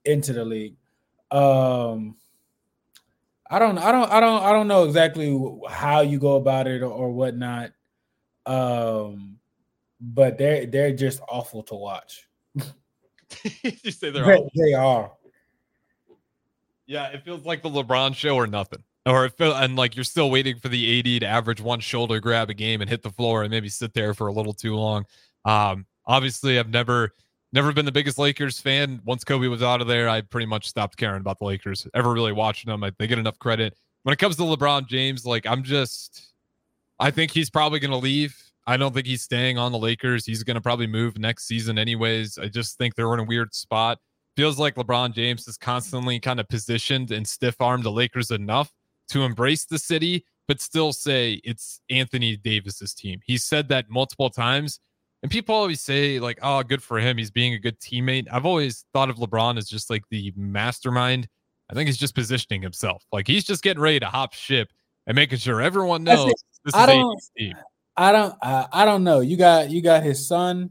into 0.04 0.32
the 0.32 0.44
league. 0.44 0.76
Um, 1.30 2.16
I 3.50 3.58
don't, 3.58 3.78
I 3.78 3.90
don't, 3.90 4.10
I 4.10 4.20
don't, 4.20 4.42
I 4.44 4.52
don't 4.52 4.68
know 4.68 4.84
exactly 4.84 5.36
how 5.68 6.00
you 6.02 6.18
go 6.18 6.36
about 6.36 6.66
it 6.68 6.82
or, 6.82 6.86
or 6.90 7.10
whatnot. 7.10 7.72
Um, 8.46 9.38
but 10.00 10.38
they're 10.38 10.66
they're 10.66 10.92
just 10.94 11.20
awful 11.28 11.62
to 11.64 11.74
watch. 11.74 12.26
you 12.54 13.90
say 13.90 14.10
they're 14.10 14.24
They, 14.24 14.34
awful. 14.36 14.50
they 14.54 14.72
are. 14.72 15.12
Yeah, 16.86 17.08
it 17.08 17.22
feels 17.24 17.44
like 17.44 17.62
the 17.62 17.68
LeBron 17.68 18.14
show 18.14 18.36
or 18.36 18.46
nothing. 18.46 18.82
Or 19.06 19.24
it 19.24 19.36
feel 19.36 19.54
and 19.54 19.76
like 19.76 19.96
you're 19.96 20.04
still 20.04 20.30
waiting 20.30 20.58
for 20.58 20.68
the 20.68 20.98
AD 20.98 21.20
to 21.22 21.26
average 21.26 21.60
one 21.60 21.80
shoulder 21.80 22.20
grab 22.20 22.50
a 22.50 22.54
game 22.54 22.80
and 22.80 22.90
hit 22.90 23.02
the 23.02 23.10
floor 23.10 23.42
and 23.42 23.50
maybe 23.50 23.68
sit 23.68 23.94
there 23.94 24.14
for 24.14 24.26
a 24.28 24.32
little 24.32 24.52
too 24.52 24.76
long. 24.76 25.06
Um, 25.44 25.86
obviously, 26.06 26.58
I've 26.58 26.68
never 26.68 27.12
never 27.52 27.72
been 27.72 27.84
the 27.84 27.92
biggest 27.92 28.18
Lakers 28.18 28.60
fan. 28.60 29.00
Once 29.04 29.24
Kobe 29.24 29.48
was 29.48 29.62
out 29.62 29.80
of 29.80 29.86
there, 29.86 30.08
I 30.08 30.20
pretty 30.20 30.46
much 30.46 30.68
stopped 30.68 30.96
caring 30.96 31.20
about 31.20 31.38
the 31.38 31.44
Lakers. 31.44 31.86
Ever 31.94 32.12
really 32.12 32.32
watching 32.32 32.70
them? 32.70 32.84
I, 32.84 32.92
they 32.98 33.06
get 33.06 33.18
enough 33.18 33.38
credit. 33.38 33.76
When 34.02 34.12
it 34.12 34.18
comes 34.18 34.36
to 34.36 34.42
LeBron 34.42 34.86
James, 34.86 35.26
like 35.26 35.46
I'm 35.46 35.62
just, 35.62 36.32
I 36.98 37.10
think 37.10 37.30
he's 37.32 37.50
probably 37.50 37.80
going 37.80 37.90
to 37.90 37.96
leave. 37.96 38.36
I 38.66 38.76
don't 38.76 38.94
think 38.94 39.06
he's 39.06 39.22
staying 39.22 39.58
on 39.58 39.72
the 39.72 39.78
Lakers. 39.78 40.24
He's 40.24 40.42
going 40.44 40.54
to 40.54 40.60
probably 40.60 40.86
move 40.86 41.18
next 41.18 41.46
season, 41.46 41.78
anyways. 41.78 42.38
I 42.38 42.48
just 42.48 42.78
think 42.78 42.94
they're 42.94 43.12
in 43.14 43.20
a 43.20 43.24
weird 43.24 43.54
spot. 43.54 43.98
Feels 44.36 44.58
like 44.58 44.76
LeBron 44.76 45.12
James 45.14 45.48
is 45.48 45.56
constantly 45.56 46.20
kind 46.20 46.38
of 46.38 46.48
positioned 46.48 47.10
and 47.10 47.26
stiff 47.26 47.56
armed 47.60 47.84
the 47.84 47.90
Lakers 47.90 48.30
enough 48.30 48.70
to 49.08 49.22
embrace 49.22 49.64
the 49.64 49.78
city, 49.78 50.24
but 50.46 50.60
still 50.60 50.92
say 50.92 51.40
it's 51.42 51.80
Anthony 51.90 52.36
Davis's 52.36 52.94
team. 52.94 53.20
He 53.24 53.36
said 53.38 53.68
that 53.68 53.90
multiple 53.90 54.30
times. 54.30 54.78
And 55.22 55.30
people 55.30 55.54
always 55.54 55.80
say, 55.82 56.18
like, 56.18 56.38
oh, 56.42 56.62
good 56.62 56.82
for 56.82 56.98
him. 56.98 57.18
He's 57.18 57.30
being 57.30 57.52
a 57.54 57.58
good 57.58 57.78
teammate. 57.78 58.26
I've 58.32 58.46
always 58.46 58.84
thought 58.94 59.10
of 59.10 59.16
LeBron 59.16 59.58
as 59.58 59.68
just 59.68 59.90
like 59.90 60.02
the 60.10 60.32
mastermind. 60.36 61.28
I 61.70 61.74
think 61.74 61.88
he's 61.88 61.98
just 61.98 62.14
positioning 62.14 62.62
himself. 62.62 63.04
Like 63.12 63.26
he's 63.28 63.44
just 63.44 63.62
getting 63.62 63.82
ready 63.82 64.00
to 64.00 64.06
hop 64.06 64.32
ship 64.32 64.68
and 65.06 65.14
making 65.14 65.38
sure 65.38 65.60
everyone 65.60 66.04
knows 66.04 66.32
this 66.64 66.74
I 66.74 66.84
is 66.84 66.86
don't- 66.88 67.20
team. 67.36 67.54
I 67.96 68.12
don't, 68.12 68.34
I, 68.42 68.66
I 68.72 68.84
don't 68.86 69.04
know. 69.04 69.20
You 69.20 69.36
got, 69.36 69.70
you 69.70 69.82
got 69.82 70.02
his 70.02 70.26
son, 70.26 70.70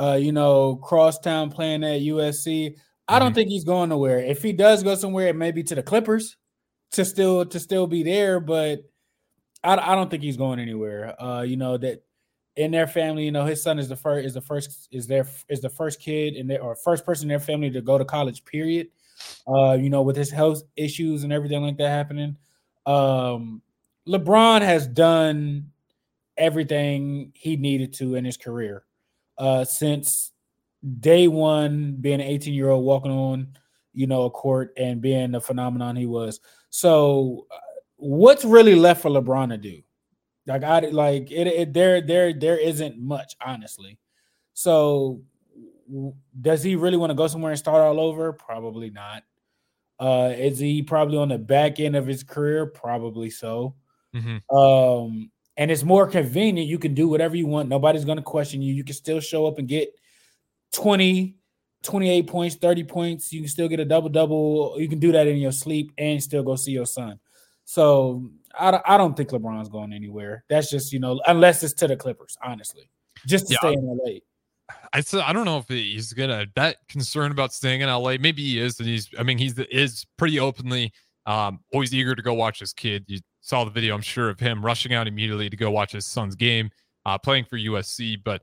uh, 0.00 0.18
you 0.18 0.32
know, 0.32 0.76
crosstown 0.76 1.50
playing 1.50 1.84
at 1.84 2.00
USC. 2.00 2.76
I 3.06 3.18
don't 3.18 3.32
Mhm. 3.32 3.34
think 3.34 3.48
he's 3.50 3.64
going 3.64 3.90
nowhere. 3.90 4.20
If 4.20 4.42
he 4.42 4.54
does 4.54 4.82
go 4.82 4.94
somewhere, 4.94 5.28
it 5.28 5.36
may 5.36 5.50
be 5.52 5.62
to 5.64 5.74
the 5.74 5.82
Clippers 5.82 6.36
to 6.92 7.04
still 7.04 7.44
to 7.44 7.60
still 7.60 7.86
be 7.86 8.02
there, 8.02 8.40
but 8.40 8.80
I, 9.62 9.74
I 9.76 9.94
don't 9.94 10.10
think 10.10 10.22
he's 10.22 10.38
going 10.38 10.58
anywhere. 10.58 11.20
Uh, 11.22 11.42
you 11.42 11.56
know 11.58 11.76
that 11.76 12.02
in 12.56 12.70
their 12.70 12.86
family, 12.86 13.24
you 13.24 13.32
know, 13.32 13.44
his 13.44 13.62
son 13.62 13.78
is 13.78 13.88
the 13.88 13.96
first 13.96 14.26
is 14.26 14.34
the 14.34 14.40
first 14.40 14.88
is 14.92 15.06
their 15.06 15.26
is 15.48 15.60
the 15.60 15.68
first 15.68 16.00
kid 16.00 16.34
in 16.34 16.46
their 16.46 16.62
or 16.62 16.76
first 16.76 17.04
person 17.04 17.24
in 17.24 17.28
their 17.28 17.40
family 17.40 17.70
to 17.70 17.80
go 17.80 17.98
to 17.98 18.04
college. 18.04 18.44
Period. 18.44 18.88
Uh, 19.46 19.72
you 19.72 19.90
know, 19.90 20.02
with 20.02 20.16
his 20.16 20.30
health 20.30 20.62
issues 20.76 21.24
and 21.24 21.32
everything 21.32 21.62
like 21.62 21.76
that 21.78 21.88
happening, 21.88 22.36
um, 22.86 23.62
LeBron 24.08 24.60
has 24.60 24.86
done 24.86 25.70
everything 26.36 27.32
he 27.34 27.56
needed 27.56 27.92
to 27.94 28.16
in 28.16 28.24
his 28.24 28.36
career 28.36 28.84
uh, 29.38 29.64
since 29.64 30.32
day 31.00 31.28
one, 31.28 31.96
being 32.00 32.20
an 32.20 32.26
18 32.26 32.54
year 32.54 32.70
old 32.70 32.84
walking 32.84 33.12
on, 33.12 33.56
you 33.92 34.06
know, 34.06 34.24
a 34.24 34.30
court 34.30 34.72
and 34.76 35.00
being 35.00 35.30
the 35.30 35.40
phenomenon 35.40 35.96
he 35.96 36.06
was. 36.06 36.40
So, 36.70 37.46
uh, 37.50 37.58
what's 37.96 38.44
really 38.44 38.74
left 38.74 39.02
for 39.02 39.10
LeBron 39.10 39.50
to 39.50 39.56
do? 39.56 39.82
Like 40.46 40.62
I 40.62 40.80
like 40.80 41.30
it, 41.30 41.46
it 41.46 41.72
there 41.72 42.00
there 42.00 42.32
there 42.32 42.58
isn't 42.58 42.98
much 42.98 43.34
honestly. 43.44 43.98
So 44.54 45.22
does 46.40 46.62
he 46.62 46.76
really 46.76 46.96
want 46.96 47.10
to 47.10 47.14
go 47.14 47.26
somewhere 47.26 47.52
and 47.52 47.58
start 47.58 47.82
all 47.82 48.00
over? 48.00 48.32
Probably 48.32 48.90
not. 48.90 49.22
Uh 50.00 50.32
is 50.36 50.58
he 50.58 50.82
probably 50.82 51.18
on 51.18 51.28
the 51.28 51.38
back 51.38 51.80
end 51.80 51.96
of 51.96 52.06
his 52.06 52.22
career? 52.22 52.66
Probably 52.66 53.30
so. 53.30 53.74
Mhm. 54.14 54.40
Um 54.54 55.30
and 55.56 55.70
it's 55.70 55.84
more 55.84 56.06
convenient. 56.08 56.68
You 56.68 56.78
can 56.78 56.94
do 56.94 57.08
whatever 57.08 57.36
you 57.36 57.46
want. 57.46 57.68
Nobody's 57.68 58.04
going 58.04 58.16
to 58.18 58.22
question 58.24 58.60
you. 58.60 58.74
You 58.74 58.82
can 58.82 58.94
still 58.96 59.20
show 59.20 59.46
up 59.46 59.58
and 59.58 59.68
get 59.68 59.90
20 60.72 61.36
28 61.82 62.26
points, 62.26 62.56
30 62.56 62.82
points. 62.84 63.32
You 63.32 63.40
can 63.40 63.48
still 63.48 63.68
get 63.68 63.78
a 63.80 63.84
double 63.84 64.08
double. 64.08 64.74
You 64.78 64.88
can 64.88 64.98
do 64.98 65.12
that 65.12 65.26
in 65.26 65.36
your 65.36 65.52
sleep 65.52 65.92
and 65.98 66.22
still 66.22 66.42
go 66.42 66.56
see 66.56 66.72
your 66.72 66.86
son. 66.86 67.20
So 67.66 68.30
I, 68.58 68.70
don't- 68.70 68.82
I 68.86 68.96
don't 68.96 69.16
think 69.16 69.30
LeBron's 69.30 69.68
going 69.68 69.92
anywhere. 69.92 70.44
That's 70.48 70.70
just, 70.70 70.92
you 70.92 71.00
know, 71.00 71.20
unless 71.26 71.62
it's 71.62 71.74
to 71.74 71.88
the 71.88 71.96
Clippers, 71.96 72.36
honestly, 72.44 72.88
just 73.26 73.48
to 73.48 73.54
Yeah. 73.54 73.58
stay 73.58 73.72
in 73.74 73.84
LA. 74.04 74.18
I 74.94 75.00
said 75.02 75.20
I 75.20 75.32
don't 75.34 75.44
know 75.44 75.58
if 75.58 75.68
he's 75.68 76.14
gonna 76.14 76.46
that 76.56 76.78
concerned 76.88 77.32
about 77.32 77.52
staying 77.52 77.82
in 77.82 77.88
LA. 77.90 78.16
Maybe 78.18 78.42
he 78.42 78.58
is, 78.58 78.78
and 78.80 78.88
he's. 78.88 79.10
I 79.18 79.22
mean, 79.22 79.36
he's 79.36 79.58
is 79.58 80.06
pretty 80.16 80.40
openly 80.40 80.90
um, 81.26 81.60
always 81.72 81.92
eager 81.94 82.14
to 82.14 82.22
go 82.22 82.32
watch 82.32 82.60
his 82.60 82.72
kid. 82.72 83.04
You 83.06 83.18
saw 83.42 83.64
the 83.64 83.70
video, 83.70 83.94
I'm 83.94 84.00
sure, 84.00 84.30
of 84.30 84.40
him 84.40 84.64
rushing 84.64 84.94
out 84.94 85.06
immediately 85.06 85.50
to 85.50 85.56
go 85.56 85.70
watch 85.70 85.92
his 85.92 86.06
son's 86.06 86.34
game, 86.34 86.70
uh, 87.04 87.18
playing 87.18 87.44
for 87.44 87.58
USC. 87.58 88.16
But 88.24 88.40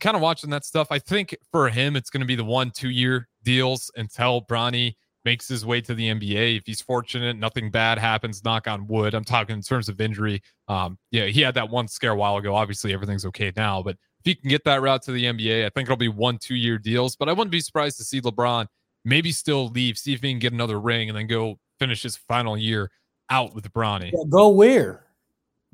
kind 0.00 0.14
of 0.16 0.20
watching 0.20 0.50
that 0.50 0.64
stuff, 0.66 0.88
I 0.90 0.98
think 0.98 1.34
for 1.50 1.68
him 1.70 1.96
it's 1.96 2.10
going 2.10 2.20
to 2.22 2.26
be 2.26 2.34
the 2.36 2.44
one 2.44 2.70
two 2.70 2.90
year 2.90 3.26
deals 3.42 3.90
until 3.96 4.42
Bronny 4.42 4.94
makes 5.24 5.48
his 5.48 5.64
way 5.64 5.80
to 5.80 5.94
the 5.94 6.08
NBA. 6.08 6.58
If 6.58 6.66
he's 6.66 6.80
fortunate, 6.80 7.36
nothing 7.36 7.70
bad 7.70 7.98
happens. 7.98 8.44
Knock 8.44 8.66
on 8.68 8.86
wood. 8.86 9.14
I'm 9.14 9.24
talking 9.24 9.56
in 9.56 9.62
terms 9.62 9.88
of 9.88 10.00
injury. 10.00 10.42
Um, 10.68 10.98
yeah, 11.10 11.26
he 11.26 11.40
had 11.40 11.54
that 11.54 11.70
one 11.70 11.88
scare 11.88 12.12
a 12.12 12.16
while 12.16 12.36
ago. 12.36 12.54
Obviously, 12.54 12.92
everything's 12.92 13.24
okay 13.26 13.52
now, 13.56 13.82
but 13.82 13.96
if 14.20 14.24
he 14.24 14.34
can 14.34 14.48
get 14.48 14.64
that 14.64 14.82
route 14.82 15.02
to 15.02 15.12
the 15.12 15.24
NBA, 15.24 15.66
I 15.66 15.70
think 15.70 15.86
it'll 15.86 15.96
be 15.96 16.08
one, 16.08 16.38
two 16.38 16.54
year 16.54 16.78
deals. 16.78 17.16
But 17.16 17.28
I 17.28 17.32
wouldn't 17.32 17.50
be 17.50 17.60
surprised 17.60 17.98
to 17.98 18.04
see 18.04 18.20
LeBron 18.20 18.66
maybe 19.04 19.32
still 19.32 19.68
leave, 19.68 19.98
see 19.98 20.12
if 20.14 20.22
he 20.22 20.30
can 20.30 20.38
get 20.38 20.52
another 20.52 20.80
ring, 20.80 21.08
and 21.08 21.18
then 21.18 21.26
go 21.26 21.58
finish 21.78 22.02
his 22.02 22.16
final 22.16 22.56
year 22.56 22.90
out 23.30 23.54
with 23.54 23.70
Bronny. 23.72 24.12
Yeah, 24.12 24.24
go 24.28 24.48
where? 24.48 25.06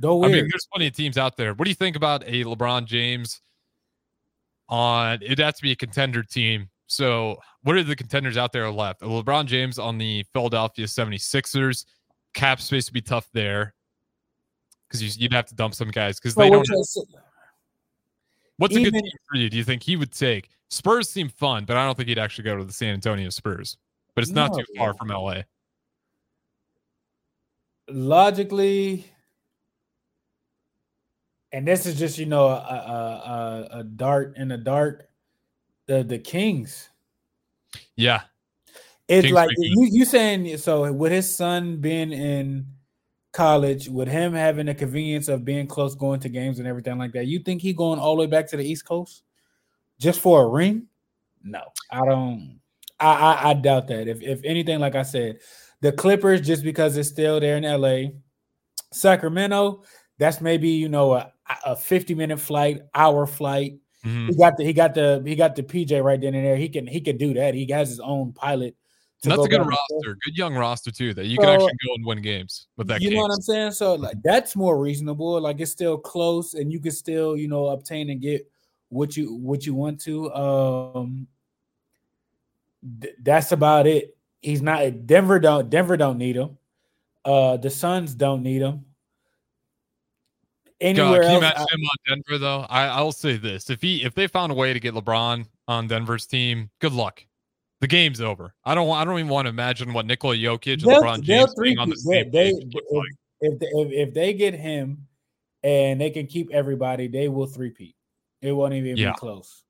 Go 0.00 0.16
where? 0.16 0.30
I 0.30 0.32
mean, 0.32 0.48
there's 0.50 0.66
plenty 0.72 0.86
of 0.86 0.94
teams 0.94 1.18
out 1.18 1.36
there. 1.36 1.54
What 1.54 1.64
do 1.64 1.70
you 1.70 1.74
think 1.74 1.96
about 1.96 2.22
a 2.24 2.44
LeBron 2.44 2.86
James 2.86 3.40
on 4.68 5.18
it 5.22 5.38
has 5.38 5.54
to 5.54 5.62
be 5.62 5.72
a 5.72 5.76
contender 5.76 6.22
team. 6.22 6.68
So 6.88 7.36
what 7.62 7.76
are 7.76 7.82
the 7.84 7.94
contenders 7.94 8.36
out 8.36 8.52
there 8.52 8.68
left? 8.70 9.02
LeBron 9.02 9.46
James 9.46 9.78
on 9.78 9.98
the 9.98 10.24
Philadelphia 10.32 10.86
76ers. 10.86 11.84
Cap 12.34 12.60
space 12.60 12.88
would 12.88 12.94
be 12.94 13.00
tough 13.02 13.28
there. 13.32 13.74
Because 14.88 15.02
you, 15.02 15.10
you'd 15.22 15.32
have 15.34 15.46
to 15.46 15.54
dump 15.54 15.74
some 15.74 15.90
guys 15.90 16.18
because 16.18 16.34
they 16.34 16.48
don't 16.50 16.66
sa- 16.66 17.02
What's 18.56 18.74
a 18.74 18.78
good 18.78 18.88
Even- 18.88 19.02
team 19.02 19.12
for 19.30 19.36
you? 19.36 19.48
Do 19.50 19.56
you 19.58 19.64
think 19.64 19.82
he 19.82 19.96
would 19.96 20.12
take? 20.12 20.48
Spurs 20.70 21.08
seem 21.08 21.28
fun, 21.28 21.64
but 21.66 21.76
I 21.76 21.84
don't 21.84 21.94
think 21.94 22.08
he'd 22.08 22.18
actually 22.18 22.44
go 22.44 22.56
to 22.56 22.64
the 22.64 22.72
San 22.72 22.94
Antonio 22.94 23.28
Spurs. 23.30 23.76
But 24.14 24.22
it's 24.24 24.32
not 24.32 24.50
No. 24.52 24.58
too 24.58 24.64
far 24.76 24.94
from 24.94 25.08
LA. 25.08 25.42
logically, 27.90 29.06
and 31.52 31.66
this 31.66 31.86
is 31.86 31.98
just 31.98 32.18
you 32.18 32.26
know 32.26 32.46
a, 32.48 32.56
a, 32.56 33.68
a, 33.74 33.78
a 33.80 33.84
dart 33.84 34.36
in 34.36 34.48
the 34.48 34.58
dark. 34.58 35.08
The 35.88 36.04
the 36.04 36.18
Kings. 36.18 36.90
Yeah. 37.96 38.22
It's 39.08 39.24
Kings 39.24 39.34
like 39.34 39.50
you 39.58 39.88
you 39.90 40.04
saying 40.04 40.56
so 40.58 40.92
with 40.92 41.10
his 41.10 41.34
son 41.34 41.78
being 41.78 42.12
in 42.12 42.66
college, 43.32 43.88
with 43.88 44.08
him 44.08 44.32
having 44.32 44.66
the 44.66 44.74
convenience 44.74 45.28
of 45.28 45.44
being 45.44 45.66
close, 45.66 45.94
going 45.94 46.20
to 46.20 46.28
games 46.28 46.58
and 46.58 46.68
everything 46.68 46.98
like 46.98 47.12
that. 47.12 47.26
You 47.26 47.40
think 47.40 47.62
he 47.62 47.72
going 47.72 47.98
all 47.98 48.16
the 48.16 48.20
way 48.20 48.26
back 48.26 48.46
to 48.48 48.56
the 48.56 48.64
East 48.64 48.84
Coast 48.84 49.22
just 49.98 50.20
for 50.20 50.44
a 50.44 50.48
ring? 50.48 50.86
No, 51.42 51.62
I 51.90 52.04
don't. 52.04 52.60
I 53.00 53.06
I, 53.06 53.50
I 53.50 53.54
doubt 53.54 53.88
that. 53.88 54.08
If 54.08 54.22
if 54.22 54.40
anything, 54.44 54.78
like 54.78 54.94
I 54.94 55.02
said, 55.02 55.38
the 55.80 55.92
Clippers 55.92 56.40
just 56.40 56.62
because 56.62 56.96
it's 56.96 57.08
still 57.08 57.40
there 57.40 57.56
in 57.56 57.64
LA. 57.64 58.10
Sacramento, 58.92 59.82
that's 60.18 60.40
maybe 60.40 60.68
you 60.68 60.88
know 60.88 61.12
a, 61.12 61.32
a 61.64 61.76
50 61.76 62.14
minute 62.14 62.40
flight, 62.40 62.82
hour 62.94 63.26
flight. 63.26 63.78
Mhm. 64.04 64.28
He 64.28 64.36
got 64.36 64.56
the 64.56 64.64
he 64.64 64.72
got 64.72 64.94
the 64.94 65.22
he 65.26 65.34
got 65.34 65.56
the 65.56 65.62
PJ 65.62 66.02
right 66.02 66.20
then 66.20 66.34
and 66.34 66.46
there. 66.46 66.56
He 66.56 66.68
can 66.68 66.86
he 66.86 67.00
can 67.00 67.16
do 67.16 67.34
that. 67.34 67.54
He 67.54 67.70
has 67.72 67.88
his 67.88 68.00
own 68.00 68.32
pilot. 68.32 68.76
That's 69.24 69.44
a 69.44 69.48
good 69.48 69.66
roster, 69.66 70.16
good 70.24 70.36
young 70.36 70.54
roster 70.54 70.92
too. 70.92 71.12
That 71.12 71.26
you 71.26 71.38
can 71.38 71.48
actually 71.48 71.72
go 71.84 71.94
and 71.94 72.06
win 72.06 72.22
games 72.22 72.68
with 72.76 72.86
that. 72.86 73.00
You 73.00 73.10
know 73.10 73.22
what 73.22 73.32
I'm 73.32 73.42
saying? 73.42 73.72
So 73.72 73.94
like 73.94 74.22
that's 74.22 74.54
more 74.54 74.78
reasonable. 74.78 75.40
Like 75.40 75.60
it's 75.60 75.72
still 75.72 75.98
close, 75.98 76.54
and 76.54 76.72
you 76.72 76.78
can 76.78 76.92
still 76.92 77.36
you 77.36 77.48
know 77.48 77.66
obtain 77.66 78.10
and 78.10 78.20
get 78.20 78.48
what 78.90 79.16
you 79.16 79.34
what 79.34 79.66
you 79.66 79.74
want 79.74 80.00
to. 80.02 80.32
Um, 80.32 81.26
th- 83.00 83.14
that's 83.22 83.50
about 83.50 83.88
it. 83.88 84.16
He's 84.40 84.62
not 84.62 85.06
Denver. 85.06 85.40
Don't 85.40 85.68
Denver 85.68 85.96
don't 85.96 86.18
need 86.18 86.36
him. 86.36 86.56
Uh, 87.24 87.56
the 87.56 87.70
Suns 87.70 88.14
don't 88.14 88.44
need 88.44 88.62
him. 88.62 88.84
God, 90.80 90.86
Anywhere 90.86 91.22
can 91.22 91.30
you 91.30 91.36
else, 91.36 91.38
imagine 91.38 91.66
I- 91.70 91.74
him 91.74 91.80
on 91.82 91.96
Denver 92.06 92.38
though? 92.38 92.66
I, 92.70 92.84
I'll 92.86 93.12
say 93.12 93.36
this: 93.36 93.68
if 93.70 93.82
he 93.82 94.04
if 94.04 94.14
they 94.14 94.26
found 94.28 94.52
a 94.52 94.54
way 94.54 94.72
to 94.72 94.78
get 94.80 94.94
LeBron 94.94 95.46
on 95.66 95.86
Denver's 95.88 96.26
team, 96.26 96.70
good 96.80 96.92
luck. 96.92 97.24
The 97.80 97.86
game's 97.86 98.20
over. 98.20 98.54
I 98.64 98.74
don't. 98.74 98.86
want- 98.88 99.00
I 99.00 99.04
don't 99.10 99.18
even 99.20 99.30
want 99.30 99.46
to 99.46 99.50
imagine 99.50 99.92
what 99.92 100.06
Nikola 100.06 100.36
Jokic 100.36 100.74
and 100.74 100.82
They'll- 100.82 101.02
LeBron 101.02 101.26
they'll 101.26 101.46
James 101.46 101.54
being 101.60 101.78
on 101.78 101.88
the 101.90 101.96
three-peat. 101.96 102.24
same 102.24 102.30
They- 102.32 102.50
they- 102.52 102.56
if- 102.58 102.74
like. 102.92 103.04
if, 103.40 103.58
they, 103.58 103.66
if 103.66 104.08
if 104.08 104.14
they 104.14 104.32
get 104.34 104.54
him 104.54 105.06
and 105.64 106.00
they 106.00 106.10
can 106.10 106.26
keep 106.26 106.50
everybody, 106.52 107.08
they 107.08 107.28
will 107.28 107.46
three-peat. 107.46 107.94
It 108.42 108.52
won't 108.52 108.74
even 108.74 108.96
Yeah. 108.96 109.12
be 109.12 109.18
close. 109.18 109.64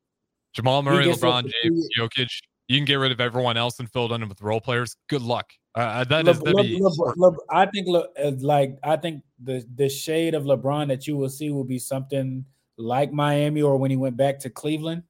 Jamal 0.54 0.82
Murray, 0.82 1.06
LeBron 1.06 1.50
James, 1.62 1.88
Jokic. 1.98 2.28
You 2.68 2.78
can 2.78 2.84
get 2.84 2.96
rid 2.96 3.10
of 3.10 3.20
everyone 3.20 3.56
else 3.56 3.80
and 3.80 3.90
fill 3.90 4.12
it 4.12 4.14
in 4.14 4.28
with 4.28 4.40
role 4.40 4.60
players. 4.60 4.96
Good 5.08 5.22
luck. 5.22 5.50
Uh, 5.74 5.80
uh 5.80 6.04
that 6.04 6.24
Le, 6.24 6.30
is, 6.30 6.40
Le, 6.42 6.50
Le, 6.50 7.14
Le, 7.16 7.36
I 7.50 7.66
think 7.66 7.88
uh, 7.88 8.32
like 8.40 8.76
I 8.84 8.96
think 8.96 9.22
the 9.42 9.66
the 9.74 9.88
shade 9.88 10.34
of 10.34 10.44
LeBron 10.44 10.88
that 10.88 11.06
you 11.06 11.16
will 11.16 11.30
see 11.30 11.50
will 11.50 11.64
be 11.64 11.78
something 11.78 12.44
like 12.76 13.10
Miami 13.10 13.62
or 13.62 13.76
when 13.76 13.90
he 13.90 13.96
went 13.96 14.16
back 14.16 14.38
to 14.40 14.50
Cleveland, 14.50 15.02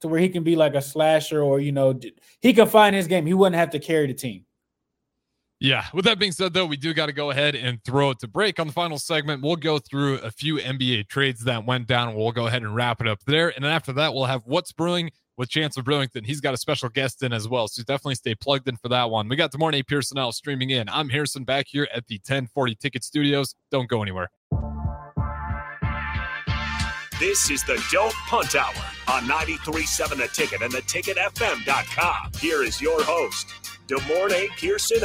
to 0.00 0.08
where 0.08 0.20
he 0.20 0.28
can 0.28 0.42
be 0.42 0.56
like 0.56 0.74
a 0.74 0.82
slasher 0.82 1.42
or 1.42 1.60
you 1.60 1.72
know 1.72 1.98
he 2.40 2.52
can 2.52 2.68
find 2.68 2.94
his 2.94 3.06
game. 3.06 3.24
He 3.24 3.34
wouldn't 3.34 3.56
have 3.56 3.70
to 3.70 3.78
carry 3.78 4.08
the 4.08 4.14
team. 4.14 4.44
Yeah. 5.58 5.86
With 5.94 6.04
that 6.04 6.18
being 6.18 6.32
said, 6.32 6.52
though, 6.52 6.66
we 6.66 6.76
do 6.76 6.92
got 6.92 7.06
to 7.06 7.12
go 7.12 7.30
ahead 7.30 7.54
and 7.54 7.82
throw 7.82 8.10
it 8.10 8.18
to 8.18 8.28
break 8.28 8.60
on 8.60 8.66
the 8.66 8.72
final 8.72 8.98
segment. 8.98 9.42
We'll 9.42 9.56
go 9.56 9.78
through 9.78 10.18
a 10.18 10.30
few 10.30 10.56
NBA 10.56 11.08
trades 11.08 11.44
that 11.44 11.64
went 11.64 11.86
down. 11.86 12.14
We'll 12.14 12.32
go 12.32 12.46
ahead 12.46 12.62
and 12.62 12.74
wrap 12.74 13.00
it 13.00 13.08
up 13.08 13.24
there. 13.26 13.48
And 13.48 13.64
then 13.64 13.72
after 13.72 13.94
that, 13.94 14.12
we'll 14.12 14.26
have 14.26 14.42
what's 14.44 14.72
brewing 14.72 15.10
with 15.36 15.48
Chancellor 15.48 15.82
Brewington. 15.82 16.24
He's 16.24 16.40
got 16.40 16.54
a 16.54 16.56
special 16.56 16.88
guest 16.88 17.22
in 17.22 17.32
as 17.32 17.48
well. 17.48 17.68
So 17.68 17.82
definitely 17.82 18.16
stay 18.16 18.34
plugged 18.34 18.68
in 18.68 18.76
for 18.76 18.88
that 18.88 19.10
one. 19.10 19.28
We 19.28 19.36
got 19.36 19.52
De'Mornay 19.52 19.86
Pierson-El 19.86 20.32
streaming 20.32 20.70
in. 20.70 20.88
I'm 20.88 21.08
Harrison 21.08 21.44
back 21.44 21.66
here 21.68 21.88
at 21.94 22.06
the 22.06 22.16
1040 22.16 22.74
Ticket 22.76 23.04
Studios. 23.04 23.54
Don't 23.70 23.88
go 23.88 24.02
anywhere. 24.02 24.30
This 27.18 27.50
is 27.50 27.64
the 27.64 27.82
Don't 27.90 28.12
Punt 28.12 28.54
Hour 28.54 28.74
on 29.08 29.22
93.7 29.22 30.18
The 30.18 30.28
Ticket 30.28 30.60
and 30.60 30.72
theticketfm.com. 30.72 32.32
Here 32.38 32.62
is 32.62 32.80
your 32.80 33.02
host, 33.02 33.46
De'Mornay 33.88 34.48
Pierson. 34.56 35.00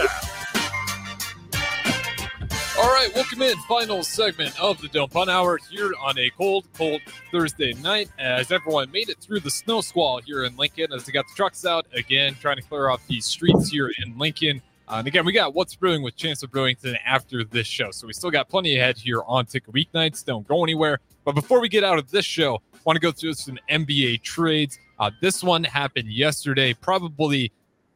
All 2.81 2.89
right, 2.89 3.13
welcome 3.13 3.43
in. 3.43 3.55
Final 3.59 4.01
segment 4.01 4.59
of 4.59 4.81
the 4.81 4.87
Don't 4.87 5.11
Punt 5.11 5.29
Hour 5.29 5.59
here 5.69 5.91
on 6.01 6.17
a 6.17 6.31
cold, 6.31 6.65
cold 6.73 6.99
Thursday 7.31 7.73
night 7.73 8.09
as 8.17 8.51
everyone 8.51 8.89
made 8.89 9.07
it 9.09 9.19
through 9.19 9.41
the 9.41 9.51
snow 9.51 9.81
squall 9.81 10.19
here 10.19 10.45
in 10.45 10.57
Lincoln 10.57 10.91
as 10.91 11.03
they 11.03 11.11
got 11.11 11.27
the 11.27 11.35
trucks 11.35 11.63
out 11.63 11.85
again, 11.93 12.35
trying 12.41 12.55
to 12.55 12.63
clear 12.63 12.89
off 12.89 13.05
these 13.05 13.27
streets 13.27 13.69
here 13.69 13.91
in 14.03 14.17
Lincoln. 14.17 14.63
Uh, 14.87 14.95
and 14.95 15.07
again, 15.07 15.25
we 15.25 15.31
got 15.31 15.53
what's 15.53 15.75
brewing 15.75 16.01
with 16.01 16.15
Chancellor 16.15 16.49
Brewington 16.49 16.97
after 17.05 17.43
this 17.43 17.67
show. 17.67 17.91
So 17.91 18.07
we 18.07 18.13
still 18.13 18.31
got 18.31 18.49
plenty 18.49 18.75
ahead 18.75 18.97
here 18.97 19.21
on 19.27 19.45
Ticket 19.45 19.71
Weeknights. 19.71 20.25
Don't 20.25 20.47
go 20.47 20.63
anywhere. 20.63 21.01
But 21.23 21.35
before 21.35 21.61
we 21.61 21.69
get 21.69 21.83
out 21.83 21.99
of 21.99 22.09
this 22.09 22.25
show, 22.25 22.63
want 22.83 22.95
to 22.95 22.99
go 22.99 23.11
through 23.11 23.35
some 23.35 23.59
NBA 23.69 24.23
trades. 24.23 24.79
Uh, 24.97 25.11
this 25.21 25.43
one 25.43 25.63
happened 25.63 26.11
yesterday, 26.11 26.73
probably 26.73 27.51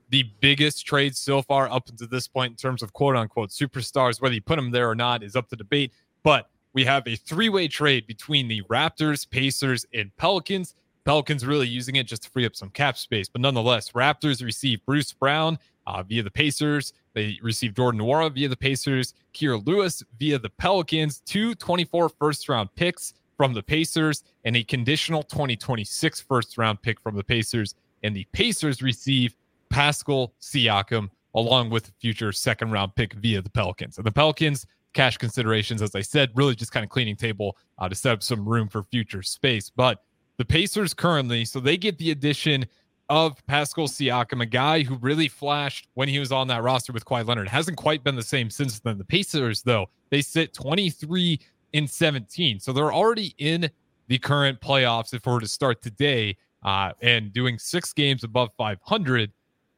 the 0.09 0.23
biggest 0.39 0.85
trade 0.85 1.15
so 1.15 1.41
far 1.41 1.69
up 1.69 1.89
until 1.89 2.07
this 2.07 2.27
point 2.27 2.51
in 2.51 2.57
terms 2.57 2.83
of 2.83 2.93
quote 2.93 3.15
unquote 3.15 3.49
superstars. 3.49 4.21
Whether 4.21 4.35
you 4.35 4.41
put 4.41 4.55
them 4.55 4.71
there 4.71 4.89
or 4.89 4.95
not 4.95 5.23
is 5.23 5.35
up 5.35 5.49
to 5.49 5.55
debate. 5.55 5.91
But 6.23 6.49
we 6.73 6.83
have 6.85 7.07
a 7.07 7.15
three 7.15 7.49
way 7.49 7.67
trade 7.67 8.05
between 8.07 8.47
the 8.47 8.61
Raptors, 8.63 9.29
Pacers, 9.29 9.85
and 9.93 10.15
Pelicans. 10.17 10.75
Pelicans 11.05 11.45
really 11.45 11.67
using 11.67 11.95
it 11.95 12.07
just 12.07 12.23
to 12.23 12.29
free 12.29 12.45
up 12.45 12.55
some 12.55 12.69
cap 12.69 12.97
space. 12.97 13.29
But 13.29 13.41
nonetheless, 13.41 13.91
Raptors 13.91 14.43
receive 14.43 14.83
Bruce 14.85 15.13
Brown 15.13 15.57
uh, 15.87 16.03
via 16.03 16.23
the 16.23 16.31
Pacers. 16.31 16.93
They 17.13 17.39
receive 17.41 17.75
Jordan 17.75 18.01
Nwora 18.01 18.33
via 18.33 18.49
the 18.49 18.57
Pacers, 18.57 19.13
Kira 19.33 19.65
Lewis 19.65 20.03
via 20.19 20.39
the 20.39 20.49
Pelicans, 20.49 21.21
two 21.21 21.55
24 21.55 22.09
first 22.09 22.49
round 22.49 22.73
picks 22.75 23.13
from 23.37 23.53
the 23.53 23.63
Pacers, 23.63 24.23
and 24.45 24.55
a 24.57 24.63
conditional 24.63 25.23
2026 25.23 26.21
first 26.21 26.57
round 26.57 26.81
pick 26.81 26.99
from 26.99 27.15
the 27.15 27.23
Pacers. 27.23 27.75
And 28.03 28.15
the 28.15 28.25
Pacers 28.33 28.81
receive 28.81 29.35
Pascal 29.75 30.33
Siakam, 30.41 31.09
along 31.33 31.69
with 31.69 31.91
future 31.99 32.31
second 32.31 32.71
round 32.71 32.95
pick 32.95 33.11
via 33.15 33.41
the 33.41 33.49
Pelicans. 33.49 33.97
And 33.97 34.07
the 34.07 34.11
Pelicans, 34.11 34.65
cash 34.93 35.17
considerations, 35.17 35.81
as 35.81 35.93
I 35.95 35.99
said, 35.99 36.31
really 36.33 36.55
just 36.55 36.71
kind 36.71 36.85
of 36.85 36.89
cleaning 36.89 37.17
table 37.17 37.57
uh, 37.77 37.89
to 37.89 37.93
set 37.93 38.13
up 38.13 38.23
some 38.23 38.47
room 38.47 38.69
for 38.69 38.83
future 38.83 39.21
space. 39.21 39.69
But 39.69 40.01
the 40.37 40.45
Pacers 40.45 40.93
currently, 40.93 41.43
so 41.43 41.59
they 41.59 41.75
get 41.75 41.97
the 41.97 42.11
addition 42.11 42.65
of 43.09 43.45
Pascal 43.47 43.89
Siakam, 43.89 44.41
a 44.41 44.45
guy 44.45 44.83
who 44.83 44.95
really 44.95 45.27
flashed 45.27 45.89
when 45.95 46.07
he 46.07 46.19
was 46.19 46.31
on 46.31 46.47
that 46.47 46.63
roster 46.63 46.93
with 46.93 47.03
Kawhi 47.03 47.27
Leonard. 47.27 47.49
Hasn't 47.49 47.75
quite 47.75 48.01
been 48.01 48.15
the 48.15 48.23
same 48.23 48.49
since 48.49 48.79
then. 48.79 48.97
The 48.97 49.03
Pacers, 49.03 49.61
though, 49.61 49.87
they 50.09 50.21
sit 50.21 50.53
23 50.53 51.37
in 51.73 51.85
17. 51.85 52.61
So 52.61 52.71
they're 52.71 52.93
already 52.93 53.35
in 53.39 53.69
the 54.07 54.19
current 54.19 54.61
playoffs 54.61 55.13
if 55.13 55.25
we 55.25 55.33
were 55.33 55.41
to 55.41 55.49
start 55.49 55.81
today 55.81 56.37
uh, 56.63 56.93
and 57.01 57.33
doing 57.33 57.59
six 57.59 57.91
games 57.91 58.23
above 58.23 58.51
500 58.57 59.33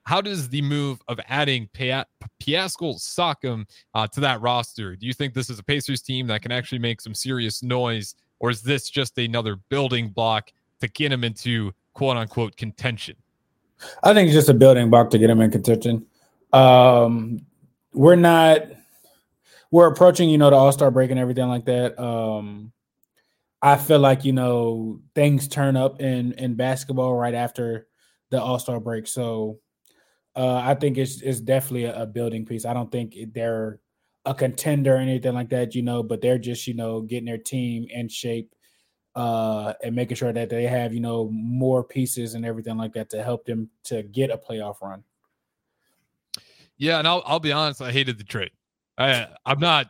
how 0.08 0.22
does 0.22 0.48
the 0.48 0.62
move 0.62 1.02
of 1.10 1.20
adding 1.28 1.68
Pascal 1.74 2.06
Siakam 2.96 3.66
uh, 3.94 4.08
to 4.08 4.22
that 4.22 4.40
roster? 4.40 4.96
Do 4.96 5.06
you 5.06 5.12
think 5.12 5.34
this 5.34 5.50
is 5.50 5.60
a 5.60 5.64
Pacers 5.64 6.02
team 6.02 6.28
that 6.28 6.42
can 6.42 6.54
actually 6.54 6.80
make 6.80 7.02
some 7.02 7.14
serious 7.14 7.62
noise, 7.62 8.16
or 8.40 8.50
is 8.50 8.62
this 8.62 8.90
just 8.90 9.18
another 9.18 9.58
building 9.68 10.08
block 10.08 10.54
to 10.80 10.88
get 10.88 11.12
him 11.12 11.26
into 11.26 11.74
quote 11.94 12.16
unquote 12.16 12.56
contention? 12.56 13.18
I 14.02 14.14
think 14.14 14.28
it's 14.28 14.34
just 14.34 14.48
a 14.48 14.54
building 14.54 14.90
block 14.90 15.10
to 15.10 15.18
get 15.18 15.30
him 15.30 15.42
in 15.42 15.52
contention. 15.52 16.06
Um, 16.54 17.46
we're 17.92 18.16
not 18.16 18.62
we're 19.72 19.88
approaching, 19.88 20.30
you 20.30 20.38
know, 20.38 20.50
the 20.50 20.56
All 20.56 20.72
Star 20.72 20.90
break 20.90 21.12
and 21.12 21.20
everything 21.20 21.50
like 21.50 21.66
that. 21.66 22.02
Um, 22.02 22.72
I 23.62 23.76
feel 23.76 24.00
like 24.00 24.24
you 24.24 24.32
know 24.32 25.02
things 25.16 25.50
turn 25.50 25.76
up 25.76 26.00
in 26.00 26.32
in 26.32 26.56
basketball 26.56 27.14
right 27.16 27.34
after 27.34 27.88
the 28.30 28.42
All 28.42 28.58
Star 28.58 28.80
break, 28.80 29.06
so 29.06 29.60
uh, 30.38 30.62
I 30.64 30.76
think 30.76 31.00
it's 31.00 31.22
it's 31.22 31.40
definitely 31.40 31.86
a, 31.86 32.04
a, 32.04 32.06
building 32.06 32.46
piece. 32.46 32.64
I 32.64 32.74
don't 32.74 32.92
think 32.92 33.16
they're 33.34 33.80
a 34.24 34.36
contender 34.36 34.94
or 34.94 35.00
anything 35.00 35.34
like 35.34 35.50
that, 35.50 35.74
you 35.74 35.82
know, 35.82 36.04
but 36.04 36.22
they're 36.22 36.38
just 36.38 36.68
you 36.68 36.76
know 36.76 37.02
getting 37.02 37.26
their 37.26 37.40
team 37.40 37.88
in 37.90 38.08
shape 38.08 38.54
uh, 39.16 39.74
and 39.84 39.96
making 39.96 40.16
sure 40.16 40.32
that 40.32 40.50
they 40.50 40.64
have 40.64 40.94
you 40.94 41.00
know 41.00 41.28
more 41.32 41.84
pieces 41.84 42.36
and 42.36 42.46
everything 42.46 42.78
like 42.78 42.94
that 42.94 43.10
to 43.10 43.24
help 43.24 43.46
them 43.46 43.68
to 43.86 44.04
get 44.04 44.30
a 44.30 44.38
playoff 44.38 44.80
run. 44.82 45.04
Yeah, 46.78 47.00
and 47.00 47.08
I'll 47.08 47.24
I'll 47.26 47.40
be 47.40 47.52
honest, 47.52 47.82
I 47.82 47.92
hated 47.92 48.20
the 48.20 48.24
trade. 48.24 48.52
I 48.96 49.28
I'm 49.44 49.60
not 49.60 49.88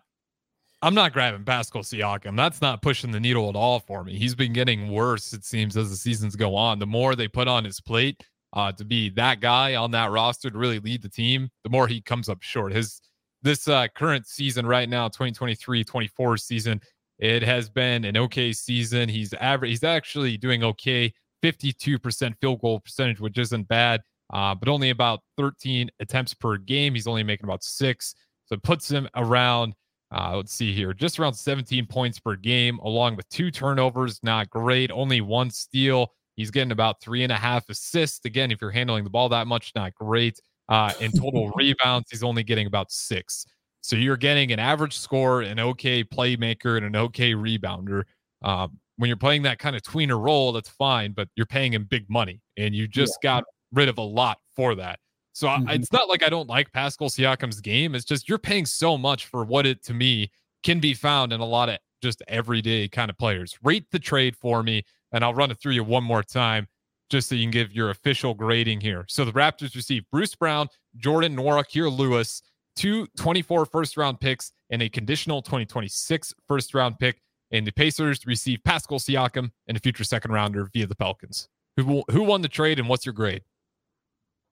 I'm 0.81 0.93
not 0.93 1.11
grabbing 1.11 1.43
Pascal 1.43 1.81
Siakam. 1.81 2.37
That's 2.37 2.61
not 2.61 2.81
pushing 2.81 3.11
the 3.11 3.19
needle 3.19 3.49
at 3.49 3.57
all 3.57 3.81
for 3.81 4.05
me. 4.05 4.17
He's 4.17 4.35
been 4.35 4.53
getting 4.53 4.91
worse, 4.91 5.33
it 5.33 5.43
seems, 5.43 5.75
as 5.75 5.89
the 5.89 5.97
seasons 5.97 6.37
go 6.37 6.55
on. 6.55 6.79
The 6.79 6.85
more 6.85 7.15
they 7.15 7.27
put 7.27 7.49
on 7.49 7.65
his 7.65 7.81
plate, 7.81 8.23
uh, 8.53 8.71
to 8.73 8.85
be 8.85 9.09
that 9.09 9.39
guy 9.39 9.75
on 9.75 9.91
that 9.91 10.11
roster 10.11 10.49
to 10.49 10.57
really 10.57 10.79
lead 10.79 11.01
the 11.01 11.09
team, 11.09 11.49
the 11.63 11.69
more 11.69 11.87
he 11.87 12.01
comes 12.01 12.29
up 12.29 12.41
short. 12.41 12.73
His 12.73 13.01
this 13.43 13.67
uh, 13.67 13.87
current 13.95 14.27
season 14.27 14.65
right 14.65 14.89
now, 14.89 15.07
2023-24 15.09 16.39
season, 16.39 16.81
it 17.19 17.43
has 17.43 17.69
been 17.69 18.03
an 18.05 18.17
okay 18.17 18.51
season. 18.51 19.09
He's 19.09 19.33
average. 19.35 19.69
He's 19.69 19.83
actually 19.83 20.37
doing 20.37 20.63
okay. 20.63 21.13
52% 21.43 22.33
field 22.41 22.61
goal 22.61 22.79
percentage, 22.79 23.19
which 23.19 23.37
isn't 23.37 23.67
bad, 23.67 24.01
uh, 24.33 24.55
but 24.55 24.67
only 24.67 24.89
about 24.89 25.21
13 25.37 25.89
attempts 25.99 26.33
per 26.33 26.57
game. 26.57 26.93
He's 26.93 27.07
only 27.07 27.23
making 27.23 27.45
about 27.45 27.63
six, 27.63 28.15
so 28.45 28.55
it 28.55 28.63
puts 28.63 28.89
him 28.89 29.07
around. 29.15 29.73
Uh, 30.11 30.37
let's 30.37 30.53
see 30.53 30.73
here, 30.73 30.93
just 30.93 31.19
around 31.19 31.33
17 31.33 31.85
points 31.85 32.19
per 32.19 32.35
game, 32.35 32.79
along 32.79 33.17
with 33.17 33.27
two 33.29 33.51
turnovers. 33.51 34.19
Not 34.23 34.49
great. 34.49 34.89
Only 34.89 35.21
one 35.21 35.49
steal. 35.51 36.13
He's 36.37 36.51
getting 36.51 36.71
about 36.71 37.01
three 37.01 37.23
and 37.23 37.31
a 37.31 37.35
half 37.35 37.67
assists. 37.69 38.23
Again, 38.23 38.51
if 38.51 38.61
you're 38.61 38.71
handling 38.71 39.03
the 39.03 39.09
ball 39.09 39.27
that 39.29 39.47
much, 39.47 39.73
not 39.75 39.93
great. 39.95 40.39
Uh, 40.69 40.93
in 41.01 41.11
total 41.11 41.51
rebounds, 41.55 42.09
he's 42.11 42.23
only 42.23 42.43
getting 42.43 42.67
about 42.67 42.91
six. 42.91 43.45
So 43.81 43.95
you're 43.95 44.17
getting 44.17 44.51
an 44.51 44.59
average 44.59 44.97
score, 44.97 45.41
an 45.41 45.59
okay 45.59 46.03
playmaker, 46.03 46.77
and 46.77 46.85
an 46.85 46.95
okay 46.95 47.33
rebounder. 47.33 48.03
Um, 48.43 48.79
when 48.97 49.07
you're 49.07 49.17
playing 49.17 49.41
that 49.43 49.59
kind 49.59 49.75
of 49.75 49.81
tweener 49.81 50.21
role, 50.21 50.51
that's 50.51 50.69
fine, 50.69 51.11
but 51.11 51.27
you're 51.35 51.45
paying 51.45 51.73
him 51.73 51.85
big 51.85 52.09
money, 52.09 52.41
and 52.55 52.75
you 52.75 52.87
just 52.87 53.17
yeah. 53.23 53.29
got 53.29 53.43
rid 53.73 53.89
of 53.89 53.97
a 53.97 54.03
lot 54.03 54.37
for 54.55 54.75
that. 54.75 54.99
So 55.33 55.47
mm-hmm. 55.47 55.69
I, 55.69 55.73
it's 55.73 55.91
not 55.91 56.07
like 56.07 56.23
I 56.23 56.29
don't 56.29 56.49
like 56.49 56.71
Pascal 56.71 57.09
Siakam's 57.09 57.61
game. 57.61 57.95
It's 57.95 58.05
just 58.05 58.29
you're 58.29 58.37
paying 58.37 58.65
so 58.65 58.97
much 58.97 59.27
for 59.27 59.43
what 59.43 59.65
it 59.65 59.83
to 59.85 59.93
me 59.93 60.31
can 60.63 60.79
be 60.79 60.93
found 60.93 61.33
in 61.33 61.39
a 61.39 61.45
lot 61.45 61.69
of 61.69 61.77
just 62.01 62.21
everyday 62.27 62.87
kind 62.87 63.09
of 63.09 63.17
players. 63.17 63.57
Rate 63.63 63.85
the 63.91 63.99
trade 63.99 64.35
for 64.35 64.63
me 64.63 64.83
and 65.11 65.23
I'll 65.23 65.33
run 65.33 65.51
it 65.51 65.59
through 65.59 65.73
you 65.73 65.83
one 65.83 66.03
more 66.03 66.23
time 66.23 66.67
just 67.09 67.29
so 67.29 67.35
you 67.35 67.43
can 67.43 67.51
give 67.51 67.71
your 67.71 67.89
official 67.89 68.33
grading 68.33 68.81
here. 68.81 69.05
So 69.07 69.23
the 69.23 69.31
Raptors 69.31 69.75
receive 69.75 70.03
Bruce 70.11 70.35
Brown, 70.35 70.67
Jordan 70.97 71.35
Nwora, 71.35 71.63
Kira 71.63 71.95
Lewis, 71.95 72.41
two 72.75 73.07
24 73.17 73.65
first 73.65 73.97
round 73.97 74.19
picks, 74.19 74.51
and 74.69 74.81
a 74.81 74.89
conditional 74.89 75.41
2026 75.41 76.33
first 76.47 76.73
round 76.73 76.99
pick. 76.99 77.21
And 77.51 77.65
the 77.65 77.71
Pacers 77.71 78.25
receive 78.25 78.59
Pascal 78.65 78.99
Siakam 78.99 79.51
and 79.67 79.77
a 79.77 79.79
future 79.79 80.03
second 80.03 80.31
rounder 80.31 80.69
via 80.73 80.85
the 80.85 80.95
Pelicans. 80.95 81.47
Who, 81.77 82.03
who 82.11 82.23
won 82.23 82.41
the 82.41 82.49
trade 82.49 82.79
and 82.79 82.89
what's 82.89 83.05
your 83.05 83.13
grade 83.13 83.43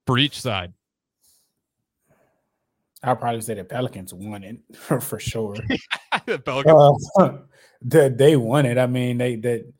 for 0.06 0.16
each 0.16 0.40
side? 0.40 0.72
I'll 3.02 3.16
probably 3.16 3.42
say 3.42 3.54
the 3.54 3.64
Pelicans 3.64 4.14
won 4.14 4.42
it 4.44 4.58
for 5.02 5.18
sure. 5.18 5.56
the 6.26 6.38
Pelicans. 6.38 7.10
Uh, 7.18 7.38
the, 7.82 8.14
they 8.16 8.36
won 8.36 8.64
it. 8.64 8.78
I 8.78 8.86
mean, 8.86 9.18
they 9.18 9.36
that 9.36 9.72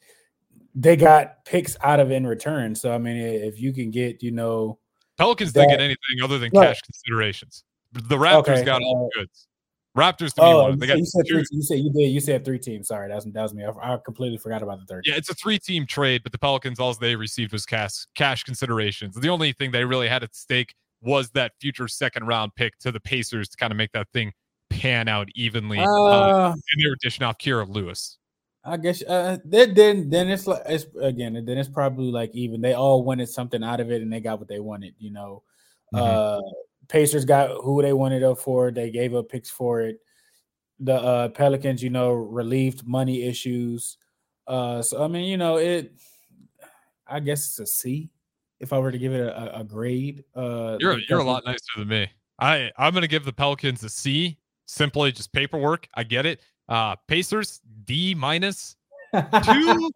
they 0.77 0.95
got 0.95 1.45
picks 1.47 1.77
out 1.83 1.99
of 1.99 2.11
in 2.11 2.27
return. 2.27 2.75
So 2.75 2.95
I 2.95 2.99
mean, 2.99 3.17
if 3.17 3.61
you 3.61 3.73
can 3.73 3.91
get, 3.91 4.23
you 4.23 4.31
know, 4.31 4.79
Pelicans 5.19 5.53
that, 5.55 5.61
didn't 5.61 5.71
get 5.71 5.81
anything 5.81 6.23
other 6.23 6.39
than 6.39 6.51
right. 6.55 6.69
cash 6.69 6.83
considerations. 6.83 7.65
The 7.93 8.17
Raptors 8.17 8.59
okay. 8.59 8.65
got 8.65 8.83
all 8.83 9.11
the 9.11 9.21
goods. 9.21 9.49
Raptors 9.97 10.35
to 10.35 10.43
me. 10.43 10.49
Oh, 10.49 10.63
one. 10.65 10.79
you 10.79 10.87
said, 10.87 10.99
you 10.99 11.05
said 11.07 11.27
three, 11.27 11.45
you 11.51 11.63
said 11.63 11.79
you 11.79 11.91
did. 11.91 12.09
You 12.09 12.21
said 12.21 12.45
three 12.45 12.59
teams. 12.59 12.89
Sorry, 12.89 13.09
that 13.09 13.15
was 13.15 13.25
that 13.25 13.43
was 13.43 13.55
me. 13.55 13.65
I, 13.65 13.95
I 13.95 13.99
completely 14.05 14.37
forgot 14.37 14.63
about 14.63 14.79
the 14.79 14.85
third. 14.85 15.07
Yeah, 15.07 15.15
it's 15.17 15.31
a 15.31 15.35
three-team 15.35 15.87
trade, 15.87 16.23
but 16.23 16.33
the 16.33 16.39
Pelicans 16.39 16.79
all 16.79 16.93
they 16.93 17.17
received 17.17 17.53
was 17.53 17.65
cash 17.65 18.05
cash 18.15 18.45
considerations. 18.45 19.15
The 19.15 19.31
only 19.31 19.53
thing 19.53 19.71
they 19.71 19.87
really 19.87 20.09
had 20.09 20.23
at 20.23 20.37
stake 20.37 20.75
was 21.01 21.31
that 21.31 21.53
future 21.59 21.89
second 21.89 22.27
round 22.27 22.55
pick 22.57 22.79
to 22.81 22.93
the 22.93 23.01
Pacers 23.01 23.49
to 23.49 23.57
kind 23.57 23.71
of 23.71 23.79
make 23.79 23.93
that 23.93 24.09
thing 24.13 24.35
pan 24.69 25.09
out 25.09 25.29
evenly. 25.35 25.79
Uh, 25.79 25.87
Uh, 25.87 26.53
and 26.53 26.85
they 26.85 26.91
were 26.91 26.97
dishing 27.01 27.25
off 27.25 27.39
Kira 27.39 27.67
Lewis. 27.67 28.19
I 28.67 28.77
guess 28.77 29.03
uh, 29.03 29.39
then 29.45 29.75
then 29.75 30.11
then 30.11 30.29
it's 30.29 30.47
like 30.47 30.63
it's 30.67 30.87
again 31.01 31.35
then 31.45 31.57
it's 31.59 31.69
probably 31.69 32.11
like 32.11 32.35
even 32.35 32.61
they 32.61 32.73
all 32.75 33.05
wanted 33.05 33.29
something 33.29 33.63
out 33.63 33.81
of 33.81 33.91
it 33.91 34.03
and 34.03 34.13
they 34.13 34.21
got 34.21 34.39
what 34.39 34.49
they 34.49 34.61
wanted. 34.61 34.95
You 34.99 35.13
know, 35.13 35.43
Mhm. 35.95 36.01
uh, 36.01 36.41
Pacers 36.89 37.25
got 37.25 37.51
who 37.63 37.81
they 37.83 37.93
wanted 37.93 38.23
up 38.23 38.39
for. 38.39 38.71
They 38.71 38.91
gave 38.91 39.15
up 39.15 39.29
picks 39.29 39.51
for 39.51 39.81
it. 39.83 40.01
The 40.81 40.95
uh, 40.95 41.29
Pelicans, 41.29 41.83
you 41.83 41.91
know, 41.91 42.13
relieved 42.13 42.87
money 42.87 43.23
issues. 43.23 43.97
Uh, 44.47 44.83
so 44.83 45.03
I 45.03 45.09
mean, 45.09 45.25
you 45.25 45.37
know, 45.37 45.57
it. 45.57 45.93
I 47.07 47.21
guess 47.21 47.47
it's 47.47 47.59
a 47.61 47.67
C. 47.67 48.11
If 48.59 48.73
I 48.73 48.79
were 48.79 48.91
to 48.91 48.99
give 48.99 49.13
it 49.13 49.21
a, 49.21 49.57
a- 49.57 49.61
a 49.61 49.65
grade, 49.65 50.25
uh, 50.35 50.77
You're 50.81 50.99
you're 51.09 51.21
a 51.21 51.25
lot 51.25 51.45
nicer 51.45 51.61
than 51.79 51.89
me. 51.89 52.11
I 52.39 52.71
I'm 52.77 52.95
gonna 52.95 53.07
give 53.07 53.25
the 53.25 53.33
Pelicans 53.33 53.83
a 53.85 53.89
C. 53.89 54.39
Simply 54.67 55.13
just 55.13 55.33
paperwork. 55.33 55.89
I 55.95 56.03
get 56.03 56.27
it. 56.27 56.41
Uh, 56.69 56.97
Pacers 57.09 57.61
D 57.85 58.15
minus 58.15 58.77
two 59.45 59.91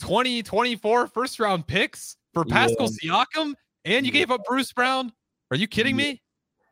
2024 0.00 1.06
first 1.08 1.40
round 1.40 1.66
picks 1.66 2.16
for 2.32 2.44
Pascal 2.44 2.88
Siakam, 2.88 3.54
and 3.84 4.06
you 4.06 4.12
Yeah. 4.12 4.20
gave 4.20 4.30
up 4.30 4.44
Bruce 4.44 4.72
Brown. 4.72 5.12
Are 5.50 5.56
you 5.56 5.66
kidding 5.66 5.96
me? 5.96 6.22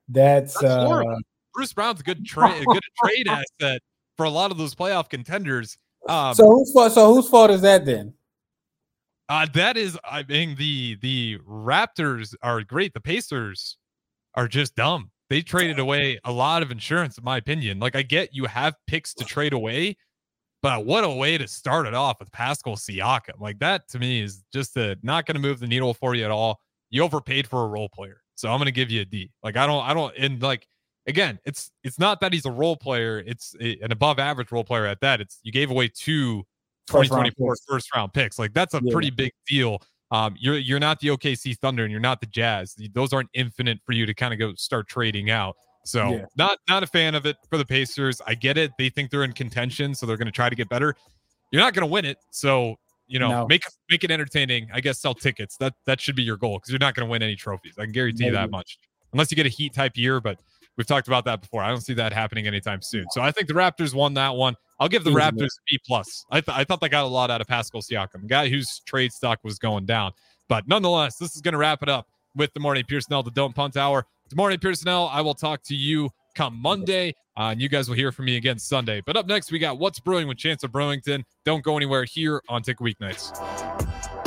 That's, 0.09 0.55
That's 0.61 0.65
uh. 0.65 1.03
Bruce 1.55 1.73
Brown's 1.73 2.01
a 2.01 2.03
good 2.05 2.25
trade, 2.25 2.63
a 2.63 2.65
good 2.65 2.83
trade 3.05 3.29
asset 3.29 3.83
for 4.17 4.25
a 4.25 4.31
lot 4.31 4.51
of 4.51 4.59
those 4.59 4.75
playoff 4.75 5.09
contenders. 5.09 5.77
Um, 6.09 6.35
so 6.35 6.47
whose 6.47 6.73
fault? 6.73 6.93
So 6.93 7.15
whose 7.15 7.29
fault 7.29 7.51
is 7.51 7.61
that 7.63 7.85
then? 7.85 8.15
uh, 9.29 9.47
that 9.55 9.77
is, 9.77 9.99
I 10.05 10.23
mean, 10.25 10.55
the 10.57 10.97
the 11.03 11.39
Raptors 11.49 12.35
are 12.43 12.63
great. 12.63 12.95
The 12.95 13.01
Pacers 13.01 13.77
are 14.35 14.49
just 14.49 14.75
dumb. 14.77 15.11
They 15.31 15.41
traded 15.43 15.79
away 15.79 16.19
a 16.25 16.33
lot 16.33 16.63
of 16.63 16.71
insurance, 16.71 17.17
in 17.17 17.25
my 17.25 17.37
opinion. 17.39 17.79
Like, 17.79 17.97
I 17.97 18.03
get 18.03 18.35
you 18.35 18.45
have 18.47 18.75
picks 18.87 19.15
to 19.15 19.25
trade 19.25 19.53
away, 19.53 19.97
but 20.61 20.85
what 20.85 21.05
a 21.05 21.09
way 21.09 21.39
to 21.39 21.47
start 21.49 21.87
it 21.87 21.95
off 21.95 22.19
with 22.21 22.31
Pascal 22.33 22.75
Siakam. 22.77 23.39
Like 23.41 23.59
that 23.61 23.89
to 23.91 23.99
me 23.99 24.21
is 24.23 24.43
just 24.53 24.77
a, 24.77 24.99
not 25.03 25.25
going 25.27 25.37
to 25.37 25.41
move 25.41 25.61
the 25.61 25.67
needle 25.69 25.95
for 25.95 26.15
you 26.15 26.25
at 26.25 26.31
all. 26.31 26.61
You 26.91 27.03
overpaid 27.05 27.47
for 27.47 27.63
a 27.65 27.69
role 27.69 27.89
player, 27.89 28.21
so 28.35 28.51
I'm 28.51 28.59
going 28.59 28.67
to 28.67 28.73
give 28.73 28.91
you 28.91 29.03
a 29.03 29.05
D. 29.05 29.31
Like 29.45 29.57
I 29.57 29.67
don't, 29.67 29.83
I 29.85 29.95
don't, 29.95 30.13
and 30.19 30.43
like 30.43 30.67
again, 31.07 31.39
it's 31.45 31.71
it's 31.85 31.99
not 32.01 32.21
that 32.21 32.33
he's 32.33 32.45
a 32.47 32.51
role 32.51 32.77
player. 32.77 33.21
It's 33.25 33.55
a- 33.61 33.79
an 33.81 33.93
above 33.93 34.19
average 34.19 34.51
role 34.51 34.65
player 34.65 34.87
at 34.87 35.01
that. 35.01 35.21
It's 35.21 35.39
you 35.45 35.53
gave 35.53 35.71
away 35.71 35.87
two 35.89 36.45
First 36.89 37.13
round 37.13 37.27
2024 37.27 37.53
picks. 37.55 37.65
first 37.69 37.95
round 37.95 38.13
picks. 38.13 38.39
Like 38.41 38.53
that's 38.53 38.75
a 38.75 38.81
Yeah. 38.83 38.93
pretty 38.93 39.11
big 39.11 39.31
deal. 39.47 39.81
Um, 40.11 40.35
you're 40.39 40.59
you're 40.59 40.81
not 40.81 40.99
the 41.01 41.09
OKC 41.09 41.57
Thunder 41.59 41.85
and 41.85 41.93
you're 41.93 42.01
not 42.01 42.21
the 42.21 42.27
Jazz. 42.27 42.77
Those 42.95 43.13
aren't 43.13 43.31
infinite 43.35 43.79
for 43.87 43.93
you 43.93 44.07
to 44.07 44.15
kind 44.15 44.33
of 44.33 44.39
go 44.41 44.55
start 44.55 44.89
trading 44.89 45.31
out. 45.31 45.57
So 45.85 46.11
Yeah. 46.17 46.25
not 46.37 46.59
not 46.69 46.83
a 46.83 46.87
fan 46.87 47.15
of 47.15 47.27
it 47.27 47.37
for 47.49 47.57
the 47.59 47.65
Pacers. 47.65 48.21
I 48.27 48.35
get 48.35 48.59
it. 48.59 48.73
They 48.79 48.89
think 48.91 49.11
they're 49.11 49.25
in 49.25 49.33
contention, 49.33 49.95
so 49.95 50.07
they're 50.07 50.17
going 50.17 50.27
to 50.27 50.33
try 50.33 50.49
to 50.51 50.57
get 50.57 50.69
better. 50.69 50.95
You're 51.53 51.63
not 51.63 51.75
going 51.75 51.87
to 51.87 51.93
win 51.93 52.05
it, 52.05 52.19
so 52.31 52.77
you 53.07 53.19
know 53.19 53.29
No. 53.31 53.47
make 53.49 53.63
make 53.89 54.05
it 54.05 54.11
entertaining. 54.11 54.69
I 54.73 54.81
guess 54.81 55.01
sell 55.01 55.15
tickets. 55.15 55.57
That 55.59 55.75
that 55.87 56.01
should 56.01 56.17
be 56.17 56.23
your 56.23 56.37
goal 56.37 56.59
because 56.59 56.71
you're 56.71 56.79
not 56.81 56.95
going 56.95 57.07
to 57.07 57.11
win 57.11 57.23
any 57.23 57.37
trophies. 57.37 57.75
I 57.79 57.85
can 57.85 57.93
guarantee 57.93 58.27
you 58.27 58.33
that 58.33 58.51
much, 58.51 58.79
unless 59.13 59.31
you 59.31 59.37
get 59.37 59.47
a 59.47 59.51
Heat 59.51 59.73
type 59.75 59.97
year. 59.97 60.21
But 60.21 60.39
we've 60.77 60.87
talked 60.87 61.07
about 61.09 61.25
that 61.25 61.41
before. 61.41 61.63
I 61.63 61.69
don't 61.69 61.81
see 61.81 61.95
that 61.95 62.13
happening 62.13 62.47
anytime 62.47 62.83
soon. 62.83 63.07
So 63.13 63.21
I 63.23 63.31
think 63.31 63.47
the 63.49 63.55
Raptors 63.55 63.95
won 63.95 64.15
that 64.15 64.35
one. 64.37 64.55
I'll 64.81 64.89
give 64.89 65.05
the 65.05 65.11
Raptors 65.11 65.43
a 65.43 65.63
B 65.69 65.79
plus. 65.87 66.25
I, 66.31 66.41
th- 66.41 66.57
I 66.57 66.65
thought 66.65 66.81
they 66.81 66.89
got 66.89 67.05
a 67.05 67.07
lot 67.07 67.31
out 67.31 67.41
of 67.43 67.47
Pascal 67.47 67.83
Siakam, 67.83 68.25
a 68.25 68.27
guy 68.27 68.49
whose 68.49 68.81
trade 68.87 69.13
stock 69.13 69.39
was 69.45 69.59
going 69.59 69.85
down. 69.85 70.13
But 70.49 70.67
nonetheless, 70.67 71.17
this 71.17 71.37
is 71.37 71.43
going 71.43 71.53
to 71.53 71.59
wrap 71.59 71.83
it 71.83 71.89
up 71.89 72.09
with 72.35 72.53
De'Mornay 72.55 72.89
Pierson-El, 72.89 73.23
the 73.23 73.31
Don't 73.31 73.55
Punt 73.55 73.77
Hour. 73.77 74.07
De'Mornay 74.35 74.61
Pierson-El, 74.61 75.09
I 75.09 75.21
will 75.21 75.35
talk 75.35 75.63
to 75.65 75.77
you 75.77 76.09
come 76.35 76.61
Monday, 76.61 77.15
uh, 77.37 77.51
and 77.51 77.61
you 77.61 77.69
guys 77.69 77.89
will 77.89 77.97
hear 77.97 78.11
from 78.11 78.25
me 78.25 78.37
again 78.37 78.59
Sunday. 78.59 79.03
But 79.05 79.17
up 79.17 79.27
next, 79.27 79.53
we 79.53 79.59
got 79.59 79.79
What's 79.79 80.01
Brewing 80.01 80.27
with 80.29 80.39
Chancellor 80.39 80.71
Brewington. 80.71 81.25
Don't 81.45 81.63
go 81.63 81.77
anywhere 81.77 82.05
here 82.05 82.43
on 82.49 82.63
Tick 82.63 82.79
Weeknights. 82.79 84.20